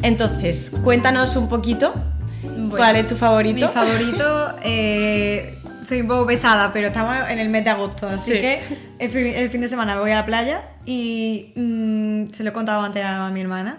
Entonces, 0.02 0.72
cuéntanos 0.82 1.36
un 1.36 1.48
poquito 1.48 1.94
Bueno, 2.42 2.70
cuál 2.70 2.96
es 2.96 3.06
tu 3.06 3.14
favorito. 3.14 3.68
Mi 3.68 3.72
favorito, 3.72 4.56
eh, 4.64 5.56
soy 5.84 6.00
un 6.00 6.08
poco 6.08 6.26
pesada, 6.26 6.72
pero 6.72 6.88
estamos 6.88 7.14
en 7.30 7.38
el 7.38 7.48
mes 7.48 7.62
de 7.62 7.70
agosto, 7.70 8.08
así 8.08 8.32
Sí. 8.32 8.40
que 8.40 8.60
el 8.98 9.08
fin, 9.08 9.26
el 9.28 9.50
fin 9.50 9.60
de 9.60 9.68
semana 9.68 9.94
me 9.94 10.00
voy 10.00 10.10
a 10.10 10.16
la 10.16 10.26
playa 10.26 10.62
y 10.84 11.52
mm, 11.54 12.32
se 12.32 12.42
lo 12.42 12.50
he 12.50 12.52
contado 12.52 12.82
antes 12.82 13.04
a 13.04 13.30
mi 13.30 13.40
hermana. 13.40 13.78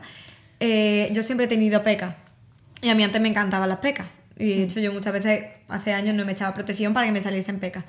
Eh, 0.59 1.09
yo 1.11 1.23
siempre 1.23 1.45
he 1.45 1.49
tenido 1.49 1.83
pecas 1.83 2.15
y 2.81 2.89
a 2.89 2.95
mí 2.95 3.03
antes 3.03 3.21
me 3.21 3.29
encantaban 3.29 3.69
las 3.69 3.79
pecas. 3.79 4.07
Y 4.37 4.49
de 4.49 4.63
hecho 4.63 4.79
yo 4.79 4.91
muchas 4.91 5.13
veces, 5.13 5.45
hace 5.69 5.93
años, 5.93 6.13
no 6.13 6.25
me 6.25 6.33
echaba 6.33 6.53
protección 6.53 6.93
para 6.93 7.05
que 7.05 7.13
me 7.13 7.21
saliesen 7.21 7.59
pecas. 7.59 7.85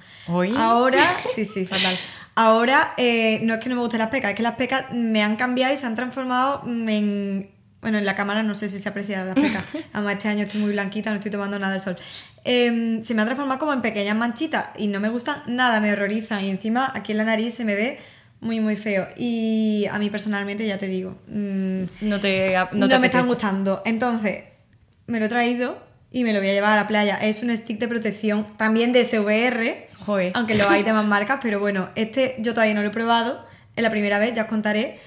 Ahora, 0.57 1.05
sí, 1.35 1.45
sí, 1.45 1.67
fatal. 1.67 1.99
Ahora 2.35 2.95
eh, 2.97 3.41
no 3.43 3.55
es 3.55 3.61
que 3.61 3.69
no 3.69 3.75
me 3.75 3.81
gusten 3.81 3.99
las 3.99 4.11
pecas, 4.11 4.31
es 4.31 4.37
que 4.37 4.43
las 4.43 4.55
pecas 4.55 4.93
me 4.93 5.23
han 5.23 5.37
cambiado 5.37 5.75
y 5.75 5.77
se 5.77 5.87
han 5.87 5.97
transformado 5.97 6.62
en... 6.67 7.51
Bueno, 7.83 7.99
en 7.99 8.07
la 8.07 8.17
cámara 8.17 8.43
no 8.43 8.55
sé 8.55 8.69
si 8.69 8.79
se 8.79 8.89
aprecian 8.89 9.27
las 9.27 9.35
pecas. 9.35 9.62
Además, 9.93 10.14
este 10.14 10.29
año 10.29 10.43
estoy 10.43 10.61
muy 10.61 10.71
blanquita, 10.71 11.11
no 11.11 11.17
estoy 11.17 11.31
tomando 11.31 11.59
nada 11.59 11.75
del 11.75 11.83
sol. 11.83 11.97
Em, 12.43 13.03
se 13.05 13.14
me 13.14 13.23
han 13.23 13.29
transformado 13.29 13.61
como 13.61 13.73
en 13.73 13.83
pequeñas 13.83 14.17
manchitas 14.17 14.69
y 14.77 14.89
no 14.89 14.99
me 14.99 15.09
gustan 15.09 15.43
nada, 15.47 15.79
me 15.81 15.93
horrorizan. 15.93 16.45
Y 16.45 16.51
encima 16.51 16.91
aquí 16.95 17.12
en 17.12 17.19
la 17.19 17.25
nariz 17.25 17.55
se 17.55 17.64
me 17.64 17.75
ve 17.75 18.01
muy, 18.47 18.61
muy 18.61 18.76
feo. 18.76 19.09
Y 19.16 19.86
a 19.90 19.99
mí 19.99 20.09
personalmente, 20.09 20.66
ya 20.66 20.78
te 20.78 20.86
digo, 20.86 21.18
mm, 21.28 21.82
No 22.03 22.20
te, 22.20 22.53
no 22.55 22.68
no, 22.72 22.88
te 22.88 22.99
me 22.99 23.07
están 23.09 23.26
gustando. 23.26 23.82
Entonces, 23.84 24.44
me 25.07 25.18
lo 25.20 25.26
he 25.26 25.28
traído 25.28 25.78
y 26.11 26.24
me 26.24 26.32
lo 26.32 26.38
voy 26.38 26.49
a 26.49 26.53
llevar 26.53 26.72
a 26.72 26.76
la 26.76 26.88
playa. 26.88 27.16
Es 27.16 27.42
un 27.42 27.55
stick 27.57 27.78
de 27.78 27.88
protección, 27.88 28.57
también 28.57 28.92
de 28.92 29.05
SVR, 29.05 29.88
Joder. 30.07 30.32
aunque 30.34 30.55
lo 30.55 30.68
hay 30.68 30.82
de 30.82 30.92
más 30.94 31.05
marcas, 31.05 31.38
pero 31.42 31.61
bueno, 31.61 31.90
este 31.94 32.36
yo 32.38 32.55
todavía 32.55 32.74
no 32.74 32.82
lo 32.82 32.88
he 32.88 32.92
probado. 32.92 33.44
Es 33.74 33.82
la 33.82 33.90
primera 33.90 34.18
vez, 34.18 34.34
ya 34.34 34.42
os 34.42 34.49
contaré. 34.49 34.99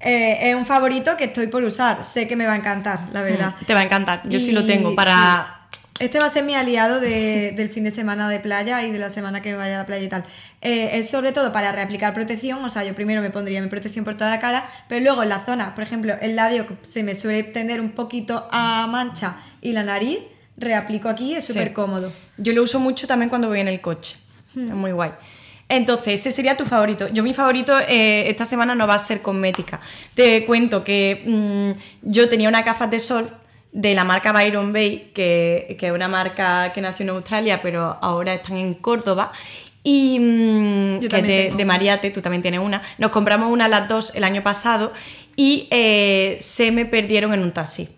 Eh, 0.00 0.50
es 0.50 0.54
un 0.54 0.66
favorito 0.66 1.16
que 1.16 1.24
estoy 1.24 1.46
por 1.46 1.62
usar. 1.64 2.04
Sé 2.04 2.28
que 2.28 2.36
me 2.36 2.46
va 2.46 2.52
a 2.52 2.56
encantar, 2.56 3.00
la 3.12 3.22
verdad. 3.22 3.54
Te 3.66 3.74
va 3.74 3.80
a 3.80 3.84
encantar. 3.84 4.22
Yo 4.28 4.38
sí 4.38 4.52
lo 4.52 4.64
tengo 4.66 4.94
para. 4.94 5.61
Este 6.02 6.18
va 6.18 6.26
a 6.26 6.30
ser 6.30 6.42
mi 6.44 6.54
aliado 6.54 7.00
de- 7.00 7.52
del 7.56 7.68
fin 7.70 7.84
de 7.84 7.90
semana 7.90 8.28
de 8.28 8.40
playa 8.40 8.82
y 8.84 8.90
de 8.90 8.98
la 8.98 9.08
semana 9.10 9.40
que 9.40 9.54
vaya 9.54 9.76
a 9.76 9.78
la 9.78 9.86
playa 9.86 10.04
y 10.04 10.08
tal. 10.08 10.24
Eh, 10.60 10.90
es 10.94 11.08
sobre 11.10 11.32
todo 11.32 11.52
para 11.52 11.70
reaplicar 11.72 12.12
protección, 12.12 12.64
o 12.64 12.68
sea, 12.68 12.82
yo 12.84 12.94
primero 12.94 13.22
me 13.22 13.30
pondría 13.30 13.60
mi 13.62 13.68
protección 13.68 14.04
por 14.04 14.14
toda 14.16 14.30
la 14.30 14.40
cara, 14.40 14.68
pero 14.88 15.00
luego 15.00 15.22
en 15.22 15.28
la 15.28 15.44
zona, 15.44 15.74
por 15.74 15.84
ejemplo, 15.84 16.14
el 16.20 16.34
labio 16.36 16.66
que 16.66 16.74
se 16.82 17.02
me 17.02 17.14
suele 17.14 17.42
tender 17.44 17.80
un 17.80 17.90
poquito 17.92 18.48
a 18.50 18.86
mancha 18.88 19.36
y 19.60 19.72
la 19.72 19.84
nariz, 19.84 20.18
reaplico 20.56 21.08
aquí, 21.08 21.34
es 21.34 21.44
Sí. 21.46 21.52
súper 21.52 21.72
cómodo. 21.72 22.12
Yo 22.36 22.52
lo 22.52 22.62
uso 22.62 22.80
mucho 22.80 23.06
también 23.06 23.28
cuando 23.28 23.48
voy 23.48 23.60
en 23.60 23.68
el 23.68 23.80
coche. 23.80 24.16
Hmm. 24.54 24.66
Es 24.68 24.74
muy 24.74 24.92
guay. 24.92 25.12
Entonces, 25.68 26.20
ese 26.20 26.30
sería 26.32 26.56
tu 26.56 26.64
favorito. 26.66 27.08
Yo 27.08 27.22
mi 27.22 27.32
favorito 27.32 27.74
eh, 27.88 28.28
esta 28.28 28.44
semana 28.44 28.74
no 28.74 28.86
va 28.86 28.94
a 28.94 28.98
ser 28.98 29.22
cosmética. 29.22 29.80
Te 30.14 30.44
cuento 30.44 30.84
que 30.84 31.22
mm, 31.24 32.10
yo 32.10 32.28
tenía 32.28 32.48
unas 32.48 32.64
gafas 32.64 32.90
de 32.90 32.98
sol 32.98 33.30
de 33.72 33.94
la 33.94 34.04
marca 34.04 34.32
Byron 34.32 34.72
Bay, 34.72 35.10
que, 35.14 35.76
que 35.78 35.86
es 35.88 35.92
una 35.92 36.08
marca 36.08 36.72
que 36.72 36.80
nació 36.80 37.04
en 37.04 37.10
Australia, 37.10 37.60
pero 37.62 37.98
ahora 38.00 38.34
están 38.34 38.56
en 38.56 38.74
Córdoba. 38.74 39.32
Y 39.82 40.18
mm, 40.20 41.00
que 41.08 41.16
es 41.48 41.56
de. 41.56 41.64
Mariate, 41.64 42.10
tú 42.10 42.20
también 42.20 42.42
tienes 42.42 42.60
una. 42.60 42.82
Nos 42.98 43.10
compramos 43.10 43.50
una 43.50 43.68
las 43.68 43.88
dos 43.88 44.14
el 44.14 44.24
año 44.24 44.42
pasado 44.42 44.92
y 45.34 45.66
eh, 45.70 46.36
se 46.40 46.70
me 46.70 46.86
perdieron 46.86 47.32
en 47.34 47.40
un 47.40 47.52
taxi 47.52 47.88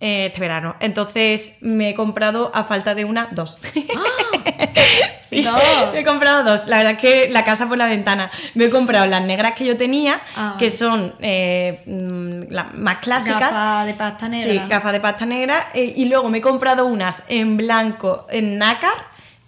este 0.00 0.40
verano. 0.40 0.76
Entonces 0.80 1.58
me 1.60 1.90
he 1.90 1.94
comprado 1.94 2.50
a 2.54 2.64
falta 2.64 2.94
de 2.94 3.04
una, 3.04 3.28
dos. 3.32 3.58
Sí, 5.28 5.42
Dos. 5.42 5.60
me 5.92 6.00
he 6.00 6.04
comprado 6.06 6.42
dos. 6.42 6.66
La 6.68 6.78
verdad 6.78 6.92
es 6.94 6.98
que 7.00 7.28
la 7.30 7.44
casa 7.44 7.68
por 7.68 7.76
la 7.76 7.84
ventana. 7.86 8.30
Me 8.54 8.64
he 8.64 8.70
comprado 8.70 9.04
las 9.06 9.20
negras 9.22 9.52
que 9.52 9.66
yo 9.66 9.76
tenía, 9.76 10.18
Ah. 10.34 10.56
que 10.58 10.70
son 10.70 11.14
eh, 11.20 11.82
mm, 11.84 12.50
las 12.50 12.72
más 12.72 12.98
clásicas. 13.00 13.50
Gafas 13.50 13.84
de 13.86 13.92
pasta 13.92 14.28
negra. 14.30 14.52
Sí, 14.64 14.68
gafas 14.70 14.92
de 14.92 15.00
pasta 15.00 15.26
negra. 15.26 15.68
eh, 15.74 15.92
y 15.94 16.06
luego 16.06 16.30
me 16.30 16.38
he 16.38 16.40
comprado 16.40 16.86
unas 16.86 17.24
en 17.28 17.58
blanco, 17.58 18.26
en 18.30 18.56
nácar, 18.56 18.94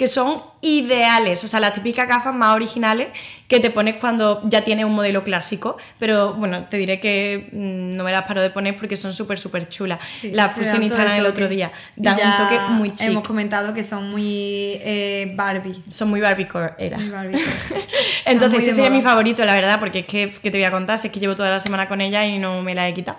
que 0.01 0.09
son 0.09 0.43
ideales, 0.63 1.45
o 1.45 1.49
sea, 1.49 1.61
las 1.61 1.75
típicas 1.75 2.09
gafas 2.09 2.35
más 2.35 2.57
originales 2.57 3.09
que 3.49 3.61
te 3.61 3.69
pones 3.69 3.97
cuando 3.97 4.41
ya 4.45 4.65
tienes 4.65 4.87
un 4.87 4.95
modelo 4.95 5.23
clásico, 5.25 5.77
pero 5.99 6.33
bueno, 6.33 6.65
te 6.71 6.79
diré 6.79 7.01
que 7.01 7.51
mm, 7.53 7.99
no 7.99 8.05
me 8.05 8.11
las 8.11 8.23
paro 8.23 8.41
de 8.41 8.49
poner 8.49 8.79
porque 8.79 8.97
son 8.97 9.13
súper, 9.13 9.39
súper 9.39 9.69
chulas. 9.69 9.99
las 10.23 10.57
puse 10.57 10.75
en 10.75 10.85
Instagram 10.85 11.19
el 11.19 11.27
otro 11.27 11.51
día, 11.51 11.71
dan 11.97 12.15
un 12.15 12.37
toque 12.39 12.59
muy 12.71 12.95
chic. 12.95 13.09
Hemos 13.09 13.25
comentado 13.25 13.75
que 13.75 13.83
son 13.83 14.11
muy 14.11 14.79
eh, 14.81 15.35
Barbie. 15.37 15.83
Son 15.91 16.09
muy 16.09 16.23
Barbiecore, 16.23 16.73
era. 16.79 16.97
Entonces 18.25 18.69
ese 18.69 18.87
es 18.87 18.91
mi 18.91 19.03
favorito, 19.03 19.45
la 19.45 19.53
verdad, 19.53 19.79
porque 19.79 19.99
es 19.99 20.07
que, 20.07 20.31
que 20.31 20.51
te 20.51 20.57
voy 20.57 20.65
a 20.65 20.71
contar, 20.71 20.97
es 20.97 21.11
que 21.11 21.21
llevo 21.21 21.37
toda 21.37 21.51
la 21.51 21.59
semana 21.59 21.89
con 21.89 22.01
ella 22.01 22.25
y 22.25 22.39
no 22.39 22.63
me 22.63 22.75
la 22.75 22.89
he 22.89 22.95
quitado 22.95 23.19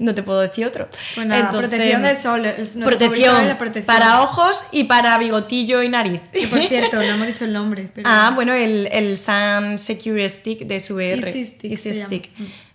no 0.00 0.14
te 0.14 0.22
puedo 0.22 0.40
decir 0.40 0.66
otro. 0.66 0.88
Pues 1.14 1.28
protección 1.52 2.02
del 2.02 2.16
sol. 2.16 2.42
protección, 2.84 3.56
para 3.86 4.22
ojos 4.22 4.68
y 4.72 4.84
para 4.84 5.16
bigotillo 5.18 5.82
y 5.82 5.88
nariz. 5.88 6.20
Y 6.32 6.46
por 6.46 6.58
cierto, 6.68 6.96
no 6.96 7.02
hemos 7.02 7.26
dicho 7.26 7.44
el 7.44 7.52
nombre. 7.52 7.88
Ah, 8.04 8.32
bueno, 8.34 8.52
el, 8.54 8.88
el 8.90 9.16
Sun 9.16 9.78
Secure 9.78 10.28
Stick 10.28 10.60
de 10.66 10.80
SVR. 10.80 11.26
Easy 11.26 11.46
Stick. 11.46 11.70
Easy 11.70 11.92
Stick 11.92 12.30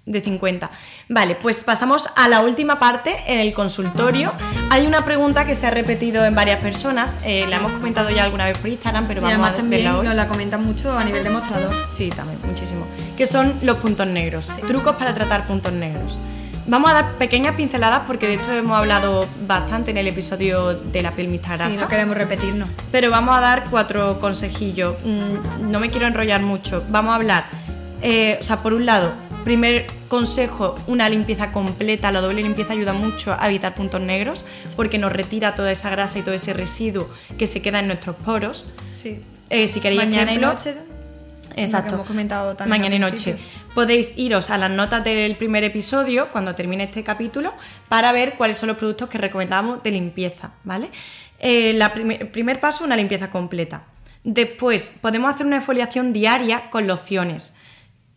de 0.05 0.21
50. 0.21 0.69
Vale, 1.09 1.36
pues 1.36 1.63
pasamos 1.63 2.09
a 2.15 2.28
la 2.28 2.41
última 2.41 2.78
parte, 2.78 3.15
en 3.28 3.39
el 3.39 3.53
consultorio. 3.53 4.34
Hay 4.69 4.86
una 4.86 5.03
pregunta 5.03 5.45
que 5.45 5.55
se 5.55 5.65
ha 5.65 5.71
repetido 5.71 6.23
en 6.26 6.36
varias 6.36 6.59
personas, 6.59 7.15
eh, 7.23 7.45
la 7.49 7.57
hemos 7.57 7.71
comentado 7.71 8.11
ya 8.11 8.23
alguna 8.23 8.45
vez 8.45 8.57
por 8.57 8.69
Instagram, 8.69 9.07
pero 9.07 9.21
vamos 9.21 9.47
a 9.47 9.55
también 9.55 9.84
verla 9.84 9.97
hoy. 9.97 10.05
Nos 10.05 10.15
la 10.15 10.28
comentan 10.28 10.63
mucho 10.63 10.95
a 10.95 11.03
nivel 11.03 11.23
demostrador. 11.23 11.88
Sí, 11.88 12.09
también, 12.09 12.39
muchísimo. 12.45 12.86
Que 13.17 13.26
son 13.26 13.53
los 13.63 13.78
puntos 13.78 14.05
negros, 14.05 14.51
trucos 14.67 14.95
para 14.95 15.15
tratar 15.15 15.47
puntos 15.47 15.73
negros. 15.73 16.19
Vamos 16.68 16.89
a 16.89 16.93
dar 16.95 17.13
pequeñas 17.13 17.55
pinceladas 17.55 18.03
porque 18.07 18.28
de 18.28 18.34
esto 18.36 18.51
hemos 18.51 18.78
hablado 18.78 19.28
bastante 19.47 19.91
en 19.91 19.97
el 19.97 20.07
episodio 20.07 20.74
de 20.74 21.03
la 21.03 21.11
piel 21.11 21.28
mixta 21.28 21.57
grasa. 21.57 21.70
Sí, 21.70 21.78
no 21.78 21.88
queremos 21.88 22.18
repetirnos. 22.18 22.70
Pero 22.91 23.11
vamos 23.11 23.36
a 23.38 23.41
dar 23.41 23.66
cuatro 23.70 24.20
consejillos. 24.20 24.95
Mm, 25.03 25.70
no 25.70 25.80
me 25.80 25.89
quiero 25.91 26.07
enrollar 26.07 26.41
mucho. 26.41 26.84
Vamos 26.89 27.11
a 27.11 27.16
hablar, 27.16 27.45
eh, 28.01 28.38
o 28.39 28.43
sea, 28.43 28.63
por 28.63 28.74
un 28.74 28.88
lado, 28.88 29.13
primer 29.43 29.86
consejo, 30.07 30.74
una 30.88 31.07
limpieza 31.07 31.51
completa. 31.51 32.11
La 32.11 32.22
doble 32.22 32.41
limpieza 32.41 32.74
ayuda 32.74 32.93
mucho 32.93 33.36
a 33.39 33.47
evitar 33.47 33.76
puntos 33.76 34.01
negros 34.01 34.43
porque 34.76 34.97
nos 34.97 35.13
retira 35.13 35.53
toda 35.53 35.72
esa 35.72 35.91
grasa 35.91 36.18
y 36.18 36.24
todo 36.24 36.34
ese 36.34 36.53
residuo 36.53 37.09
que 37.38 37.45
se 37.45 37.61
queda 37.61 37.80
en 37.80 37.88
nuestros 37.88 38.16
poros. 38.16 38.66
Sí. 38.91 39.22
Eh, 39.51 39.68
si 39.68 39.80
queréis 39.80 40.01
Mañana 40.01 40.34
y 40.34 40.39
noche 40.39 40.76
Exacto. 41.56 41.95
hemos 41.95 42.08
comentado 42.08 42.56
también 42.56 42.82
Mañana 42.82 42.95
y 42.95 42.99
noche. 42.99 43.38
Podéis 43.74 44.18
iros 44.18 44.49
a 44.49 44.58
las 44.58 44.70
notas 44.70 45.03
del 45.03 45.38
primer 45.38 45.64
episodio 45.64 46.30
cuando 46.32 46.53
termine 46.56 46.84
este 46.86 47.03
capítulo 47.03 47.53
para 47.88 48.12
ver 48.12 48.36
cuáles 48.36 48.58
son 48.58 48.68
los 48.68 48.78
productos 48.78 49.10
que 49.10 49.18
recomendamos 49.18 49.82
de 49.84 49.91
limpieza, 49.91 50.53
¿vale? 50.64 50.89
el 51.39 51.82
eh, 51.82 52.26
primer 52.26 52.60
paso, 52.60 52.84
una 52.84 52.95
limpieza 52.95 53.30
completa. 53.30 53.84
Después, 54.24 54.97
podemos 55.01 55.34
hacer 55.34 55.45
una 55.45 55.58
exfoliación 55.58 56.14
diaria 56.14 56.70
con 56.70 56.88
lociones, 56.88 57.58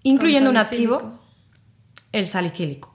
incluyendo 0.03 0.51
un 0.51 0.57
activo, 0.57 1.19
el 2.13 2.27
salicílico. 2.27 2.95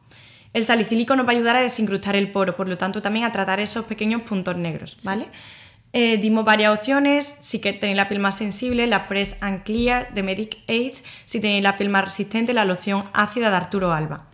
El 0.54 0.64
salicílico 0.64 1.16
nos 1.16 1.26
va 1.26 1.32
a 1.32 1.36
ayudar 1.36 1.56
a 1.56 1.62
desincrustar 1.62 2.16
el 2.16 2.32
poro, 2.32 2.56
por 2.56 2.68
lo 2.68 2.78
tanto 2.78 3.02
también 3.02 3.26
a 3.26 3.32
tratar 3.32 3.60
esos 3.60 3.86
pequeños 3.86 4.22
puntos 4.24 4.56
negros, 4.56 5.00
¿vale? 5.04 5.28
Eh, 5.96 6.18
dimos 6.18 6.44
varias 6.44 6.76
opciones, 6.76 7.38
si 7.42 7.62
que 7.62 7.72
tenéis 7.72 7.98
la 7.98 8.08
piel 8.08 8.20
más 8.20 8.36
sensible, 8.36 8.88
la 8.88 9.08
Press 9.08 9.38
and 9.42 9.62
Clear 9.62 10.12
de 10.12 10.24
Medic 10.24 10.58
Aid, 10.68 10.94
si 11.24 11.40
tenéis 11.40 11.64
la 11.64 11.78
piel 11.78 11.90
más 11.90 12.04
resistente, 12.04 12.52
la 12.52 12.66
loción 12.66 13.06
ácida 13.14 13.52
de 13.52 13.56
Arturo 13.56 13.92
Alba. 13.92 14.26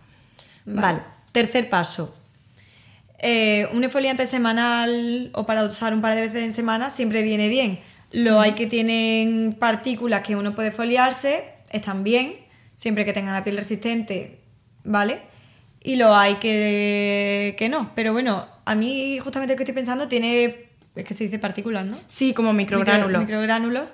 Vale, 0.64 1.00
tercer 1.32 1.68
paso. 1.68 2.16
Eh, 3.18 3.68
un 3.74 3.84
exfoliante 3.84 4.26
semanal 4.26 5.30
o 5.34 5.44
para 5.44 5.64
usar 5.64 5.92
un 5.92 6.00
par 6.00 6.14
de 6.14 6.22
veces 6.22 6.42
en 6.42 6.54
semana 6.54 6.88
siempre 6.88 7.22
viene 7.22 7.50
bien. 7.50 7.78
Lo 8.10 8.40
hay 8.40 8.52
que 8.52 8.66
tienen 8.66 9.54
partículas 9.58 10.22
que 10.22 10.36
uno 10.36 10.54
puede 10.54 10.70
foliarse, 10.70 11.44
están 11.70 12.04
bien, 12.04 12.36
siempre 12.74 13.04
que 13.04 13.12
tengan 13.12 13.34
la 13.34 13.44
piel 13.44 13.58
resistente, 13.58 14.40
¿vale? 14.84 15.20
Y 15.82 15.96
lo 15.96 16.14
hay 16.14 16.36
que, 16.36 17.54
que 17.58 17.68
no. 17.68 17.92
Pero 17.94 18.14
bueno, 18.14 18.48
a 18.64 18.74
mí 18.74 19.18
justamente 19.18 19.52
lo 19.52 19.58
que 19.58 19.64
estoy 19.64 19.74
pensando 19.74 20.08
tiene 20.08 20.69
es 20.94 21.04
que 21.04 21.14
se 21.14 21.24
dice 21.24 21.38
partículas, 21.38 21.86
¿no? 21.86 21.98
Sí, 22.06 22.34
como 22.34 22.52
microgránulos. 22.52 23.20
microgránulos. 23.20 23.88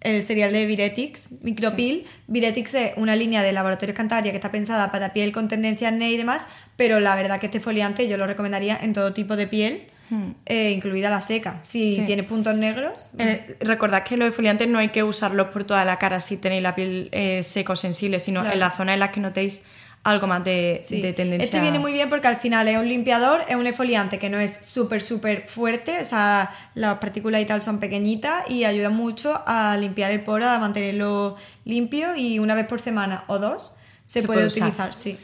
El 0.00 0.22
cereal 0.24 0.52
de 0.52 0.66
Viretix, 0.66 1.42
Micropil. 1.42 2.06
Viretix 2.26 2.74
es 2.74 2.92
una 2.96 3.14
línea 3.14 3.42
de 3.42 3.52
laboratorios 3.52 3.96
Cantabria 3.96 4.32
que 4.32 4.36
está 4.36 4.50
pensada 4.50 4.90
para 4.90 5.12
piel 5.12 5.30
con 5.30 5.46
tendencia 5.46 5.88
acné 5.88 6.10
y 6.10 6.16
demás, 6.16 6.48
pero 6.76 6.98
la 6.98 7.14
verdad 7.14 7.38
que 7.38 7.46
este 7.46 7.60
foliante 7.60 8.08
yo 8.08 8.16
lo 8.16 8.26
recomendaría 8.26 8.76
en 8.76 8.94
todo 8.94 9.12
tipo 9.12 9.36
de 9.36 9.46
piel. 9.46 9.84
Hmm. 10.10 10.32
Eh, 10.46 10.72
incluida 10.72 11.08
la 11.08 11.20
seca. 11.20 11.60
Si 11.62 12.02
tiene 12.04 12.24
puntos 12.24 12.56
negros. 12.56 13.12
Eh, 13.18 13.56
recordad 13.60 14.02
que 14.02 14.16
los 14.16 14.26
exfoliantes 14.26 14.68
no 14.68 14.78
hay 14.78 14.88
que 14.88 15.04
usarlos 15.04 15.48
por 15.48 15.64
toda 15.64 15.84
la 15.84 15.98
cara 15.98 16.18
si 16.18 16.36
tenéis 16.36 16.62
la 16.62 16.74
piel 16.74 17.08
eh, 17.12 17.42
seca 17.44 17.74
o 17.74 17.76
sensible, 17.76 18.18
sino 18.18 18.44
en 18.44 18.58
la 18.58 18.72
zona 18.72 18.94
en 18.94 19.00
la 19.00 19.12
que 19.12 19.20
notéis 19.20 19.62
algo 20.04 20.26
más 20.26 20.44
de, 20.44 20.82
tendencia. 21.16 21.44
Este 21.44 21.60
viene 21.60 21.78
muy 21.78 21.92
bien 21.92 22.08
porque 22.08 22.26
al 22.26 22.36
final 22.36 22.66
es 22.66 22.76
un 22.76 22.88
limpiador, 22.88 23.42
es 23.48 23.54
un 23.54 23.66
exfoliante 23.66 24.18
que 24.18 24.28
no 24.30 24.40
es 24.40 24.58
súper, 24.62 25.00
súper 25.00 25.46
fuerte, 25.46 26.00
o 26.00 26.04
sea, 26.04 26.50
las 26.74 26.98
partículas 26.98 27.40
y 27.40 27.44
tal 27.44 27.60
son 27.60 27.78
pequeñitas 27.78 28.50
y 28.50 28.64
ayuda 28.64 28.90
mucho 28.90 29.40
a 29.46 29.76
limpiar 29.76 30.10
el 30.10 30.22
poro, 30.22 30.48
a 30.48 30.58
mantenerlo 30.58 31.36
limpio 31.64 32.16
y 32.16 32.40
una 32.40 32.54
vez 32.54 32.66
por 32.66 32.80
semana 32.80 33.24
o 33.28 33.38
dos 33.38 33.76
se, 34.04 34.24
puede, 34.24 34.46
utilizar, 34.46 34.92
sí. 34.92 35.16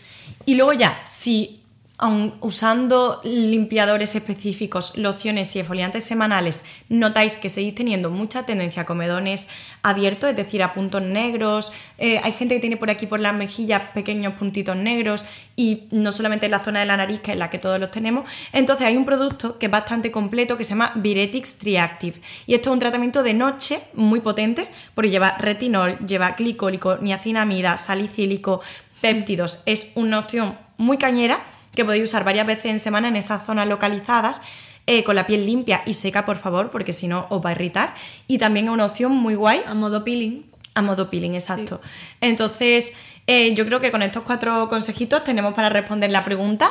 Y 0.47 0.55
luego 0.55 0.73
ya, 0.73 1.01
si 1.05 1.63
aun 1.99 2.35
usando 2.41 3.21
limpiadores 3.25 4.15
específicos, 4.15 4.97
lociones 4.97 5.55
y 5.57 5.59
exfoliantes 5.59 6.05
semanales, 6.05 6.65
notáis 6.89 7.37
que 7.37 7.49
seguís 7.49 7.75
teniendo 7.75 8.09
mucha 8.09 8.47
tendencia 8.47 8.83
a 8.83 8.87
comedones 8.87 9.49
abiertos, 9.83 10.31
es 10.31 10.37
decir, 10.37 10.63
a 10.63 10.75
puntos 10.75 11.03
negros. 11.03 11.73
Eh, 11.99 12.21
hay 12.23 12.33
gente 12.33 12.55
que 12.55 12.61
tiene 12.61 12.77
por 12.77 12.89
aquí 12.89 13.07
por 13.07 13.19
las 13.19 13.35
mejillas 13.35 13.83
pequeños 13.95 14.35
puntitos 14.35 14.77
negros 14.77 15.25
y 15.57 15.89
no 15.91 16.13
solamente 16.13 16.47
en 16.47 16.53
la 16.53 16.61
zona 16.61 16.81
de 16.81 16.87
la 16.87 16.97
nariz, 16.97 17.19
que 17.21 17.33
es 17.33 17.37
la 17.37 17.51
que 17.51 17.59
todos 17.59 17.81
los 17.81 17.91
tenemos. 17.91 18.31
Entonces 18.53 18.87
hay 18.87 18.97
un 18.97 19.05
producto 19.05 19.59
que 19.59 19.67
es 19.67 19.73
bastante 19.73 20.13
completo 20.13 20.57
que 20.57 20.63
se 20.63 20.71
llama 20.71 20.93
Viretix 20.95 21.59
Triactive. 21.59 22.21
Y 22.47 22.55
esto 22.55 22.71
es 22.71 22.75
un 22.75 22.81
tratamiento 22.81 23.25
de 23.25 23.35
noche 23.35 23.81
muy 23.95 24.21
potente 24.21 24.69
porque 24.95 25.11
lleva 25.11 25.37
retinol, 25.39 25.99
lleva 26.07 26.31
glicólico, 26.39 26.99
niacinamida, 26.99 27.77
salicílico, 27.77 28.61
péptidos. 29.01 29.65
Es 29.67 29.91
una 29.97 30.21
opción 30.21 30.57
muy 30.77 30.97
cañera 30.97 31.41
que 31.79 31.85
podéis 31.85 32.03
usar 32.03 32.25
varias 32.25 32.45
veces 32.45 32.67
en 32.67 32.81
semana 32.81 33.07
en 33.07 33.15
esas 33.15 33.47
zonas 33.47 33.69
localizadas. 33.69 34.43
Eh, 34.89 35.05
con 35.05 35.15
la 35.15 35.27
piel 35.27 35.47
limpia 35.47 35.83
y 35.87 35.95
seca, 35.95 36.25
por 36.25 36.39
favor, 36.39 36.71
porque 36.71 36.93
si 36.93 37.07
no 37.07 37.27
os 37.29 37.45
va 37.45 37.51
a 37.51 37.53
irritar. 37.53 37.95
Y 38.27 38.39
también 38.39 38.67
es 38.67 38.73
una 38.73 38.87
opción 38.87 39.13
muy 39.13 39.37
guay. 39.37 39.61
A 39.67 39.75
modo 39.75 40.03
peeling. 40.03 40.45
A 40.75 40.83
modo 40.83 41.09
peeling, 41.09 41.35
exacto. 41.35 41.81
Entonces, 42.21 42.95
eh, 43.29 43.55
yo 43.55 43.65
creo 43.65 43.81
que 43.81 43.93
con 43.93 44.03
estos 44.03 44.25
cuatro 44.25 44.69
consejitos 44.69 45.23
tenemos 45.23 45.55
para 45.55 45.69
responder 45.69 46.11
la 46.11 46.25
pregunta. 46.25 46.69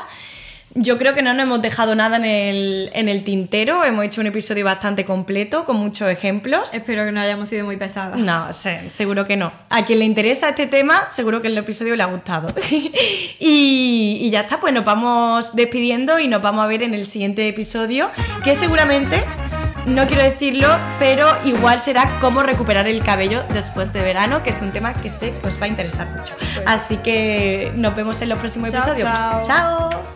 Yo 0.76 0.98
creo 0.98 1.14
que 1.14 1.22
no 1.22 1.34
nos 1.34 1.44
hemos 1.44 1.62
dejado 1.62 1.96
nada 1.96 2.18
en 2.18 3.10
el, 3.10 3.24
tintero. 3.24 3.84
Hemos 3.84 4.06
hecho 4.06 4.22
un 4.22 4.28
episodio 4.28 4.66
bastante 4.66 5.06
completo 5.06 5.66
con 5.66 5.78
muchos 5.78 6.10
ejemplos. 6.10 6.74
Espero 6.74 7.06
que 7.06 7.12
no 7.12 7.20
hayamos 7.20 7.50
sido 7.50 7.66
muy 7.66 7.78
pesadas. 7.78 8.18
No, 8.20 8.48
seguro 8.54 9.26
que 9.26 9.38
no. 9.38 9.52
A 9.70 9.86
quien 9.86 10.00
le 10.00 10.06
interesa 10.06 10.50
este 10.50 10.68
tema, 10.68 11.08
seguro 11.10 11.42
que 11.42 11.48
el 11.48 11.58
episodio 11.58 11.96
le 11.96 12.04
ha 12.04 12.08
gustado. 12.08 12.54
y, 13.40 14.20
y 14.22 14.30
ya 14.30 14.42
está, 14.42 14.60
pues 14.60 14.74
nos 14.74 14.86
vamos 14.86 15.56
despidiendo 15.56 16.20
y 16.20 16.28
nos 16.28 16.42
vamos 16.42 16.64
a 16.64 16.68
ver 16.68 16.84
en 16.84 16.94
el 16.94 17.06
siguiente 17.06 17.48
episodio, 17.48 18.12
que 18.44 18.56
seguramente 18.56 19.24
no 19.88 20.06
quiero 20.06 20.22
decirlo, 20.22 20.68
pero 21.00 21.28
igual 21.46 21.80
será 21.80 22.10
cómo 22.20 22.44
recuperar 22.44 22.88
el 22.88 23.02
cabello 23.02 23.44
después 23.54 23.94
de 23.94 24.02
verano, 24.02 24.44
que 24.44 24.50
es 24.50 24.62
un 24.62 24.72
tema 24.72 24.94
que 24.94 25.10
sé 25.10 25.34
que 25.42 25.48
os 25.48 25.62
va 25.62 25.66
a 25.66 25.70
interesar 25.70 26.08
mucho. 26.10 26.36
Así 26.66 26.98
que 26.98 27.72
nos 27.76 27.96
vemos 27.96 28.22
en 28.22 28.30
los 28.30 28.38
próximos 28.38 28.74
episodios. 28.74 29.10
chao. 29.48 30.08